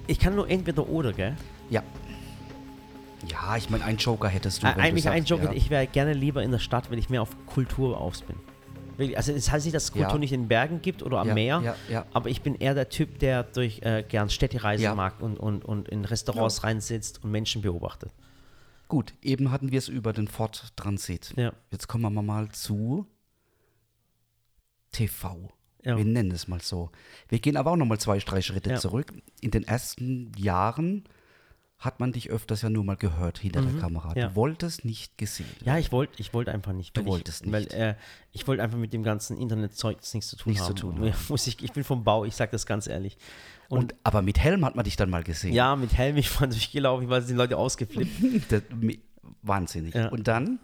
Ich 0.06 0.18
kann 0.18 0.34
nur 0.34 0.48
entweder 0.48 0.88
oder, 0.88 1.12
gell? 1.12 1.36
Ja. 1.70 1.82
Ja, 3.26 3.56
ich 3.56 3.68
meine, 3.68 3.84
einen 3.84 3.98
Joker 3.98 4.28
hättest 4.28 4.62
du. 4.62 4.66
Äh, 4.66 4.74
du 4.74 4.80
eigentlich 4.80 5.08
ein 5.08 5.22
sagst, 5.22 5.30
Joke, 5.30 5.44
ja. 5.44 5.52
ich 5.52 5.70
wäre 5.70 5.86
gerne 5.86 6.12
lieber 6.12 6.42
in 6.42 6.50
der 6.50 6.58
Stadt, 6.58 6.90
wenn 6.90 6.98
ich 6.98 7.08
mehr 7.08 7.22
auf 7.22 7.30
Kultur 7.46 8.00
aus 8.00 8.22
bin. 8.22 8.36
Also 9.16 9.32
es 9.32 9.50
heißt 9.50 9.64
nicht, 9.64 9.76
dass 9.76 9.84
es 9.84 9.92
Kultur 9.92 10.14
Ja. 10.14 10.18
nicht 10.18 10.32
in 10.32 10.42
den 10.42 10.48
Bergen 10.48 10.82
gibt 10.82 11.04
oder 11.04 11.18
am 11.18 11.28
Ja, 11.28 11.34
Meer, 11.34 11.76
ja, 11.88 12.06
aber 12.12 12.30
ich 12.30 12.42
bin 12.42 12.56
eher 12.56 12.74
der 12.74 12.88
Typ, 12.88 13.20
der 13.20 13.44
durch 13.44 13.80
äh, 13.82 14.02
gern 14.08 14.28
Städtereisen 14.28 14.96
mag 14.96 15.20
und, 15.20 15.38
und, 15.38 15.64
und 15.64 15.88
in 15.88 16.04
Restaurants 16.04 16.64
reinsitzt 16.64 17.22
und 17.22 17.30
Menschen 17.30 17.62
beobachtet. 17.62 18.12
Gut, 18.88 19.14
eben 19.22 19.52
hatten 19.52 19.70
wir 19.70 19.78
es 19.78 19.88
über 19.88 20.12
den 20.12 20.26
Ford 20.26 20.72
Transit. 20.74 21.34
Jetzt 21.70 21.86
kommen 21.86 22.12
wir 22.12 22.22
mal 22.22 22.48
zu 22.50 23.06
TV. 24.90 25.52
Wir 25.84 26.04
nennen 26.04 26.32
es 26.32 26.48
mal 26.48 26.60
so. 26.60 26.90
Wir 27.28 27.38
gehen 27.38 27.56
aber 27.56 27.70
auch 27.70 27.76
nochmal 27.76 27.98
zwei, 27.98 28.18
drei 28.18 28.42
Schritte 28.42 28.74
zurück. 28.74 29.12
In 29.40 29.52
den 29.52 29.62
ersten 29.62 30.32
Jahren 30.36 31.04
hat 31.78 32.00
man 32.00 32.12
dich 32.12 32.30
öfters 32.30 32.62
ja 32.62 32.70
nur 32.70 32.82
mal 32.82 32.96
gehört 32.96 33.38
hinter 33.38 33.62
der 33.62 33.80
Kamera. 33.80 34.10
Mhm. 34.10 34.18
ja. 34.18 34.28
Du 34.28 34.34
wolltest 34.34 34.84
nicht 34.84 35.16
gesehen. 35.16 35.46
Ja, 35.64 35.78
ich 35.78 35.92
wollte 35.92 36.20
ich 36.20 36.34
wollte 36.34 36.50
einfach 36.50 36.72
nicht. 36.72 36.96
Du 36.96 37.00
weil 37.00 37.06
ich, 37.06 37.12
wolltest 37.12 37.46
nicht. 37.46 37.52
Weil 37.52 37.66
äh, 37.72 37.94
ich 38.32 38.48
wollte 38.48 38.62
einfach 38.64 38.78
mit 38.78 38.92
dem 38.92 39.04
ganzen 39.04 39.38
Internetzeug 39.38 39.98
nichts 40.12 40.28
zu 40.28 40.36
tun 40.36 40.50
Nichts 40.50 40.66
zu 40.66 40.70
haben. 40.70 40.80
tun 40.80 41.00
Mir 41.00 41.14
Muss 41.28 41.46
ich, 41.46 41.62
ich 41.62 41.72
bin 41.72 41.84
vom 41.84 42.02
Bau, 42.02 42.24
ich 42.24 42.34
sage 42.34 42.50
das 42.50 42.66
ganz 42.66 42.88
ehrlich. 42.88 43.16
Und, 43.68 43.94
aber 44.02 44.22
mit 44.22 44.38
Helm 44.38 44.64
hat 44.64 44.74
man 44.74 44.84
dich 44.84 44.96
dann 44.96 45.10
mal 45.10 45.22
gesehen. 45.22 45.52
Ja, 45.52 45.76
mit 45.76 45.92
Helm, 45.96 46.16
ich 46.16 46.40
war 46.40 46.46
durchgelaufen, 46.48 47.04
ich 47.04 47.10
war 47.10 47.20
die 47.20 47.32
Leute 47.32 47.56
ausgeflippt. 47.56 48.48
Das, 48.48 48.62
wahnsinnig. 49.42 49.94
Ja. 49.94 50.08
Und 50.08 50.26
dann 50.26 50.58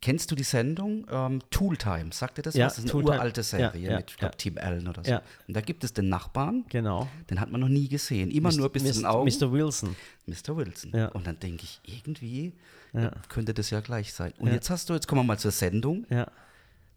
Kennst 0.00 0.30
du 0.30 0.34
die 0.34 0.42
Sendung 0.42 1.06
ähm, 1.10 1.40
Tooltime? 1.50 2.12
Sagt 2.12 2.38
dir 2.38 2.42
das 2.42 2.54
Ja, 2.54 2.66
was? 2.66 2.74
Das 2.74 2.78
ist 2.78 2.84
eine 2.84 2.92
Tooltime. 2.92 3.16
uralte 3.16 3.42
Serie 3.42 3.80
Ja, 3.82 3.90
ja, 3.92 3.96
mit, 3.98 4.10
ich 4.10 4.16
glaube. 4.18 4.36
Tim 4.36 4.58
Allen 4.58 4.86
oder 4.88 5.02
so. 5.04 5.10
Ja. 5.10 5.22
Und 5.48 5.54
da 5.56 5.60
gibt 5.60 5.84
es 5.84 5.92
den 5.92 6.08
Nachbarn, 6.08 6.64
Genau. 6.68 7.08
den 7.30 7.40
hat 7.40 7.50
man 7.50 7.60
noch 7.60 7.68
nie 7.68 7.88
gesehen. 7.88 8.30
Immer 8.30 8.52
nur 8.52 8.68
bis 8.70 8.84
zu 8.84 8.92
den 8.92 9.02
Mr. 9.02 9.10
Augen. 9.10 9.30
Mr. 9.30 9.52
Wilson. 9.52 9.96
Mr. 10.26 10.56
Wilson. 10.56 10.92
Und 11.12 11.26
dann 11.26 11.38
denke 11.40 11.64
ich, 11.64 11.80
irgendwie 11.84 12.52
könnte 13.28 13.52
das 13.54 13.70
ja 13.70 13.80
gleich 13.80 14.12
sein. 14.12 14.32
Und 14.38 14.52
jetzt 14.52 14.70
hast 14.70 14.88
du, 14.88 14.94
jetzt 14.94 15.06
kommen 15.08 15.20
wir 15.20 15.24
mal 15.24 15.38
zur 15.38 15.50
Sendung 15.50 16.06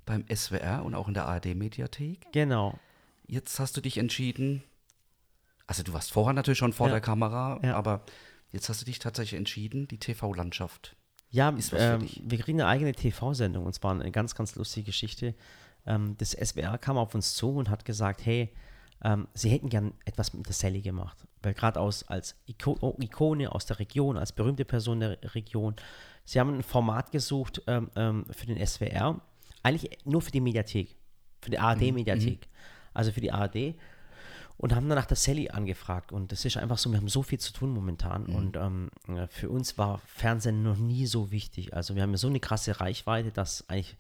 beim 0.05 0.25
SWR 0.33 0.83
und 0.83 0.95
auch 0.95 1.07
in 1.07 1.13
der 1.13 1.25
ARD-Mediathek. 1.27 2.31
genau. 2.31 2.77
Jetzt 3.27 3.59
hast 3.59 3.77
du 3.77 3.81
dich 3.81 3.99
entschieden, 3.99 4.63
also 5.67 5.83
du 5.83 5.93
warst 5.93 6.11
vorher 6.11 6.33
natürlich 6.33 6.57
schon 6.57 6.73
vor 6.73 6.89
der 6.89 6.99
Kamera, 6.99 7.59
aber 7.75 8.01
jetzt 8.51 8.69
hast 8.69 8.81
du 8.81 8.85
dich 8.85 8.97
tatsächlich 8.97 9.37
entschieden, 9.37 9.87
die 9.87 9.99
TV-Landschaft. 9.99 10.95
Ja, 11.31 11.49
Ist 11.49 11.73
ähm, 11.77 12.09
wir 12.23 12.39
kriegen 12.39 12.59
eine 12.59 12.69
eigene 12.69 12.93
TV-Sendung 12.93 13.65
und 13.65 13.73
zwar 13.73 13.91
eine 13.91 14.11
ganz, 14.11 14.35
ganz 14.35 14.55
lustige 14.55 14.87
Geschichte. 14.87 15.35
Ähm, 15.85 16.15
das 16.17 16.31
SWR 16.31 16.77
kam 16.77 16.97
auf 16.97 17.13
uns 17.13 17.35
zu 17.35 17.51
und 17.51 17.69
hat 17.69 17.85
gesagt, 17.85 18.25
hey, 18.25 18.49
ähm, 19.03 19.27
sie 19.33 19.49
hätten 19.49 19.69
gern 19.69 19.93
etwas 20.05 20.33
mit 20.33 20.47
der 20.47 20.53
Sally 20.53 20.81
gemacht. 20.81 21.17
Weil 21.41 21.53
gerade 21.53 21.79
aus, 21.79 22.03
als 22.07 22.35
Iko 22.47 22.77
oh, 22.81 22.95
Ikone 22.99 23.51
aus 23.51 23.65
der 23.65 23.79
Region, 23.79 24.17
als 24.17 24.31
berühmte 24.31 24.65
Person 24.65 24.99
der 24.99 25.17
Region, 25.35 25.75
sie 26.25 26.39
haben 26.39 26.55
ein 26.55 26.63
Format 26.63 27.11
gesucht 27.11 27.61
ähm, 27.67 27.89
ähm, 27.95 28.25
für 28.31 28.47
den 28.47 28.65
SWR, 28.65 29.21
eigentlich 29.63 29.97
nur 30.05 30.21
für 30.21 30.31
die 30.31 30.41
Mediathek, 30.41 30.95
für 31.41 31.51
die 31.51 31.59
ARD-Mediathek, 31.59 32.47
also 32.93 33.11
für 33.11 33.21
die 33.21 33.31
ARD 33.31 33.75
und 34.59 34.75
haben 34.75 34.89
dann 34.89 34.97
nach 34.97 35.05
der 35.05 35.15
Sally 35.15 35.49
angefragt. 35.49 36.11
Und 36.11 36.33
das 36.33 36.43
ist 36.43 36.57
einfach 36.57 36.77
so, 36.77 36.91
wir 36.91 36.97
haben 36.97 37.07
so 37.07 37.23
viel 37.23 37.39
zu 37.39 37.53
tun 37.53 37.71
momentan. 37.73 38.25
Und 38.25 38.57
ähm, 38.57 38.89
äh, 39.07 39.25
für 39.27 39.49
uns 39.49 39.77
war 39.77 39.99
Fernsehen 40.05 40.63
noch 40.63 40.75
nie 40.77 41.05
so 41.05 41.31
wichtig. 41.31 41.73
Also 41.73 41.95
wir 41.95 42.03
haben 42.03 42.11
ja 42.11 42.17
so 42.17 42.27
eine 42.27 42.41
krasse 42.41 42.79
Reichweite, 42.81 43.31
dass 43.31 43.67
eigentlich 43.69 43.95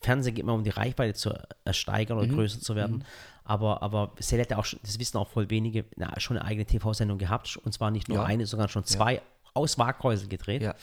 Fernsehen 0.00 0.34
geht 0.36 0.44
immer 0.44 0.54
um 0.54 0.62
die 0.62 0.70
Reichweite 0.70 1.14
zu 1.14 1.34
ersteigern 1.64 2.16
oder 2.18 2.28
größer 2.28 2.60
zu 2.60 2.76
werden. 2.76 3.04
Aber, 3.42 3.82
aber 3.82 4.12
Sally 4.20 4.42
hat 4.42 4.50
ja 4.52 4.58
auch, 4.58 4.64
schon, 4.64 4.78
das 4.84 5.00
wissen 5.00 5.18
auch 5.18 5.28
voll 5.28 5.50
wenige, 5.50 5.84
na, 5.96 6.12
schon 6.20 6.36
eine 6.36 6.46
eigene 6.46 6.64
TV-Sendung 6.64 7.18
gehabt. 7.18 7.56
Und 7.56 7.72
zwar 7.72 7.90
nicht 7.90 8.08
nur 8.08 8.18
Ja. 8.18 8.24
eine, 8.24 8.46
sondern 8.46 8.68
schon 8.68 8.84
zwei 8.84 9.20
aus 9.52 9.78
Waghäusel 9.78 10.28
gedreht. 10.28 10.62
Ja. 10.62 10.74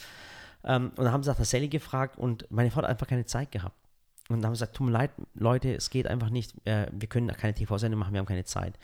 Ähm, 0.65 0.89
und 0.97 1.05
dann 1.05 1.11
haben 1.13 1.23
sie 1.23 1.29
nach 1.29 1.37
der 1.37 1.45
Sally 1.45 1.69
gefragt 1.69 2.17
und 2.17 2.45
meine 2.49 2.69
Frau 2.69 2.79
hat 2.79 2.85
einfach 2.85 3.07
keine 3.07 3.25
Zeit 3.25 3.51
gehabt. 3.51 3.75
Und 4.27 4.41
dann 4.41 4.47
haben 4.47 4.55
sie 4.55 4.59
gesagt, 4.59 4.75
tut 4.75 4.87
mir 4.87 4.93
leid, 4.93 5.11
Leute, 5.35 5.73
es 5.73 5.89
geht 5.89 6.05
einfach 6.07 6.29
nicht, 6.29 6.53
äh, 6.67 6.87
wir 6.91 7.07
können 7.07 7.27
keine 7.29 7.53
TV-Sendung 7.53 7.99
machen, 7.99 8.13
wir 8.13 8.19
haben 8.19 8.25
keine 8.25 8.43
Zeit. 8.45 8.77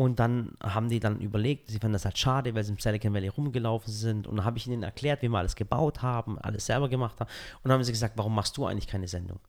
Und 0.00 0.18
dann 0.18 0.52
haben 0.62 0.88
die 0.88 0.98
dann 0.98 1.20
überlegt, 1.20 1.68
sie 1.68 1.78
fanden 1.78 1.92
das 1.92 2.06
halt 2.06 2.16
schade, 2.16 2.54
weil 2.54 2.64
sie 2.64 2.72
im 2.72 2.78
Silicon 2.78 3.12
Valley 3.12 3.28
rumgelaufen 3.28 3.92
sind. 3.92 4.26
Und 4.26 4.36
dann 4.36 4.46
habe 4.46 4.56
ich 4.56 4.66
ihnen 4.66 4.82
erklärt, 4.82 5.20
wie 5.20 5.28
wir 5.28 5.36
alles 5.36 5.56
gebaut 5.56 6.00
haben, 6.00 6.38
alles 6.38 6.64
selber 6.64 6.88
gemacht 6.88 7.20
haben. 7.20 7.28
Und 7.56 7.68
dann 7.68 7.72
haben 7.72 7.84
sie 7.84 7.92
gesagt, 7.92 8.16
warum 8.16 8.34
machst 8.34 8.56
du 8.56 8.64
eigentlich 8.64 8.86
keine 8.86 9.08
Sendung? 9.08 9.40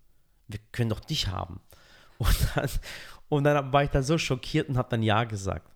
Wir 0.50 0.60
können 0.74 0.90
doch 0.90 1.00
dich 1.00 1.30
haben. 1.30 1.62
Und 2.18 2.36
dann, 2.54 2.70
und 3.30 3.44
dann 3.46 3.72
war 3.72 3.84
ich 3.86 3.92
dann 3.92 4.04
so 4.04 4.18
schockiert 4.18 4.68
und 4.68 4.78
habe 4.78 4.90
dann 4.90 5.02
Ja 5.02 5.24
gesagt. 5.24 5.72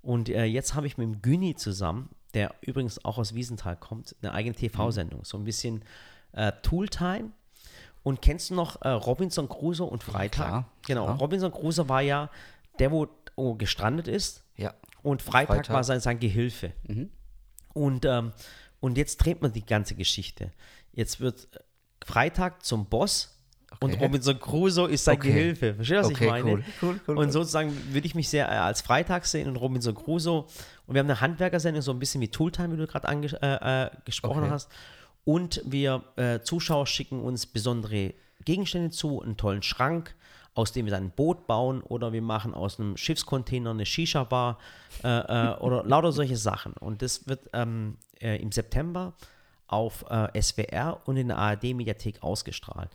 Und 0.00 0.30
äh, 0.30 0.44
jetzt 0.44 0.74
habe 0.74 0.86
ich 0.86 0.96
mit 0.96 1.04
dem 1.04 1.20
Güni 1.20 1.54
zusammen, 1.54 2.08
der 2.32 2.54
übrigens 2.62 3.04
auch 3.04 3.18
aus 3.18 3.34
Wiesenthal 3.34 3.76
kommt, 3.76 4.16
eine 4.22 4.32
eigene 4.32 4.56
TV-Sendung. 4.56 5.24
So 5.24 5.36
ein 5.36 5.44
bisschen 5.44 5.84
äh, 6.32 6.50
Tooltime. 6.62 7.30
Und 8.02 8.22
kennst 8.22 8.48
du 8.48 8.54
noch 8.54 8.80
äh, 8.80 8.88
Robinson 8.88 9.50
Crusoe 9.50 9.86
und 9.86 10.02
Freitag? 10.02 10.46
klar, 10.46 10.64
genau. 10.86 11.04
klar. 11.04 11.18
Robinson 11.18 11.52
Crusoe 11.52 11.88
war 11.90 12.00
ja 12.00 12.30
der, 12.78 12.90
wo 12.90 13.06
wo 13.38 13.54
gestrandet 13.54 14.08
ist. 14.08 14.44
Ja. 14.56 14.74
Und 15.02 15.22
Freitag, 15.22 15.56
Freitag. 15.56 15.74
war 15.74 15.84
sein, 15.84 16.00
sein 16.00 16.18
Gehilfe. 16.18 16.72
Und, 17.72 18.04
ähm, 18.04 18.32
und 18.80 18.98
jetzt 18.98 19.18
dreht 19.18 19.40
man 19.42 19.52
die 19.52 19.64
ganze 19.64 19.94
Geschichte. 19.94 20.52
Jetzt 20.92 21.20
wird 21.20 21.48
äh, 21.54 21.60
Freitag 22.04 22.64
zum 22.64 22.86
Boss 22.86 23.34
und 23.80 23.92
Okay. 23.92 24.04
Robinson 24.04 24.40
Crusoe 24.40 24.88
ist 24.90 25.04
sein 25.04 25.18
Okay. 25.18 25.28
Gehilfe. 25.32 25.74
Verstehst 25.74 26.00
du, 26.00 26.04
was 26.04 26.12
Okay, 26.14 26.24
ich 26.24 26.30
meine? 26.30 26.50
cool, 26.50 26.64
cool, 26.82 27.00
cool, 27.06 27.18
und 27.18 27.30
sozusagen 27.32 27.72
würde 27.92 28.06
ich 28.06 28.14
mich 28.14 28.28
sehr 28.28 28.46
äh, 28.48 28.56
als 28.56 28.80
Freitag 28.80 29.26
sehen 29.26 29.48
und 29.48 29.56
Robinson 29.56 29.94
Crusoe. 29.94 30.46
Und 30.86 30.94
wir 30.94 31.00
haben 31.00 31.06
eine 31.06 31.20
Handwerkersendung, 31.20 31.82
so 31.82 31.92
ein 31.92 31.98
bisschen 31.98 32.20
wie 32.20 32.28
Tooltime, 32.28 32.72
wie 32.72 32.76
du 32.78 32.86
gerade 32.86 33.06
äh, 33.08 33.84
äh, 33.84 33.90
gesprochen 34.04 34.50
hast. 34.50 34.70
Und 35.24 35.62
wir 35.64 36.02
äh, 36.16 36.40
Zuschauer 36.40 36.86
schicken 36.86 37.20
uns 37.20 37.46
besondere 37.46 38.14
Gegenstände 38.44 38.90
zu, 38.90 39.20
einen 39.22 39.36
tollen 39.36 39.62
Schrank, 39.62 40.14
aus 40.54 40.72
dem 40.72 40.86
wir 40.86 40.90
dann 40.90 41.04
ein 41.04 41.10
Boot 41.10 41.46
bauen 41.46 41.82
oder 41.82 42.12
wir 42.12 42.22
machen 42.22 42.52
aus 42.52 42.80
einem 42.80 42.96
Schiffscontainer 42.96 43.70
eine 43.70 43.86
Shisha-Bar 43.86 44.58
äh, 45.04 45.08
äh, 45.08 45.56
oder 45.58 45.84
lauter 45.84 46.12
solche 46.12 46.36
Sachen. 46.36 46.72
Und 46.74 47.02
das 47.02 47.28
wird 47.28 47.48
ähm, 47.52 47.96
äh, 48.20 48.40
im 48.42 48.50
September 48.50 49.14
auf 49.68 50.04
äh, 50.10 50.40
SWR 50.40 51.00
und 51.04 51.16
in 51.16 51.28
der 51.28 51.38
ARD-Mediathek 51.38 52.22
ausgestrahlt. 52.22 52.90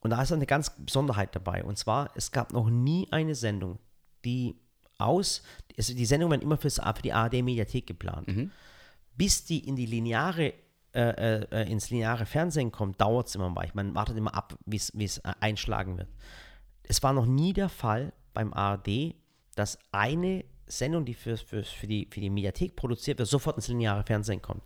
Und 0.00 0.10
da 0.10 0.22
ist 0.22 0.32
eine 0.32 0.46
ganz 0.46 0.70
Besonderheit 0.70 1.34
dabei. 1.34 1.64
Und 1.64 1.78
zwar, 1.78 2.10
es 2.14 2.30
gab 2.30 2.52
noch 2.52 2.68
nie 2.68 3.08
eine 3.10 3.34
Sendung, 3.34 3.78
die 4.24 4.56
aus, 4.98 5.42
also 5.76 5.94
die 5.94 6.06
Sendungen 6.06 6.32
werden 6.32 6.42
immer 6.42 6.56
fürs, 6.56 6.76
für 6.76 7.02
die 7.02 7.12
ARD-Mediathek 7.12 7.86
geplant. 7.86 8.28
Bis 9.16 9.44
die 9.44 9.66
in 9.66 9.76
die 9.76 9.86
lineare, 9.86 10.52
äh, 10.92 11.40
äh, 11.42 11.70
ins 11.70 11.90
lineare 11.90 12.26
Fernsehen 12.26 12.70
kommt, 12.70 13.00
dauert 13.00 13.28
es 13.28 13.34
immer 13.34 13.48
mal. 13.50 13.68
Man 13.74 13.94
wartet 13.94 14.16
immer 14.16 14.34
ab, 14.34 14.56
wie 14.66 14.76
es 14.76 15.24
einschlagen 15.40 15.98
wird. 15.98 16.08
Es 16.88 17.02
war 17.02 17.12
noch 17.12 17.26
nie 17.26 17.52
der 17.52 17.68
Fall 17.68 18.12
beim 18.34 18.52
ARD, 18.52 19.14
dass 19.54 19.78
eine 19.92 20.44
Sendung, 20.66 21.04
die 21.04 21.14
für, 21.14 21.36
für, 21.36 21.62
für, 21.64 21.86
die, 21.86 22.08
für 22.10 22.20
die 22.20 22.30
Mediathek 22.30 22.76
produziert 22.76 23.18
wird, 23.18 23.28
sofort 23.28 23.56
ins 23.56 23.68
lineare 23.68 24.02
Fernsehen 24.04 24.42
kommt. 24.42 24.62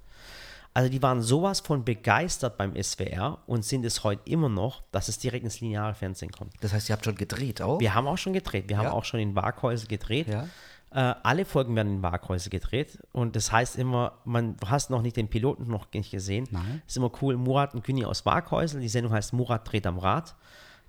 Also 0.75 0.89
die 0.89 1.03
waren 1.03 1.21
sowas 1.21 1.61
von 1.61 1.85
begeistert 1.85 2.57
beim 2.57 2.75
SWR 2.81 3.39
und 3.47 3.63
sind 3.65 3.85
es 3.85 4.05
heute 4.05 4.23
immer 4.31 4.49
noch, 4.49 4.83
dass 4.91 5.09
es 5.09 5.19
direkt 5.19 5.45
ins 5.45 5.61
lineare 5.61 5.95
Fernsehen 5.95 6.33
kommt. 6.33 6.55
Das 6.63 6.73
heißt, 6.73 6.89
ihr 6.89 6.95
habt 6.95 7.05
schon 7.05 7.15
gedreht 7.15 7.61
auch? 7.61 7.79
Wir 7.79 7.95
haben 7.95 8.07
auch 8.07 8.17
schon 8.17 8.33
gedreht. 8.33 8.69
Wir 8.69 8.79
haben 8.79 8.87
Ja. 8.87 8.93
auch 8.93 9.05
schon 9.05 9.21
in 9.21 9.37
Waghäusel 9.37 9.87
gedreht. 9.87 10.29
Ja. 10.29 10.49
Äh, 10.95 11.15
alle 11.23 11.45
Folgen 11.45 11.77
werden 11.77 11.97
in 11.97 12.03
Waghäusel 12.03 12.49
gedreht. 12.51 12.99
Und 13.13 13.37
das 13.37 13.53
heißt 13.53 13.77
immer, 13.77 14.19
man, 14.25 14.57
hast 14.67 14.89
noch 14.89 15.03
nicht 15.03 15.17
den 15.17 15.29
Piloten 15.29 15.67
noch 15.69 15.87
nicht 15.93 16.11
gesehen. 16.11 16.49
Nein. 16.51 16.83
Ist 16.87 16.97
immer 16.97 17.11
cool. 17.21 17.37
Murat 17.37 17.75
und 17.75 17.85
Günni 17.85 18.05
aus 18.07 18.25
Waghäusel. 18.25 18.81
Die 18.81 18.89
Sendung 18.89 19.13
heißt 19.13 19.35
Murat 19.35 19.71
dreht 19.71 19.87
am 19.87 19.99
Rad. 19.99 20.35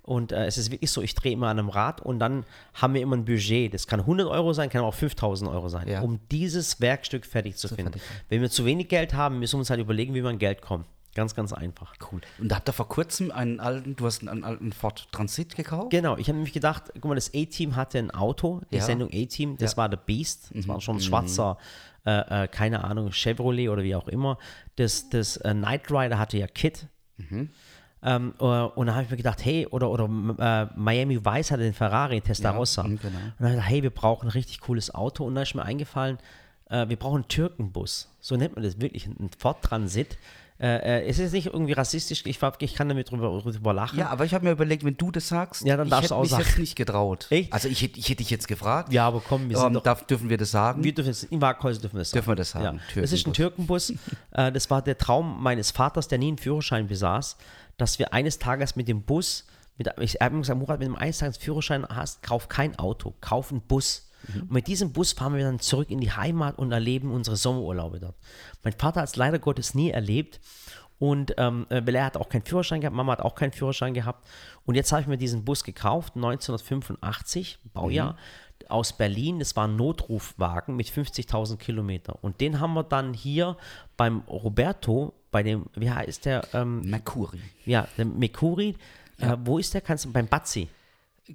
Und 0.04 0.32
äh, 0.32 0.44
es 0.46 0.58
ist 0.58 0.70
wirklich 0.70 0.90
so, 0.90 1.00
ich 1.02 1.14
drehe 1.14 1.32
immer 1.32 1.48
an 1.48 1.58
einem 1.58 1.70
Rad 1.70 2.00
und 2.02 2.18
dann 2.18 2.44
haben 2.74 2.92
wir 2.94 3.00
immer 3.00 3.16
ein 3.16 3.24
Budget. 3.24 3.72
Das 3.72 3.86
kann 3.86 4.00
100 4.00 4.28
Euro 4.28 4.52
sein, 4.52 4.68
kann 4.68 4.80
aber 4.80 4.88
auch 4.88 4.94
5000 4.94 5.50
Euro 5.50 5.68
sein, 5.70 5.88
Ja. 5.88 6.02
um 6.02 6.20
dieses 6.30 6.80
Werkstück 6.80 7.24
fertig 7.24 7.56
zu 7.56 7.68
finden. 7.68 7.92
fertig. 7.94 8.02
Wenn 8.28 8.42
wir 8.42 8.50
zu 8.50 8.66
wenig 8.66 8.88
Geld 8.88 9.14
haben, 9.14 9.38
müssen 9.38 9.54
wir 9.54 9.60
uns 9.60 9.70
halt 9.70 9.80
überlegen, 9.80 10.12
wie 10.14 10.22
wir 10.22 10.28
an 10.28 10.38
Geld 10.38 10.60
kommen. 10.60 10.84
Ganz, 11.14 11.34
ganz 11.34 11.52
einfach. 11.52 11.94
Cool. 12.12 12.20
Und 12.38 12.48
da 12.50 12.56
habt 12.56 12.68
ihr 12.68 12.72
vor 12.72 12.88
kurzem 12.88 13.30
einen 13.30 13.60
alten, 13.60 13.94
du 13.96 14.04
hast 14.04 14.26
einen 14.28 14.44
alten 14.44 14.72
Ford 14.72 15.06
Transit 15.12 15.54
gekauft? 15.56 15.90
Genau, 15.90 16.16
ich 16.18 16.26
habe 16.28 16.36
nämlich 16.36 16.52
gedacht, 16.52 16.90
guck 16.94 17.04
mal, 17.06 17.14
das 17.14 17.30
A-Team 17.34 17.76
hatte 17.76 17.98
ein 17.98 18.10
Auto, 18.10 18.60
die 18.72 18.76
Ja. 18.78 18.82
Sendung 18.82 19.08
A-Team, 19.12 19.56
das 19.56 19.72
Ja. 19.72 19.76
war 19.78 19.88
der 19.88 19.96
Beast, 19.98 20.50
das 20.52 20.66
war 20.68 20.80
schon 20.80 20.96
ein 20.96 21.00
schwarzer, 21.00 21.56
äh, 22.04 22.44
äh, 22.44 22.48
keine 22.48 22.82
Ahnung, 22.84 23.12
Chevrolet 23.12 23.68
oder 23.70 23.84
wie 23.84 23.94
auch 23.94 24.08
immer. 24.08 24.38
Das, 24.76 25.08
das 25.08 25.36
äh, 25.38 25.54
Knight 25.54 25.90
Rider 25.90 26.18
hatte 26.18 26.36
ja 26.36 26.46
Kit. 26.48 26.88
Ähm, 28.06 28.34
äh, 28.38 28.44
und 28.44 28.86
da 28.86 28.94
habe 28.94 29.04
ich 29.04 29.10
mir 29.10 29.16
gedacht, 29.16 29.44
hey, 29.44 29.66
oder, 29.70 29.90
oder 29.90 30.04
äh, 30.04 30.66
Miami 30.78 31.24
Vice 31.24 31.50
hatte 31.52 31.62
den 31.62 31.72
Ferrari 31.72 32.20
Testarossa. 32.20 32.82
mhm, 32.82 32.98
genau. 32.98 33.16
Und 33.18 33.32
dann 33.38 33.46
habe 33.46 33.48
ich 33.48 33.54
gedacht, 33.56 33.70
hey, 33.70 33.82
wir 33.82 33.90
brauchen 33.90 34.26
ein 34.28 34.32
richtig 34.32 34.60
cooles 34.60 34.94
Auto. 34.94 35.24
Und 35.24 35.34
da 35.34 35.42
ist 35.42 35.54
mir 35.54 35.62
eingefallen, 35.64 36.18
äh, 36.68 36.86
wir 36.88 36.96
brauchen 36.96 37.16
einen 37.22 37.28
Türkenbus. 37.28 38.08
So 38.20 38.36
nennt 38.36 38.54
man 38.56 38.62
das 38.64 38.80
wirklich, 38.80 39.06
ein 39.06 39.30
Ford 39.38 39.62
Transit. 39.62 40.18
Äh, 40.60 41.00
äh, 41.02 41.08
es 41.08 41.18
ist 41.18 41.32
nicht 41.32 41.46
irgendwie 41.46 41.72
rassistisch, 41.72 42.22
ich, 42.26 42.38
ich 42.60 42.74
kann 42.74 42.88
damit 42.88 43.10
drüber, 43.10 43.40
drüber 43.42 43.72
lachen. 43.74 43.98
Ja, 43.98 44.10
aber 44.10 44.24
ich 44.24 44.34
habe 44.34 44.44
mir 44.44 44.52
überlegt, 44.52 44.84
wenn 44.84 44.96
du 44.96 45.10
das 45.10 45.26
sagst, 45.28 45.64
Ja, 45.64 45.76
dann 45.76 45.86
ich 45.86 45.90
darfst 45.90 46.04
hätte 46.04 46.14
du 46.14 46.18
auch 46.18 46.22
mich 46.22 46.30
sagen. 46.30 46.44
jetzt 46.46 46.58
nicht 46.58 46.76
getraut. 46.76 47.26
Echt? 47.30 47.52
Also 47.52 47.66
ich, 47.68 47.82
hätte- 47.82 47.98
ich 47.98 48.08
hätte 48.08 48.18
dich 48.18 48.30
jetzt 48.30 48.46
gefragt. 48.46 48.92
Ja, 48.92 49.08
aber 49.08 49.20
komm, 49.26 49.48
wir 49.50 49.56
sind 49.56 49.66
ähm, 49.66 49.72
doch- 49.74 49.82
darf, 49.82 50.06
dürfen 50.06 50.30
wir 50.30 50.36
das 50.36 50.52
sagen? 50.52 50.84
Wir 50.84 50.94
dürfen 50.94 51.10
es, 51.10 51.24
in 51.24 51.40
Waghäusel 51.40 51.82
dürfen 51.82 51.96
wir 51.96 52.00
das 52.02 52.10
sagen. 52.10 52.18
Dürfen 52.18 52.30
wir 52.30 52.36
das 52.36 52.50
sagen, 52.50 52.80
Ja. 52.94 53.00
Das 53.00 53.10
ist 53.12 53.26
ein 53.26 53.32
Türkenbus. 53.32 53.90
äh, 54.30 54.52
das 54.52 54.70
war 54.70 54.80
der 54.80 54.96
Traum 54.96 55.42
meines 55.42 55.72
Vaters, 55.72 56.06
der 56.06 56.18
nie 56.18 56.28
einen 56.28 56.38
Führerschein 56.38 56.86
besaß, 56.86 57.36
dass 57.76 57.98
wir 57.98 58.12
eines 58.12 58.38
Tages 58.38 58.76
mit 58.76 58.88
dem 58.88 59.02
Bus, 59.02 59.46
mit, 59.76 59.88
ich 60.00 60.16
habe 60.20 60.38
gesagt, 60.38 60.58
Murat, 60.58 60.80
wenn 60.80 60.92
du 60.92 60.98
eines 60.98 61.18
Tages 61.18 61.36
Führerschein 61.36 61.86
hast, 61.88 62.22
kauf 62.22 62.48
kein 62.48 62.78
Auto, 62.78 63.14
kauf 63.20 63.50
einen 63.50 63.60
Bus. 63.60 64.10
Mhm. 64.32 64.42
Und 64.42 64.52
mit 64.52 64.66
diesem 64.66 64.92
Bus 64.92 65.12
fahren 65.12 65.34
wir 65.34 65.44
dann 65.44 65.58
zurück 65.58 65.90
in 65.90 66.00
die 66.00 66.12
Heimat 66.12 66.58
und 66.58 66.72
erleben 66.72 67.10
unsere 67.10 67.36
Sommerurlaube 67.36 68.00
dort. 68.00 68.16
Mein 68.62 68.72
Vater 68.72 69.02
hat 69.02 69.08
es 69.08 69.16
leider 69.16 69.38
Gottes 69.38 69.74
nie 69.74 69.90
erlebt. 69.90 70.40
Und 71.00 71.34
ähm, 71.38 71.66
äh, 71.70 71.82
weil 71.84 71.96
er 71.96 72.04
hat 72.04 72.16
auch 72.16 72.28
keinen 72.28 72.44
Führerschein 72.44 72.80
gehabt, 72.80 72.96
Mama 72.96 73.12
hat 73.12 73.20
auch 73.20 73.34
keinen 73.34 73.52
Führerschein 73.52 73.94
gehabt. 73.94 74.26
Und 74.64 74.76
jetzt 74.76 74.92
habe 74.92 75.02
ich 75.02 75.08
mir 75.08 75.18
diesen 75.18 75.44
Bus 75.44 75.64
gekauft, 75.64 76.14
1985, 76.14 77.58
Baujahr, 77.72 78.16
aus 78.68 78.92
Berlin. 78.92 79.38
Das 79.38 79.56
war 79.56 79.66
ein 79.68 79.76
Notrufwagen 79.76 80.76
mit 80.76 80.88
50.000 80.88 81.56
Kilometer. 81.56 82.18
Und 82.22 82.40
den 82.40 82.60
haben 82.60 82.74
wir 82.74 82.82
dann 82.84 83.14
hier 83.14 83.56
beim 83.96 84.20
Roberto, 84.28 85.12
bei 85.30 85.42
dem, 85.42 85.66
wie 85.74 85.90
heißt 85.90 86.24
der? 86.24 86.42
Ähm, 86.54 86.82
Mercuri. 86.82 87.40
ja, 87.66 87.86
der 87.96 88.04
Mercuri. 88.04 88.76
Äh, 89.18 89.36
wo 89.44 89.58
ist 89.58 89.74
der? 89.74 89.80
Kannst 89.80 90.04
du 90.04 90.12
beim 90.12 90.26
Bazzi? 90.26 90.68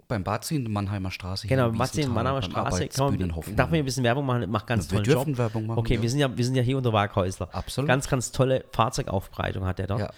Beim 0.07 0.23
Bazi 0.23 0.55
in 0.55 0.65
der 0.65 0.71
Mannheimer 0.71 1.09
Straße. 1.09 1.47
Genau, 1.47 1.69
in 1.69 1.77
Bazzi 1.77 2.01
in 2.01 2.09
Mannheimer 2.13 2.41
beim 2.41 2.51
Straße. 2.51 2.87
Kann 2.89 3.03
Arbeitsbühnenhof. 3.05 3.47
man, 3.47 3.55
darf 3.55 3.69
man 3.71 3.79
ein 3.79 3.85
bisschen 3.85 4.03
Werbung 4.03 4.25
machen? 4.25 4.49
Macht 4.49 4.67
ganz 4.67 4.85
Wir 4.91 4.97
tollen 4.97 5.03
dürfen 5.03 5.29
Job. 5.29 5.37
Werbung 5.39 5.65
machen, 5.65 5.79
Okay, 5.79 5.95
ja. 5.95 6.01
wir, 6.01 6.09
sind 6.09 6.19
ja, 6.19 6.37
wir 6.37 6.45
sind 6.45 6.55
ja 6.55 6.61
hier 6.61 6.77
unter 6.77 6.93
Waghäusler. 6.93 7.49
Absolut. 7.53 7.87
Ganz, 7.87 8.07
ganz 8.07 8.31
tolle 8.31 8.65
Fahrzeugaufbereitung 8.71 9.65
hat 9.65 9.79
er 9.79 9.87
dort. 9.87 10.01
Ja. 10.01 10.11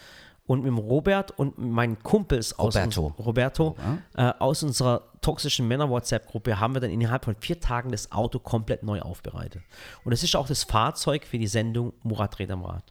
Und 0.51 0.59
mit 0.63 0.67
dem 0.67 0.77
Robert 0.77 1.31
und 1.39 1.57
meinen 1.57 2.01
Kumpels 2.03 2.57
aus 2.59 2.75
Roberto. 2.75 3.05
uns, 3.17 3.25
Roberto 3.25 3.75
äh, 4.15 4.33
aus 4.39 4.63
unserer 4.63 5.03
toxischen 5.21 5.67
Männer-WhatsApp-Gruppe 5.67 6.59
haben 6.59 6.73
wir 6.73 6.81
dann 6.81 6.91
innerhalb 6.91 7.25
von 7.25 7.35
vier 7.39 7.59
Tagen 7.59 7.91
das 7.91 8.11
Auto 8.11 8.39
komplett 8.39 8.83
neu 8.83 8.99
aufbereitet. 9.01 9.61
Und 10.03 10.11
es 10.11 10.23
ist 10.23 10.35
auch 10.35 10.47
das 10.47 10.63
Fahrzeug 10.63 11.25
für 11.25 11.37
die 11.39 11.47
Sendung 11.47 11.93
Murat 12.03 12.37
Red 12.39 12.51
am 12.51 12.63
Rad. 12.65 12.83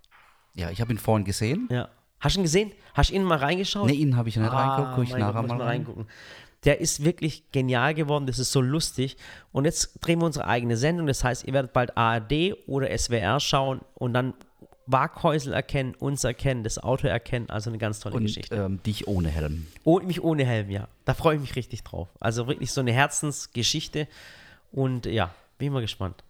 Ja, 0.54 0.70
ich 0.70 0.80
habe 0.80 0.92
ihn 0.92 0.98
vorhin 0.98 1.24
gesehen. 1.24 1.68
Ja. 1.70 1.88
Hast 2.18 2.36
du 2.36 2.40
ihn 2.40 2.44
gesehen? 2.44 2.72
Hast 2.94 3.10
du 3.10 3.14
ihn 3.14 3.22
mal 3.24 3.38
reingeschaut? 3.38 3.86
Nee, 3.86 3.94
ihn 3.94 4.16
habe 4.16 4.28
ich 4.28 4.36
nicht 4.36 4.50
reingeguckt. 4.52 4.94
Guck 4.94 5.04
ich 5.04 5.14
Ah, 5.14 5.18
mein 5.18 5.26
Gott, 5.26 5.34
nachher 5.34 5.42
muss 5.42 5.48
mal 5.50 5.58
rein. 5.58 5.68
reingucken. 5.68 6.06
Der 6.64 6.80
ist 6.80 7.04
wirklich 7.04 7.50
genial 7.52 7.94
geworden, 7.94 8.26
das 8.26 8.38
ist 8.38 8.52
so 8.52 8.60
lustig. 8.60 9.16
Und 9.52 9.64
jetzt 9.64 9.98
drehen 10.02 10.18
wir 10.20 10.26
unsere 10.26 10.46
eigene 10.46 10.76
Sendung. 10.76 11.06
Das 11.06 11.24
heißt, 11.24 11.44
ihr 11.44 11.54
werdet 11.54 11.72
bald 11.72 11.96
ARD 11.96 12.54
oder 12.66 12.96
SWR 12.96 13.40
schauen 13.40 13.80
und 13.94 14.12
dann 14.12 14.34
Waghäusel 14.92 15.52
erkennen, 15.52 15.94
uns 15.94 16.24
erkennen, 16.24 16.64
das 16.64 16.78
Auto 16.78 17.06
erkennen. 17.06 17.48
Also 17.50 17.70
eine 17.70 17.78
ganz 17.78 18.00
tolle 18.00 18.16
Und 18.16 18.22
Geschichte. 18.24 18.54
ähm, 18.54 18.82
dich 18.82 19.06
ohne 19.08 19.28
Helm. 19.28 19.66
Und 19.84 20.06
mich 20.06 20.22
ohne 20.22 20.44
Helm, 20.44 20.70
ja. 20.70 20.88
Da 21.04 21.14
freue 21.14 21.36
ich 21.36 21.40
mich 21.40 21.56
richtig 21.56 21.82
drauf. 21.84 22.08
Also 22.20 22.46
wirklich 22.46 22.72
so 22.72 22.80
eine 22.80 22.92
Herzensgeschichte. 22.92 24.08
Und 24.72 25.06
ja, 25.06 25.34
bin 25.58 25.72
mal 25.72 25.80
gespannt. 25.82 26.22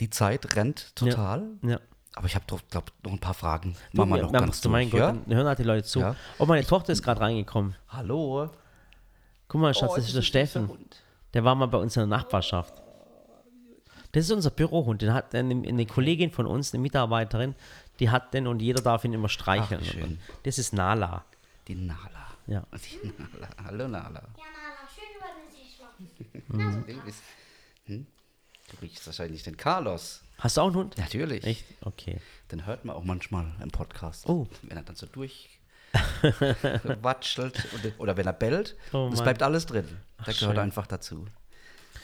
Die 0.00 0.10
Zeit 0.10 0.56
rennt 0.56 0.94
total. 0.96 1.44
Ja. 1.62 1.78
Aber 2.14 2.26
ich 2.26 2.34
habe 2.34 2.44
doch, 2.46 2.60
glaube 2.70 2.86
noch 3.04 3.12
ein 3.12 3.18
paar 3.20 3.34
Fragen. 3.34 3.74
Machen 3.92 4.10
wir 4.10 4.16
mir- 4.16 4.22
noch 4.24 4.32
ganz 4.32 4.60
du, 4.60 4.68
mein 4.68 4.90
durch, 4.90 5.02
Gott, 5.02 5.14
ja? 5.14 5.20
dann 5.26 5.34
hören 5.36 5.46
halt 5.46 5.58
die 5.58 5.62
Leute 5.62 5.84
zu. 5.86 6.00
Ja. 6.00 6.16
Oh, 6.38 6.44
meine 6.46 6.66
Tochter 6.66 6.92
ist 6.92 7.02
gerade 7.02 7.20
reingekommen. 7.20 7.74
Hallo. 7.88 8.50
Guck 9.48 9.60
mal, 9.60 9.70
Oh, 9.70 9.72
Schatz, 9.74 9.94
das 9.94 10.06
ist 10.06 10.16
der 10.16 10.22
Steffen. 10.22 10.68
Der 11.32 11.44
war 11.44 11.54
mal 11.54 11.66
bei 11.66 11.78
uns 11.78 11.96
in 11.96 12.00
der 12.00 12.06
Nachbarschaft. 12.08 12.81
Das 14.12 14.26
ist 14.26 14.30
unser 14.30 14.50
Bürohund. 14.50 15.00
Den 15.00 15.14
hat 15.14 15.34
eine, 15.34 15.66
eine 15.66 15.86
Kollegin 15.86 16.30
von 16.30 16.46
uns, 16.46 16.74
eine 16.74 16.82
Mitarbeiterin, 16.82 17.54
die 17.98 18.10
hat 18.10 18.34
den 18.34 18.46
und 18.46 18.60
jeder 18.60 18.82
darf 18.82 19.04
ihn 19.04 19.14
immer 19.14 19.30
streicheln. 19.30 19.80
Ach, 19.82 19.92
schön. 19.92 20.18
Das 20.42 20.58
ist 20.58 20.74
Nala. 20.74 21.24
Die 21.66 21.74
Nala. 21.74 22.26
Ja. 22.46 22.66
Die 22.72 23.06
Nala. 23.06 23.48
Hallo 23.64 23.88
Nala. 23.88 24.22
Ja, 24.36 24.44
Nala, 24.52 24.86
schön 24.94 25.08
über 25.16 25.28
den 25.38 25.48
Tisch 25.50 25.78
machen. 25.80 26.10
Du, 27.86 28.04
riechst 28.82 29.06
wahrscheinlich 29.06 29.42
den 29.42 29.56
Carlos. 29.56 30.22
Hast 30.38 30.56
du 30.56 30.60
auch 30.62 30.66
einen 30.66 30.76
Hund? 30.76 30.96
Natürlich. 30.98 31.44
Echt? 31.44 31.64
Okay. 31.82 32.20
Den 32.50 32.66
hört 32.66 32.84
man 32.84 32.96
auch 32.96 33.04
manchmal 33.04 33.52
im 33.62 33.70
Podcast. 33.70 34.28
Oh. 34.28 34.48
Wenn 34.62 34.76
er 34.76 34.82
dann 34.82 34.96
so 34.96 35.06
durchwatschelt 35.06 37.68
oder, 37.74 37.92
oder 37.98 38.16
wenn 38.16 38.26
er 38.26 38.32
bellt. 38.32 38.76
Oh 38.92 39.06
das 39.08 39.20
Mann. 39.20 39.24
bleibt 39.24 39.42
alles 39.42 39.66
drin. 39.66 39.86
Der 40.26 40.34
gehört 40.34 40.38
schön. 40.38 40.58
einfach 40.58 40.86
dazu. 40.86 41.26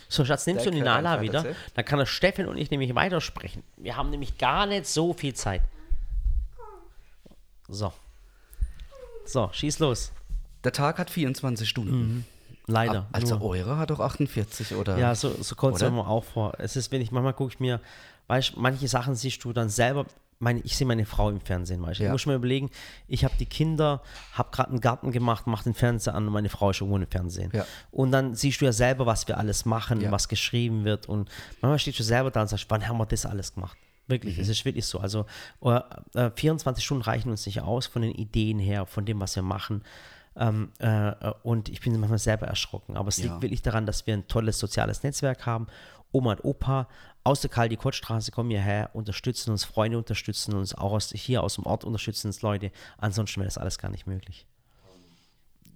So, 0.08 0.24
Schatz, 0.24 0.46
nimmst 0.46 0.64
du 0.66 0.70
die 0.70 0.80
Nala 0.80 1.20
wieder? 1.20 1.44
Dann 1.74 1.84
kann 1.84 1.98
der 1.98 2.06
Steffen 2.06 2.46
und 2.46 2.56
ich 2.56 2.70
nämlich 2.70 2.94
weitersprechen. 2.94 3.62
Wir 3.76 3.96
haben 3.96 4.08
nämlich 4.10 4.38
gar 4.38 4.64
nicht 4.66 4.86
so 4.86 5.12
viel 5.12 5.34
Zeit. 5.34 5.60
So. 7.68 7.92
So, 9.26 9.50
schieß 9.52 9.78
los. 9.80 10.12
Der 10.64 10.72
Tag 10.72 10.98
hat 10.98 11.10
24 11.10 11.68
Stunden. 11.68 12.24
Leider. 12.66 13.00
Ab- 13.00 13.08
Also 13.12 13.36
nur. 13.36 13.50
eure 13.50 13.76
hat 13.78 13.90
doch 13.90 14.00
48 14.00 14.74
oder? 14.74 14.98
Ja, 14.98 15.14
so, 15.14 15.30
so 15.42 15.54
kommt 15.54 15.76
es 15.76 15.82
mir 15.82 16.06
auch 16.06 16.24
vor. 16.24 16.54
Es 16.58 16.76
ist, 16.76 16.90
wenn 16.92 17.00
ich 17.00 17.10
manchmal 17.12 17.34
gucke 17.34 17.52
ich 17.54 17.60
mir, 17.60 17.80
weißt 18.28 18.56
manche 18.56 18.88
Sachen 18.88 19.14
siehst 19.14 19.44
du 19.44 19.52
dann 19.52 19.68
selber. 19.68 20.06
Meine, 20.40 20.60
ich 20.60 20.76
sehe 20.76 20.86
meine 20.86 21.04
Frau 21.04 21.30
im 21.30 21.40
Fernsehen, 21.40 21.82
weißt 21.82 21.98
du. 21.98 22.04
Ich 22.04 22.06
Ja. 22.06 22.12
muss 22.12 22.24
mir 22.26 22.34
überlegen, 22.34 22.70
ich 23.08 23.24
habe 23.24 23.34
die 23.40 23.46
Kinder, 23.46 24.02
habe 24.34 24.50
gerade 24.52 24.70
einen 24.70 24.80
Garten 24.80 25.10
gemacht, 25.10 25.48
mache 25.48 25.64
den 25.64 25.74
Fernseher 25.74 26.14
an 26.14 26.26
und 26.28 26.32
meine 26.32 26.48
Frau 26.48 26.70
ist 26.70 26.80
irgendwo 26.80 26.96
im 26.96 27.06
Fernsehen. 27.08 27.50
Ja. 27.52 27.66
Und 27.90 28.12
dann 28.12 28.34
siehst 28.36 28.60
du 28.60 28.64
ja 28.64 28.72
selber, 28.72 29.04
was 29.04 29.26
wir 29.26 29.36
alles 29.38 29.64
machen, 29.64 30.00
Ja. 30.00 30.12
was 30.12 30.28
geschrieben 30.28 30.84
wird. 30.84 31.08
Und 31.08 31.28
manchmal 31.60 31.78
stehst 31.80 31.98
du 31.98 32.04
selber 32.04 32.30
da 32.30 32.42
und 32.42 32.48
sagst, 32.48 32.66
wann 32.68 32.86
haben 32.86 32.98
wir 32.98 33.06
das 33.06 33.26
alles 33.26 33.54
gemacht? 33.54 33.76
Wirklich, 34.06 34.36
Mhm. 34.36 34.42
es 34.42 34.48
ist 34.48 34.64
wirklich 34.64 34.86
so. 34.86 35.00
Also 35.00 35.26
äh, 36.14 36.30
24 36.36 36.84
Stunden 36.84 37.02
reichen 37.02 37.30
uns 37.30 37.44
nicht 37.44 37.60
aus 37.60 37.86
von 37.86 38.02
den 38.02 38.12
Ideen 38.12 38.58
her, 38.60 38.86
von 38.86 39.04
dem, 39.04 39.20
was 39.20 39.34
wir 39.34 39.42
machen. 39.42 39.82
Ähm, 40.36 40.70
äh, 40.78 41.08
äh, 41.08 41.34
und 41.42 41.68
ich 41.68 41.80
bin 41.80 41.98
manchmal 41.98 42.20
selber 42.20 42.46
erschrocken. 42.46 42.96
Aber 42.96 43.08
es 43.08 43.16
liegt 43.18 43.34
Ja. 43.34 43.42
wirklich 43.42 43.60
daran, 43.62 43.86
dass 43.86 44.06
wir 44.06 44.14
ein 44.14 44.28
tolles 44.28 44.60
soziales 44.60 45.02
Netzwerk 45.02 45.46
haben. 45.46 45.66
Oma 46.12 46.32
und 46.32 46.44
Opa 46.44 46.88
aus 47.24 47.40
der 47.42 47.50
Kaldi-Kott-Straße 47.50 48.30
kommen 48.32 48.50
hierher, 48.50 48.90
unterstützen 48.94 49.50
uns, 49.50 49.64
Freunde 49.64 49.98
unterstützen 49.98 50.54
uns, 50.54 50.74
auch 50.74 50.92
aus, 50.92 51.10
hier 51.14 51.42
aus 51.42 51.56
dem 51.56 51.66
Ort 51.66 51.84
unterstützen 51.84 52.28
uns 52.28 52.40
Leute. 52.42 52.70
Ansonsten 52.96 53.40
wäre 53.40 53.46
das 53.48 53.58
alles 53.58 53.78
gar 53.78 53.90
nicht 53.90 54.06
möglich. 54.06 54.46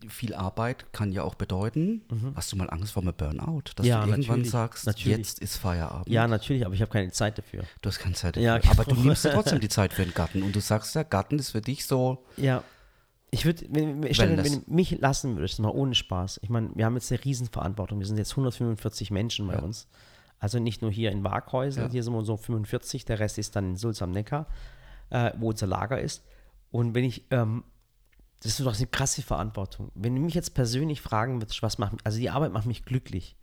Viel 0.08 0.34
Arbeit 0.34 0.92
kann 0.92 1.12
ja 1.12 1.22
auch 1.22 1.36
bedeuten, 1.36 2.02
hast 2.34 2.50
du 2.50 2.56
mal 2.56 2.68
Angst 2.70 2.92
vor 2.92 3.02
einem 3.04 3.14
Burnout? 3.14 3.62
Dass 3.76 3.84
Mhm. 3.84 3.88
Ja, 3.90 4.00
du 4.04 4.10
irgendwann 4.10 4.28
natürlich, 4.38 4.50
sagst, 4.50 4.86
natürlich. 4.86 5.18
jetzt 5.18 5.38
ist 5.38 5.56
Feierabend. 5.58 6.08
Ja, 6.08 6.26
natürlich, 6.26 6.66
aber 6.66 6.74
ich 6.74 6.80
habe 6.82 6.90
keine 6.90 7.12
Zeit 7.12 7.38
dafür. 7.38 7.62
Du 7.82 7.88
hast 7.88 8.00
keine 8.00 8.14
Zeit 8.16 8.36
Ja, 8.36 8.56
dafür. 8.58 8.70
Aber 8.72 8.84
du 8.84 8.90
genau. 8.96 9.06
nimmst 9.06 9.24
ja 9.24 9.30
trotzdem 9.32 9.60
die 9.60 9.68
Zeit 9.68 9.92
für 9.92 10.02
den 10.04 10.12
Garten. 10.12 10.42
Und 10.42 10.56
du 10.56 10.60
sagst 10.60 10.96
ja, 10.96 11.04
Garten 11.04 11.38
ist 11.38 11.50
für 11.50 11.60
dich 11.60 11.86
so, 11.86 12.24
Ja. 12.36 12.64
Ich 13.34 13.46
würde, 13.46 13.64
wenn, 13.70 14.02
wenn, 14.02 14.18
wenn 14.18 14.36
du 14.44 14.62
mich 14.66 14.98
lassen 15.00 15.36
würdest, 15.36 15.58
mal 15.58 15.70
ohne 15.70 15.94
Spaß. 15.94 16.40
Ich 16.42 16.50
meine, 16.50 16.68
wir 16.74 16.84
haben 16.84 16.94
jetzt 16.96 17.10
eine 17.10 17.24
Riesenverantwortung. 17.24 17.98
Wir 17.98 18.06
sind 18.06 18.18
jetzt 18.18 18.32
145 18.32 19.10
Menschen 19.10 19.46
bei 19.46 19.58
uns. 19.58 19.86
Also 20.42 20.58
nicht 20.58 20.82
nur 20.82 20.90
hier 20.90 21.12
in 21.12 21.22
Waghäusel, 21.22 21.88
hier 21.88 22.02
sind 22.02 22.14
wir 22.14 22.24
so 22.24 22.36
45, 22.36 23.04
der 23.04 23.20
Rest 23.20 23.38
ist 23.38 23.54
dann 23.54 23.70
in 23.70 23.76
Sulz 23.76 24.02
am 24.02 24.10
Neckar, 24.10 24.48
äh, 25.10 25.30
wo 25.38 25.50
unser 25.50 25.68
Lager 25.68 26.00
ist. 26.00 26.24
Und 26.72 26.96
wenn 26.96 27.04
ich, 27.04 27.22
ähm, 27.30 27.62
das 28.42 28.58
ist 28.58 28.66
doch 28.66 28.76
eine 28.76 28.86
krasse 28.88 29.22
Verantwortung. 29.22 29.92
Wenn 29.94 30.16
du 30.16 30.20
mich 30.20 30.34
jetzt 30.34 30.54
persönlich 30.54 31.00
fragen 31.00 31.40
würdest, 31.40 31.62
was 31.62 31.78
macht 31.78 31.92
mich, 31.92 32.00
also 32.02 32.18
die 32.18 32.28
Arbeit 32.28 32.52
macht 32.52 32.66
mich 32.66 32.84
glücklich. 32.84 33.36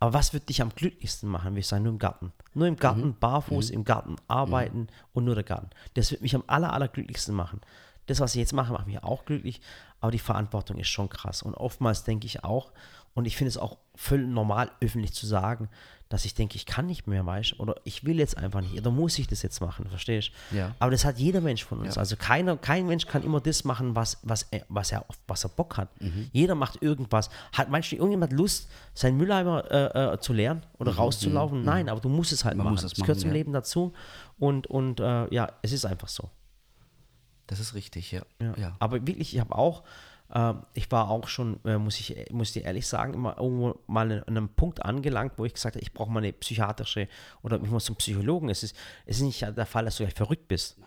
Aber 0.00 0.14
was 0.14 0.32
wird 0.32 0.48
dich 0.48 0.60
am 0.60 0.70
glücklichsten 0.70 1.28
machen, 1.28 1.52
würde 1.52 1.60
ich 1.60 1.68
sagen, 1.68 1.84
nur 1.84 1.92
im 1.92 2.00
Garten. 2.00 2.32
Nur 2.54 2.66
im 2.66 2.74
Garten, 2.74 3.14
barfuß, 3.20 3.70
im 3.70 3.84
Garten 3.84 4.16
arbeiten 4.26 4.88
und 5.12 5.24
nur 5.24 5.36
der 5.36 5.44
Garten. 5.44 5.70
Das 5.94 6.10
wird 6.10 6.22
mich 6.22 6.34
am 6.34 6.42
aller, 6.48 6.72
aller 6.72 6.88
glücklichsten 6.88 7.36
machen. 7.36 7.60
Das, 8.06 8.18
was 8.18 8.34
ich 8.34 8.40
jetzt 8.40 8.52
mache, 8.52 8.72
macht 8.72 8.88
mich 8.88 9.00
auch 9.00 9.24
glücklich, 9.26 9.60
aber 10.00 10.10
die 10.10 10.18
Verantwortung 10.18 10.78
ist 10.78 10.88
schon 10.88 11.08
krass. 11.08 11.40
Und 11.42 11.54
oftmals 11.54 12.02
denke 12.02 12.26
ich 12.26 12.42
auch, 12.42 12.72
und 13.14 13.26
ich 13.26 13.36
finde 13.36 13.50
es 13.50 13.58
auch 13.58 13.78
völlig 13.94 14.28
normal, 14.28 14.70
öffentlich 14.80 15.12
zu 15.12 15.26
sagen, 15.26 15.68
dass 16.12 16.26
ich 16.26 16.34
denke, 16.34 16.56
ich 16.56 16.66
kann 16.66 16.86
nicht 16.86 17.06
mehr, 17.06 17.24
weißt 17.24 17.52
du, 17.52 17.56
oder 17.56 17.76
ich 17.84 18.04
will 18.04 18.18
jetzt 18.18 18.36
einfach 18.36 18.60
nicht, 18.60 18.78
oder 18.78 18.90
muss 18.90 19.18
ich 19.18 19.26
das 19.28 19.40
jetzt 19.40 19.60
machen, 19.62 19.86
verstehst 19.88 20.30
du? 20.50 20.58
Ja. 20.58 20.74
Aber 20.78 20.90
das 20.90 21.06
hat 21.06 21.18
jeder 21.18 21.40
Mensch 21.40 21.64
von 21.64 21.78
uns. 21.78 21.96
Also 21.96 22.16
keiner, 22.16 22.58
kein 22.58 22.86
Mensch 22.86 23.06
kann 23.06 23.22
immer 23.22 23.40
das 23.40 23.64
machen, 23.64 23.96
was, 23.96 24.18
was, 24.22 24.46
er, 24.50 24.66
was, 24.68 24.92
er, 24.92 25.06
was 25.26 25.44
er 25.44 25.48
Bock 25.48 25.78
hat. 25.78 25.88
Mhm. 26.02 26.28
Jeder 26.32 26.54
macht 26.54 26.82
irgendwas. 26.82 27.30
Hat 27.52 27.68
du, 27.68 27.96
irgendjemand 27.96 28.32
Lust, 28.34 28.68
seinen 28.92 29.16
Mülleimer 29.16 29.64
äh, 29.70 30.12
äh, 30.14 30.20
zu 30.20 30.34
leeren 30.34 30.62
oder 30.78 30.94
rauszulaufen? 30.94 31.64
Nein, 31.64 31.88
aber 31.88 32.00
du 32.00 32.10
musst 32.10 32.30
es 32.30 32.44
halt 32.44 32.52
Mhm. 32.52 32.58
Man 32.58 32.64
machen. 32.66 32.74
muss 32.74 32.84
es 32.84 32.90
das 32.92 33.00
gehört 33.00 33.16
machen, 33.16 33.20
zum 33.22 33.30
ja. 33.30 33.34
Leben 33.34 33.52
dazu. 33.54 33.92
Und, 34.38 34.66
und 34.66 35.00
äh, 35.00 35.32
ja, 35.34 35.50
es 35.62 35.72
ist 35.72 35.86
einfach 35.86 36.08
so. 36.08 36.28
das 37.46 37.58
ist 37.58 37.74
richtig, 37.74 38.12
ja. 38.12 38.22
Ja. 38.40 38.54
ja. 38.56 38.76
Aber 38.78 39.06
wirklich, 39.06 39.34
ich 39.34 39.40
habe 39.40 39.54
auch, 39.54 39.82
ich 40.74 40.90
war 40.90 41.10
auch 41.10 41.28
schon, 41.28 41.60
äh, 41.64 41.76
muss 41.76 42.00
ich 42.00 42.30
muss 42.30 42.52
dir 42.52 42.64
ehrlich 42.64 42.86
sagen, 42.86 43.12
immer 43.14 43.36
irgendwo 43.36 43.78
mal 43.86 44.24
an 44.26 44.36
einem 44.36 44.48
Punkt 44.48 44.82
angelangt, 44.84 45.34
wo 45.36 45.44
ich 45.44 45.52
gesagt 45.52 45.76
habe, 45.76 45.82
ich 45.82 45.92
brauche 45.92 46.10
mal 46.10 46.20
eine 46.20 46.32
psychiatrische 46.32 47.06
oder 47.42 47.60
ich 47.62 47.70
muss 47.70 47.84
zum 47.84 47.96
Psychologen. 47.96 48.48
Es 48.48 48.62
ist, 48.62 48.74
es 49.04 49.16
ist 49.18 49.22
nicht 49.22 49.42
der 49.42 49.66
Fall, 49.66 49.84
dass 49.84 49.96
du 49.98 50.04
gleich 50.04 50.14
verrückt 50.14 50.48
bist. 50.48 50.78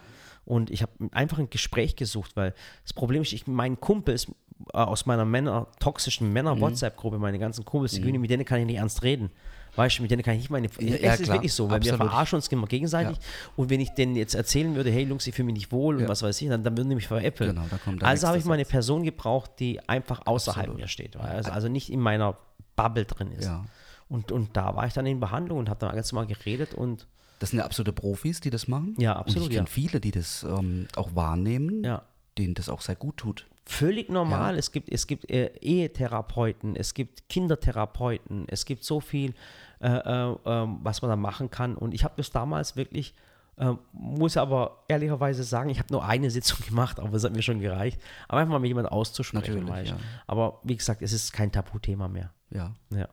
Und 0.45 0.69
ich 0.69 0.81
habe 0.81 0.91
einfach 1.11 1.37
ein 1.39 1.49
Gespräch 1.49 1.95
gesucht, 1.95 2.35
weil 2.35 2.53
das 2.83 2.93
Problem 2.93 3.21
ist, 3.21 3.33
ich 3.33 3.45
meinen 3.47 3.79
Kumpels 3.79 4.27
äh, 4.73 4.77
aus 4.77 5.05
meiner 5.05 5.25
Männer, 5.25 5.67
toxischen 5.79 6.27
Mhm. 6.27 6.33
Männer-WhatsApp-Gruppe, 6.33 7.19
meine 7.19 7.39
ganzen 7.39 7.65
Kumpels, 7.65 7.93
die 7.93 8.01
Güne, 8.01 8.19
mit 8.19 8.29
denen 8.29 8.45
kann 8.45 8.59
ich 8.59 8.65
nicht 8.65 8.77
ernst 8.77 9.03
reden. 9.03 9.31
Weißt 9.75 9.97
du, 9.97 10.01
mit 10.03 10.11
denen 10.11 10.23
kann 10.23 10.35
ich 10.35 10.39
nicht 10.41 10.49
meine. 10.49 10.67
Ja, 10.79 10.95
es 10.95 11.01
ja, 11.01 11.13
ist 11.13 11.23
klar. 11.23 11.35
wirklich 11.37 11.53
so, 11.53 11.69
weil 11.69 11.83
wir 11.83 11.93
Absolut. 11.93 12.11
verarschen 12.11 12.35
uns 12.37 12.47
immer 12.47 12.67
gegenseitig. 12.67 13.17
Und 13.55 13.69
wenn 13.69 13.79
ich 13.81 13.89
denen 13.91 14.15
jetzt 14.15 14.33
erzählen 14.35 14.73
würde, 14.75 14.89
hey 14.91 15.03
Jungs, 15.03 15.27
ich 15.27 15.35
fühle 15.35 15.47
mich 15.47 15.55
nicht 15.55 15.71
wohl 15.71 15.95
und 15.95 16.03
Ja. 16.03 16.07
was 16.07 16.21
weiß 16.23 16.41
ich, 16.41 16.47
dann, 16.49 16.63
dann 16.63 16.77
würden 16.77 16.89
die 16.89 16.95
mich 16.95 17.07
veräppeln. 17.07 17.55
Genau, 17.55 17.67
da 17.69 17.77
kommt 17.77 18.03
also 18.03 18.27
habe 18.27 18.37
ich 18.37 18.45
mal 18.45 18.53
eine 18.53 18.65
Person 18.65 19.03
gebraucht, 19.03 19.51
die 19.59 19.79
einfach 19.89 20.21
außerhalb 20.25 20.65
Absolut. 20.67 20.81
mir 20.81 20.87
steht. 20.87 21.17
Also, 21.17 21.51
also 21.51 21.67
nicht 21.67 21.91
in 21.91 21.99
meiner 21.99 22.37
Bubble 22.75 23.05
drin 23.05 23.31
ist. 23.31 23.45
Ja. 23.45 23.65
Und, 24.07 24.31
und 24.31 24.55
da 24.55 24.75
war 24.75 24.85
ich 24.85 24.93
dann 24.93 25.05
in 25.05 25.19
Behandlung 25.19 25.59
und 25.59 25.69
habe 25.69 25.79
dann 25.79 25.95
ganz 25.95 26.11
mal 26.11 26.25
geredet 26.25 26.73
und 26.73 27.07
Das 27.39 27.49
sind 27.49 27.59
ja 27.59 27.65
absolute 27.65 27.91
Profis, 27.91 28.39
die 28.39 28.49
das 28.51 28.67
machen. 28.67 28.95
Ja, 28.99 29.13
absolut, 29.15 29.47
Und 29.47 29.51
ich 29.51 29.57
kenne 29.57 29.67
ja. 29.67 29.71
viele, 29.73 29.99
die 29.99 30.11
das 30.11 30.43
ähm, 30.43 30.87
auch 30.95 31.15
wahrnehmen, 31.15 31.83
Ja. 31.83 32.03
denen 32.37 32.53
das 32.53 32.69
auch 32.69 32.81
sehr 32.81 32.95
gut 32.95 33.17
tut. 33.17 33.45
Völlig 33.65 34.09
normal. 34.09 34.57
Es 34.57 34.71
gibt, 34.71 34.89
es 34.89 35.07
gibt 35.07 35.29
äh, 35.29 35.51
Ehetherapeuten, 35.61 36.75
es 36.75 36.93
gibt 36.93 37.29
Kindertherapeuten, 37.29 38.45
es 38.47 38.65
gibt 38.65 38.83
so 38.83 38.99
viel, 38.99 39.33
äh, 39.81 39.87
äh, 39.87 40.35
ähm, 40.45 40.79
was 40.83 41.01
man 41.01 41.09
da 41.09 41.15
machen 41.15 41.49
kann. 41.49 41.75
Und 41.75 41.93
ich 41.93 42.03
habe 42.03 42.13
das 42.17 42.31
damals 42.31 42.75
wirklich, 42.75 43.15
äh, 43.57 43.73
muss 43.91 44.37
aber 44.37 44.83
ehrlicherweise 44.87 45.43
sagen, 45.43 45.69
ich 45.69 45.79
habe 45.79 45.91
nur 45.91 46.05
eine 46.05 46.29
Sitzung 46.29 46.59
gemacht, 46.67 46.99
aber 46.99 47.13
es 47.13 47.23
hat 47.23 47.33
mir 47.33 47.41
schon 47.41 47.59
gereicht. 47.59 47.99
Aber 48.27 48.41
einfach 48.41 48.53
mal 48.53 48.59
mit 48.59 48.69
jemandem 48.69 48.93
auszusprechen. 48.93 49.67
Ja. 49.67 49.97
Aber 50.27 50.59
wie 50.63 50.75
gesagt, 50.75 51.01
es 51.01 51.13
ist 51.13 51.33
kein 51.33 51.51
Tabuthema 51.51 52.07
mehr. 52.07 52.31
Ja. 52.51 52.73
Ja. 52.91 53.09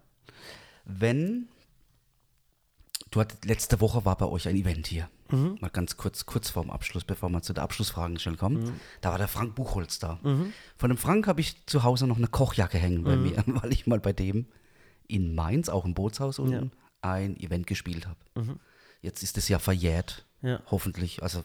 Wenn 0.85 1.49
du 3.13 3.21
hattest, 3.21 3.45
letzte 3.45 3.81
Woche 3.81 4.05
war 4.05 4.17
bei 4.17 4.27
euch 4.27 4.49
ein 4.49 4.57
Event 4.57 4.87
hier. 4.89 5.09
Mhm. 5.31 5.59
Mal 5.61 5.71
ganz 5.71 5.97
kurz, 5.97 6.27
kurz 6.27 6.51
vorm 6.51 6.71
Abschluss, 6.71 7.05
bevor 7.05 7.29
wir 7.31 7.41
zu 7.43 7.53
der 7.53 7.63
Abschlussfragen 7.63 8.19
schon 8.19 8.37
kommen. 8.37 8.65
Mhm. 8.65 8.81
Da 9.01 9.11
war 9.13 9.19
der 9.19 9.29
Frank 9.29 9.55
Buchholz 9.55 9.99
da. 10.01 10.19
Von 10.77 10.89
dem 10.91 10.99
Frank 10.99 11.27
habe 11.29 11.41
ich 11.41 11.65
zu 11.67 11.85
Hause 11.85 12.07
noch 12.07 12.17
eine 12.19 12.27
Kochjacke 12.27 12.79
hängen 12.79 13.05
bei 13.05 13.17
Mhm. 13.17 13.23
mir, 13.23 13.45
weil 13.63 13.73
ich 13.73 13.87
mal 13.87 14.01
bei 14.01 14.13
dem 14.13 14.47
in 15.07 15.35
Mainz, 15.35 15.69
auch 15.69 15.85
im 15.85 15.95
Bootshaus 15.95 16.39
unten, 16.39 16.73
ein 17.01 17.37
Event 17.39 17.67
gespielt 17.67 18.07
habe. 18.07 18.59
Jetzt 19.01 19.23
ist 19.23 19.37
das 19.37 19.49
ja 19.49 19.59
verjährt. 19.59 20.27
Mhm. 20.41 20.49
Ja. 20.49 20.61
Hoffentlich. 20.71 21.23
Also 21.23 21.45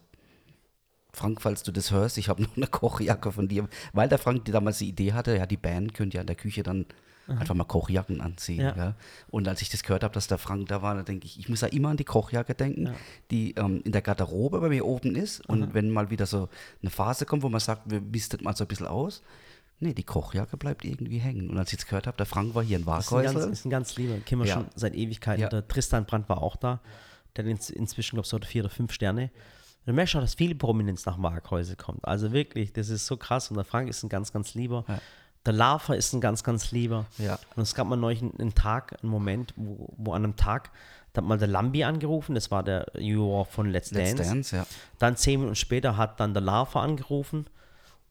Frank, 1.14 1.42
falls 1.42 1.64
du 1.64 1.72
das 1.72 1.92
hörst, 1.92 2.18
ich 2.18 2.30
habe 2.30 2.44
noch 2.44 2.56
eine 2.58 2.68
Kochjacke 2.68 3.32
von 3.32 3.48
dir, 3.48 3.68
weil 3.94 4.08
der 4.10 4.20
Frank 4.20 4.46
die 4.46 4.52
damals 4.52 4.78
die 4.80 4.90
Idee 4.90 5.14
hatte, 5.14 5.36
ja, 5.36 5.46
die 5.48 5.58
Band 5.58 5.94
könnte 5.94 6.16
ja 6.18 6.22
in 6.22 6.28
der 6.28 6.36
Küche 6.36 6.62
dann 6.64 6.86
einfach 7.28 7.56
mal 7.56 7.64
Kochjacken 7.66 8.22
anziehen. 8.22 8.62
Ja. 8.62 8.76
Ja. 8.76 8.96
Und 9.30 9.48
als 9.48 9.62
ich 9.62 9.70
das 9.70 9.84
gehört 9.84 10.04
habe, 10.04 10.14
dass 10.14 10.28
der 10.28 10.38
Frank 10.38 10.68
da 10.70 10.82
war, 10.82 10.96
da 10.96 11.04
denke 11.04 11.26
ich, 11.26 11.38
ich 11.40 11.50
muss 11.50 11.62
ja 11.62 11.68
immer 11.68 11.90
an 11.90 11.98
die 11.98 12.04
Kochjacke 12.06 12.54
denken, 12.56 12.94
die 13.32 13.54
ähm, 13.56 13.82
in 13.84 13.92
der 13.92 14.02
Garderobe 14.02 14.60
bei 14.62 14.70
mir 14.70 14.86
oben 14.86 15.16
ist. 15.16 15.48
Und 15.50 15.74
wenn 15.74 15.92
mal 15.92 16.10
wieder 16.10 16.26
so 16.26 16.50
eine 16.82 16.90
Phase 16.92 17.26
kommt, 17.26 17.44
wo 17.44 17.50
man 17.50 17.60
sagt, 17.60 17.84
wir 17.92 18.02
mistet 18.02 18.42
mal 18.42 18.56
so 18.56 18.64
ein 18.64 18.68
bisschen 18.68 18.88
aus, 18.88 19.22
nee, 19.80 19.94
die 19.94 20.04
Kochjacke 20.04 20.58
bleibt 20.58 20.86
irgendwie 20.86 21.18
hängen. 21.20 21.50
Und 21.50 21.58
als 21.58 21.70
ich 21.70 21.80
jetzt 21.80 21.88
gehört 21.88 22.08
habe, 22.08 22.18
der 22.18 22.26
Frank 22.26 22.56
war 22.56 22.64
hier 22.64 22.78
in 22.78 22.86
Das 22.86 23.06
ist 23.08 23.12
ein, 23.14 23.22
ganz, 23.24 23.36
Waghäusel. 23.36 23.52
ist 23.52 23.66
ein 23.66 23.70
ganz 23.70 23.96
lieber. 23.98 24.18
Kennen 24.20 24.42
wir 24.42 24.48
Ja. 24.48 24.54
schon 24.56 24.68
seit 24.76 24.96
Ewigkeiten. 24.96 25.42
Ja. 25.42 25.50
Der 25.50 25.68
Tristan 25.68 26.06
Brandt 26.06 26.30
war 26.30 26.42
auch 26.42 26.56
da. 26.56 26.80
Der 27.36 27.46
hat 27.46 27.70
inzwischen, 27.70 28.16
glaube 28.16 28.26
ich, 28.26 28.30
so 28.30 28.40
vier 28.40 28.64
oder 28.64 28.70
fünf 28.72 28.92
Sterne. 28.92 29.30
Du 29.86 29.94
merkst 29.94 30.16
auch, 30.18 30.22
dass 30.22 30.34
viel 30.34 30.54
Prominenz 30.56 31.06
nach 31.06 31.22
Waghäusel 31.22 31.76
kommt. 31.78 32.04
Also 32.04 32.34
wirklich, 32.34 32.74
das 32.74 32.90
ist 32.90 33.06
so 33.06 33.16
krass. 33.16 33.50
Und 33.52 33.56
der 33.56 33.64
Frank 33.64 33.88
ist 33.90 34.04
ein 34.04 34.10
ganz, 34.10 34.34
ganz 34.34 34.54
lieber. 34.54 34.84
Der 35.48 35.54
Lava 35.54 35.94
ist 35.94 36.12
ein 36.12 36.20
ganz, 36.20 36.44
ganz 36.44 36.72
lieber. 36.72 37.06
Ja. 37.18 37.40
Und 37.56 37.64
es 37.64 37.74
gab 37.74 37.88
mal 37.88 37.96
neulich 37.96 38.22
einen, 38.22 38.38
einen 38.38 38.54
Tag, 38.54 38.98
einen 39.02 39.10
Moment, 39.10 39.54
wo, 39.56 39.94
wo 39.96 40.12
an 40.12 40.26
einem 40.26 40.36
Tag, 40.36 40.72
da 41.14 41.22
hat 41.22 41.28
mal 41.28 41.38
der 41.38 41.48
Lambi 41.48 41.86
angerufen, 41.86 42.36
das 42.36 42.52
war 42.52 42.64
der 42.64 42.86
Juror 43.00 43.46
von 43.46 43.70
Let's, 43.70 43.92
Let's 43.92 44.16
Dance. 44.16 44.30
Dance, 44.30 44.56
ja. 44.58 44.68
Dann 45.00 45.16
zehn 45.16 45.40
Minuten 45.40 45.56
später 45.56 45.96
hat 45.96 46.20
dann 46.20 46.34
der 46.34 46.42
Lava 46.42 46.82
angerufen 46.84 47.46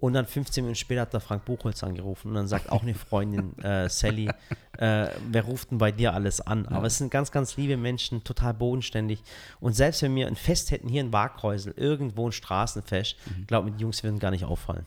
und 0.00 0.14
dann 0.14 0.24
15 0.24 0.64
Minuten 0.64 0.76
später 0.76 1.02
hat 1.02 1.12
der 1.12 1.20
Frank 1.20 1.44
Buchholz 1.44 1.82
angerufen 1.84 2.28
und 2.28 2.34
dann 2.36 2.48
sagt 2.48 2.72
auch 2.72 2.82
eine 2.82 2.94
Freundin, 2.94 3.58
äh, 3.62 3.90
Sally, 3.90 4.30
äh, 4.78 5.08
wer 5.28 5.44
ruft 5.44 5.70
denn 5.70 5.78
bei 5.78 5.92
dir 5.92 6.14
alles 6.14 6.40
an? 6.40 6.66
Aber 6.68 6.86
es 6.86 6.96
sind 6.96 7.10
ganz, 7.10 7.30
ganz 7.32 7.58
liebe 7.58 7.76
Menschen, 7.76 8.24
total 8.24 8.54
bodenständig. 8.54 9.22
Und 9.60 9.74
selbst 9.74 10.00
wenn 10.00 10.14
wir 10.14 10.26
ein 10.26 10.36
Fest 10.36 10.70
hätten 10.70 10.88
hier 10.88 11.02
in 11.02 11.12
Waghäusel, 11.12 11.74
irgendwo 11.76 12.26
ein 12.26 12.32
Straßenfest, 12.32 13.16
glaube 13.46 13.70
mir, 13.70 13.76
die 13.76 13.82
Jungs 13.82 14.02
würden 14.02 14.18
gar 14.18 14.30
nicht 14.30 14.46
auffallen. 14.46 14.86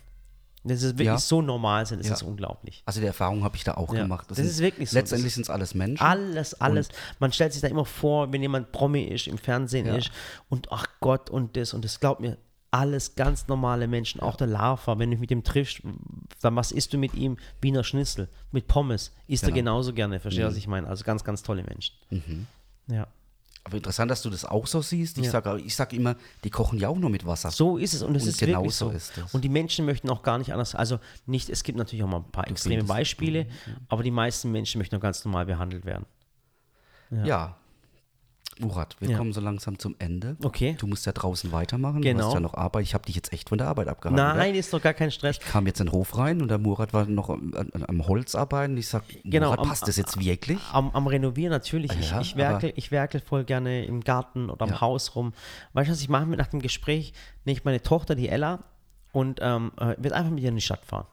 Das 0.63 0.83
ist 0.83 0.93
wirklich 0.95 1.05
Ja. 1.07 1.17
so 1.17 1.41
normal, 1.41 1.85
sind, 1.85 1.99
das 1.99 2.07
Ja. 2.07 2.13
ist 2.15 2.23
unglaublich. 2.23 2.83
Also 2.85 2.99
die 2.99 3.05
Erfahrung 3.07 3.43
habe 3.43 3.55
ich 3.55 3.63
da 3.63 3.75
auch 3.75 3.93
Ja. 3.93 4.01
gemacht. 4.01 4.29
Das 4.29 4.39
ist 4.39 4.59
wirklich 4.59 4.89
so. 4.89 4.97
Letztendlich 4.97 5.27
Das 5.31 5.35
sind 5.35 5.43
es 5.43 5.49
alles 5.49 5.73
Menschen. 5.73 6.03
Alles, 6.03 6.53
alles. 6.59 6.89
Man 7.19 7.31
stellt 7.31 7.53
sich 7.53 7.61
da 7.61 7.67
immer 7.69 7.85
vor, 7.85 8.31
wenn 8.33 8.41
jemand 8.41 8.71
Promi 8.73 9.03
ist, 9.03 9.27
im 9.27 9.37
Fernsehen 9.37 9.85
Ja. 9.87 9.95
ist 9.95 10.11
und 10.49 10.71
ach 10.71 10.85
Gott 10.99 11.29
und 11.29 11.55
das 11.55 11.73
und 11.73 11.85
das 11.85 11.99
glaubt 11.99 12.19
mir, 12.21 12.37
alles 12.71 13.15
ganz 13.15 13.47
normale 13.47 13.87
Menschen, 13.87 14.21
auch 14.21 14.35
der 14.35 14.45
Lava, 14.47 14.99
wenn 14.99 15.09
du 15.09 15.17
mit 15.17 15.31
dem 15.31 15.43
triffst, 15.43 15.81
dann 16.41 16.55
was 16.55 16.71
isst 16.71 16.93
du 16.93 16.97
mit 16.99 17.15
ihm? 17.15 17.37
Wiener 17.61 17.83
Schnitzel, 17.83 18.27
mit 18.51 18.67
Pommes, 18.67 19.11
isst 19.27 19.43
er 19.43 19.47
Genau. 19.51 19.55
genauso 19.71 19.93
gerne, 19.93 20.19
verstehst 20.19 20.43
du, 20.43 20.49
was 20.51 20.57
ich 20.57 20.67
meine? 20.67 20.87
Also 20.87 21.03
ganz, 21.03 21.23
ganz 21.23 21.41
tolle 21.41 21.63
Menschen. 21.63 21.95
Ja. 22.87 23.07
Aber 23.63 23.77
interessant, 23.77 24.09
dass 24.09 24.21
du 24.21 24.29
das 24.29 24.45
auch 24.45 24.65
so 24.67 24.81
siehst. 24.81 25.17
Ich 25.17 25.25
Ja. 25.25 25.31
sage 25.31 25.61
sag 25.69 25.93
immer, 25.93 26.15
die 26.43 26.49
kochen 26.49 26.79
ja 26.79 26.87
auch 26.89 26.97
nur 26.97 27.09
mit 27.09 27.25
Wasser. 27.25 27.51
So 27.51 27.77
ist 27.77 27.93
es 27.93 28.01
und 28.01 28.15
es 28.15 28.23
Und 28.23 28.29
ist 28.29 28.39
genau 28.39 28.67
so 28.69 28.89
ist. 28.89 29.13
Und 29.33 29.43
die 29.43 29.49
Menschen 29.49 29.85
möchten 29.85 30.09
auch 30.09 30.23
gar 30.23 30.37
nicht 30.37 30.53
anders. 30.53 30.75
Also 30.75 30.99
nicht, 31.25 31.49
es 31.49 31.63
gibt 31.63 31.77
natürlich 31.77 32.03
auch 32.03 32.07
mal 32.07 32.17
ein 32.17 32.31
paar 32.31 32.47
extreme 32.47 32.83
Beispiele, 32.85 33.47
aber 33.89 34.01
die 34.03 34.11
meisten 34.11 34.51
Menschen 34.51 34.79
möchten 34.79 34.95
auch 34.95 35.01
ganz 35.01 35.23
normal 35.25 35.45
behandelt 35.45 35.85
werden. 35.85 36.05
ja. 37.11 37.58
Murat, 38.59 38.95
wir 38.99 39.09
Ja. 39.09 39.17
kommen 39.17 39.31
so 39.33 39.41
langsam 39.41 39.79
zum 39.79 39.95
Ende. 39.99 40.35
Okay. 40.43 40.75
Du 40.79 40.85
musst 40.87 41.05
ja 41.05 41.11
draußen 41.11 41.51
weitermachen. 41.51 42.01
Du 42.01 42.07
Genau. 42.07 42.27
hast 42.27 42.33
ja 42.33 42.39
noch 42.39 42.53
Arbeit. 42.53 42.83
Ich 42.83 42.93
habe 42.93 43.05
dich 43.05 43.15
jetzt 43.15 43.31
echt 43.33 43.49
von 43.49 43.57
der 43.57 43.67
Arbeit 43.67 43.87
abgehalten. 43.87 44.15
Nein, 44.23 44.51
gell? 44.51 44.59
ist 44.59 44.73
doch 44.73 44.81
gar 44.81 44.93
kein 44.93 45.11
Stress. 45.11 45.37
Ich 45.39 45.45
kam 45.45 45.65
jetzt 45.67 45.79
in 45.79 45.87
den 45.87 45.91
Hof 45.93 46.17
rein 46.17 46.41
und 46.41 46.49
der 46.49 46.57
Murat 46.57 46.93
war 46.93 47.05
noch 47.05 47.29
am, 47.29 47.53
am, 47.87 48.07
Holz 48.07 48.35
arbeiten. 48.35 48.75
Ich 48.77 48.87
sag, 48.89 49.03
Genau, 49.23 49.47
Murat, 49.47 49.59
am- 49.59 49.67
passt 49.69 49.87
das 49.87 49.95
jetzt 49.97 50.19
wirklich? 50.19 50.59
Am, 50.73 50.89
am 50.91 51.07
Renovieren 51.07 51.51
natürlich. 51.51 51.91
Ich, 51.99 52.11
Ja, 52.11 52.21
ich, 52.21 52.35
werkel, 52.35 52.73
ich 52.75 52.91
werkel 52.91 53.21
voll 53.21 53.43
gerne 53.45 53.85
im 53.85 54.01
Garten 54.01 54.49
oder 54.49 54.63
am 54.63 54.71
Ja. 54.71 54.81
Haus 54.81 55.15
rum. 55.15 55.33
Weißt 55.73 55.87
du, 55.87 55.93
was 55.93 56.01
ich 56.01 56.09
mache 56.09 56.25
nach 56.25 56.47
dem 56.47 56.61
Gespräch? 56.61 57.13
Nicht 57.45 57.65
meine 57.65 57.81
Tochter, 57.81 58.15
die 58.15 58.29
Ella, 58.29 58.59
und 59.11 59.39
ähm, 59.41 59.71
äh, 59.79 59.95
wird 59.97 60.13
einfach 60.13 60.31
mit 60.31 60.43
ihr 60.43 60.49
in 60.49 60.55
die 60.55 60.61
Stadt 60.61 60.83
fahren. 60.85 61.07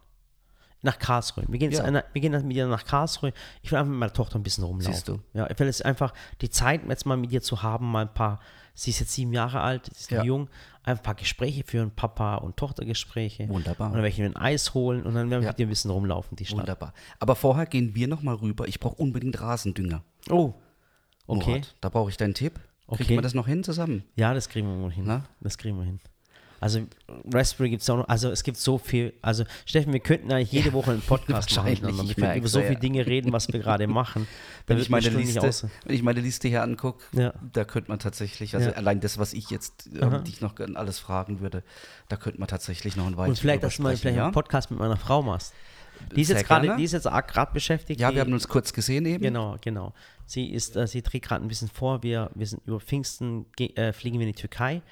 Nach 0.82 0.98
Karlsruhe. 0.98 1.44
Wir 1.48 1.58
gehen, 1.58 1.72
Ja. 1.72 1.82
einer, 1.84 2.04
wir 2.12 2.20
gehen 2.20 2.32
mit 2.46 2.56
ihr 2.56 2.66
nach 2.68 2.84
Karlsruhe. 2.84 3.32
Ich 3.62 3.72
will 3.72 3.78
einfach 3.78 3.90
mit 3.90 3.98
meiner 3.98 4.12
Tochter 4.12 4.38
ein 4.38 4.42
bisschen 4.42 4.62
rumlaufen. 4.64 4.92
Siehst 4.94 5.08
du. 5.08 5.20
Ja, 5.32 5.48
ich 5.50 5.58
will 5.58 5.66
jetzt 5.66 5.84
einfach 5.84 6.12
die 6.42 6.50
Zeit 6.50 6.82
jetzt 6.88 7.06
mal 7.06 7.16
mit 7.16 7.32
ihr 7.32 7.42
zu 7.42 7.62
haben, 7.62 7.90
mal 7.90 8.02
ein 8.02 8.12
paar, 8.14 8.40
sie 8.74 8.90
ist 8.90 9.00
jetzt 9.00 9.12
sieben 9.12 9.32
Jahre 9.32 9.60
alt, 9.62 9.86
sie 9.86 9.92
ist 10.00 10.10
Ja. 10.10 10.22
jung, 10.22 10.48
einfach 10.84 11.00
ein 11.00 11.04
paar 11.04 11.14
Gespräche 11.14 11.64
führen, 11.64 11.90
Papa- 11.90 12.36
und 12.36 12.56
Tochtergespräche. 12.56 13.48
Wunderbar. 13.48 13.88
Und 13.88 13.94
dann 13.94 14.02
werde 14.02 14.08
ich 14.12 14.18
mir 14.18 14.26
ein 14.26 14.36
Eis 14.36 14.74
holen 14.74 15.02
und 15.02 15.14
dann 15.14 15.30
werden 15.30 15.40
wir 15.40 15.46
Ja. 15.46 15.52
mit 15.52 15.58
ihr 15.58 15.66
ein 15.66 15.70
bisschen 15.70 15.90
rumlaufen, 15.90 16.36
die 16.36 16.44
Stadt. 16.44 16.58
Wunderbar. 16.60 16.92
Aber 17.18 17.34
vorher 17.34 17.66
gehen 17.66 17.94
wir 17.94 18.06
noch 18.06 18.22
mal 18.22 18.34
rüber. 18.36 18.68
Ich 18.68 18.78
brauche 18.78 18.94
unbedingt 18.96 19.40
Rasendünger. 19.40 20.04
Oh, 20.30 20.54
okay. 21.26 21.50
Murat, 21.50 21.74
da 21.80 21.88
brauche 21.88 22.10
ich 22.10 22.16
deinen 22.16 22.34
Tipp. 22.34 22.54
Kriegen 22.88 23.02
Okay. 23.02 23.14
wir 23.16 23.22
das 23.22 23.34
noch 23.34 23.48
hin 23.48 23.64
zusammen? 23.64 24.04
Ja, 24.14 24.32
das 24.34 24.48
kriegen 24.48 24.68
wir 24.68 24.80
wohl 24.80 24.92
hin. 24.92 25.04
Na? 25.06 25.24
Das 25.40 25.58
kriegen 25.58 25.76
wir 25.76 25.84
hin. 25.84 25.98
Also 26.60 26.80
Raspberry 27.32 27.70
gibt 27.70 27.82
es 27.82 27.90
auch 27.90 27.98
noch, 27.98 28.08
also 28.08 28.30
es 28.30 28.42
gibt 28.42 28.56
so 28.56 28.78
viel, 28.78 29.12
also 29.20 29.44
Steffen, 29.66 29.92
wir 29.92 30.00
könnten 30.00 30.32
eigentlich 30.32 30.52
jede 30.52 30.72
Woche 30.72 30.92
einen 30.92 31.02
Podcast 31.02 31.28
machen. 31.28 31.56
wahrscheinlich, 31.56 31.82
miteinander. 31.82 32.08
Wir 32.08 32.14
könnten 32.14 32.38
über 32.38 32.48
so 32.48 32.60
ja. 32.60 32.66
viele 32.66 32.80
Dinge 32.80 33.06
reden, 33.06 33.32
was 33.32 33.52
wir 33.52 33.60
gerade 33.60 33.86
machen. 33.86 34.26
Wenn 34.66 34.78
ich, 34.78 34.90
meine 34.90 35.08
Liste, 35.08 35.70
wenn 35.84 35.94
ich 35.94 36.02
meine 36.02 36.20
Liste 36.20 36.48
hier 36.48 36.62
angucke, 36.62 37.04
Ja. 37.12 37.32
da 37.52 37.64
könnte 37.64 37.88
man 37.88 38.00
tatsächlich, 38.00 38.56
also 38.56 38.70
Ja. 38.70 38.74
allein 38.76 39.00
das, 39.00 39.16
was 39.16 39.32
ich 39.32 39.48
jetzt 39.50 39.88
ähm, 39.94 40.24
dich 40.24 40.40
noch 40.40 40.54
alles 40.74 40.98
fragen 40.98 41.40
würde, 41.40 41.62
da 42.08 42.16
könnte 42.16 42.40
man 42.40 42.48
tatsächlich 42.48 42.96
noch 42.96 43.06
ein 43.06 43.16
weiteres 43.16 43.38
Und 43.38 43.42
vielleicht, 43.42 43.62
dass 43.62 43.76
du 43.76 43.82
mal 43.82 43.96
vielleicht 43.96 44.18
einen 44.18 44.32
Podcast 44.32 44.70
mit 44.72 44.80
meiner 44.80 44.96
Frau 44.96 45.22
machst. 45.22 45.54
Die 46.14 46.22
ist 46.22 46.28
Sehr 46.28 46.38
jetzt 46.38 46.46
gerade, 46.46 46.66
gerne. 46.66 46.78
die 46.78 46.84
ist 46.84 46.92
jetzt 46.92 47.04
gerade 47.04 47.52
beschäftigt. 47.52 48.00
Ja, 48.00 48.12
wir 48.12 48.20
haben 48.20 48.32
uns 48.32 48.48
kurz 48.48 48.72
gesehen 48.72 49.06
eben. 49.06 49.22
Genau, 49.22 49.56
genau. 49.60 49.94
Sie 50.26 50.50
ist, 50.50 50.76
äh, 50.76 50.86
sie 50.86 51.02
dreht 51.02 51.22
gerade 51.22 51.44
ein 51.44 51.48
bisschen 51.48 51.68
vor. 51.68 52.02
Wir, 52.02 52.30
wir 52.34 52.46
sind 52.46 52.62
über 52.66 52.80
Pfingsten 52.80 53.46
äh, 53.58 53.92
fliegen 53.92 54.18
wir 54.18 54.26
in 54.26 54.32
die 54.32 54.40
Türkei. 54.40 54.82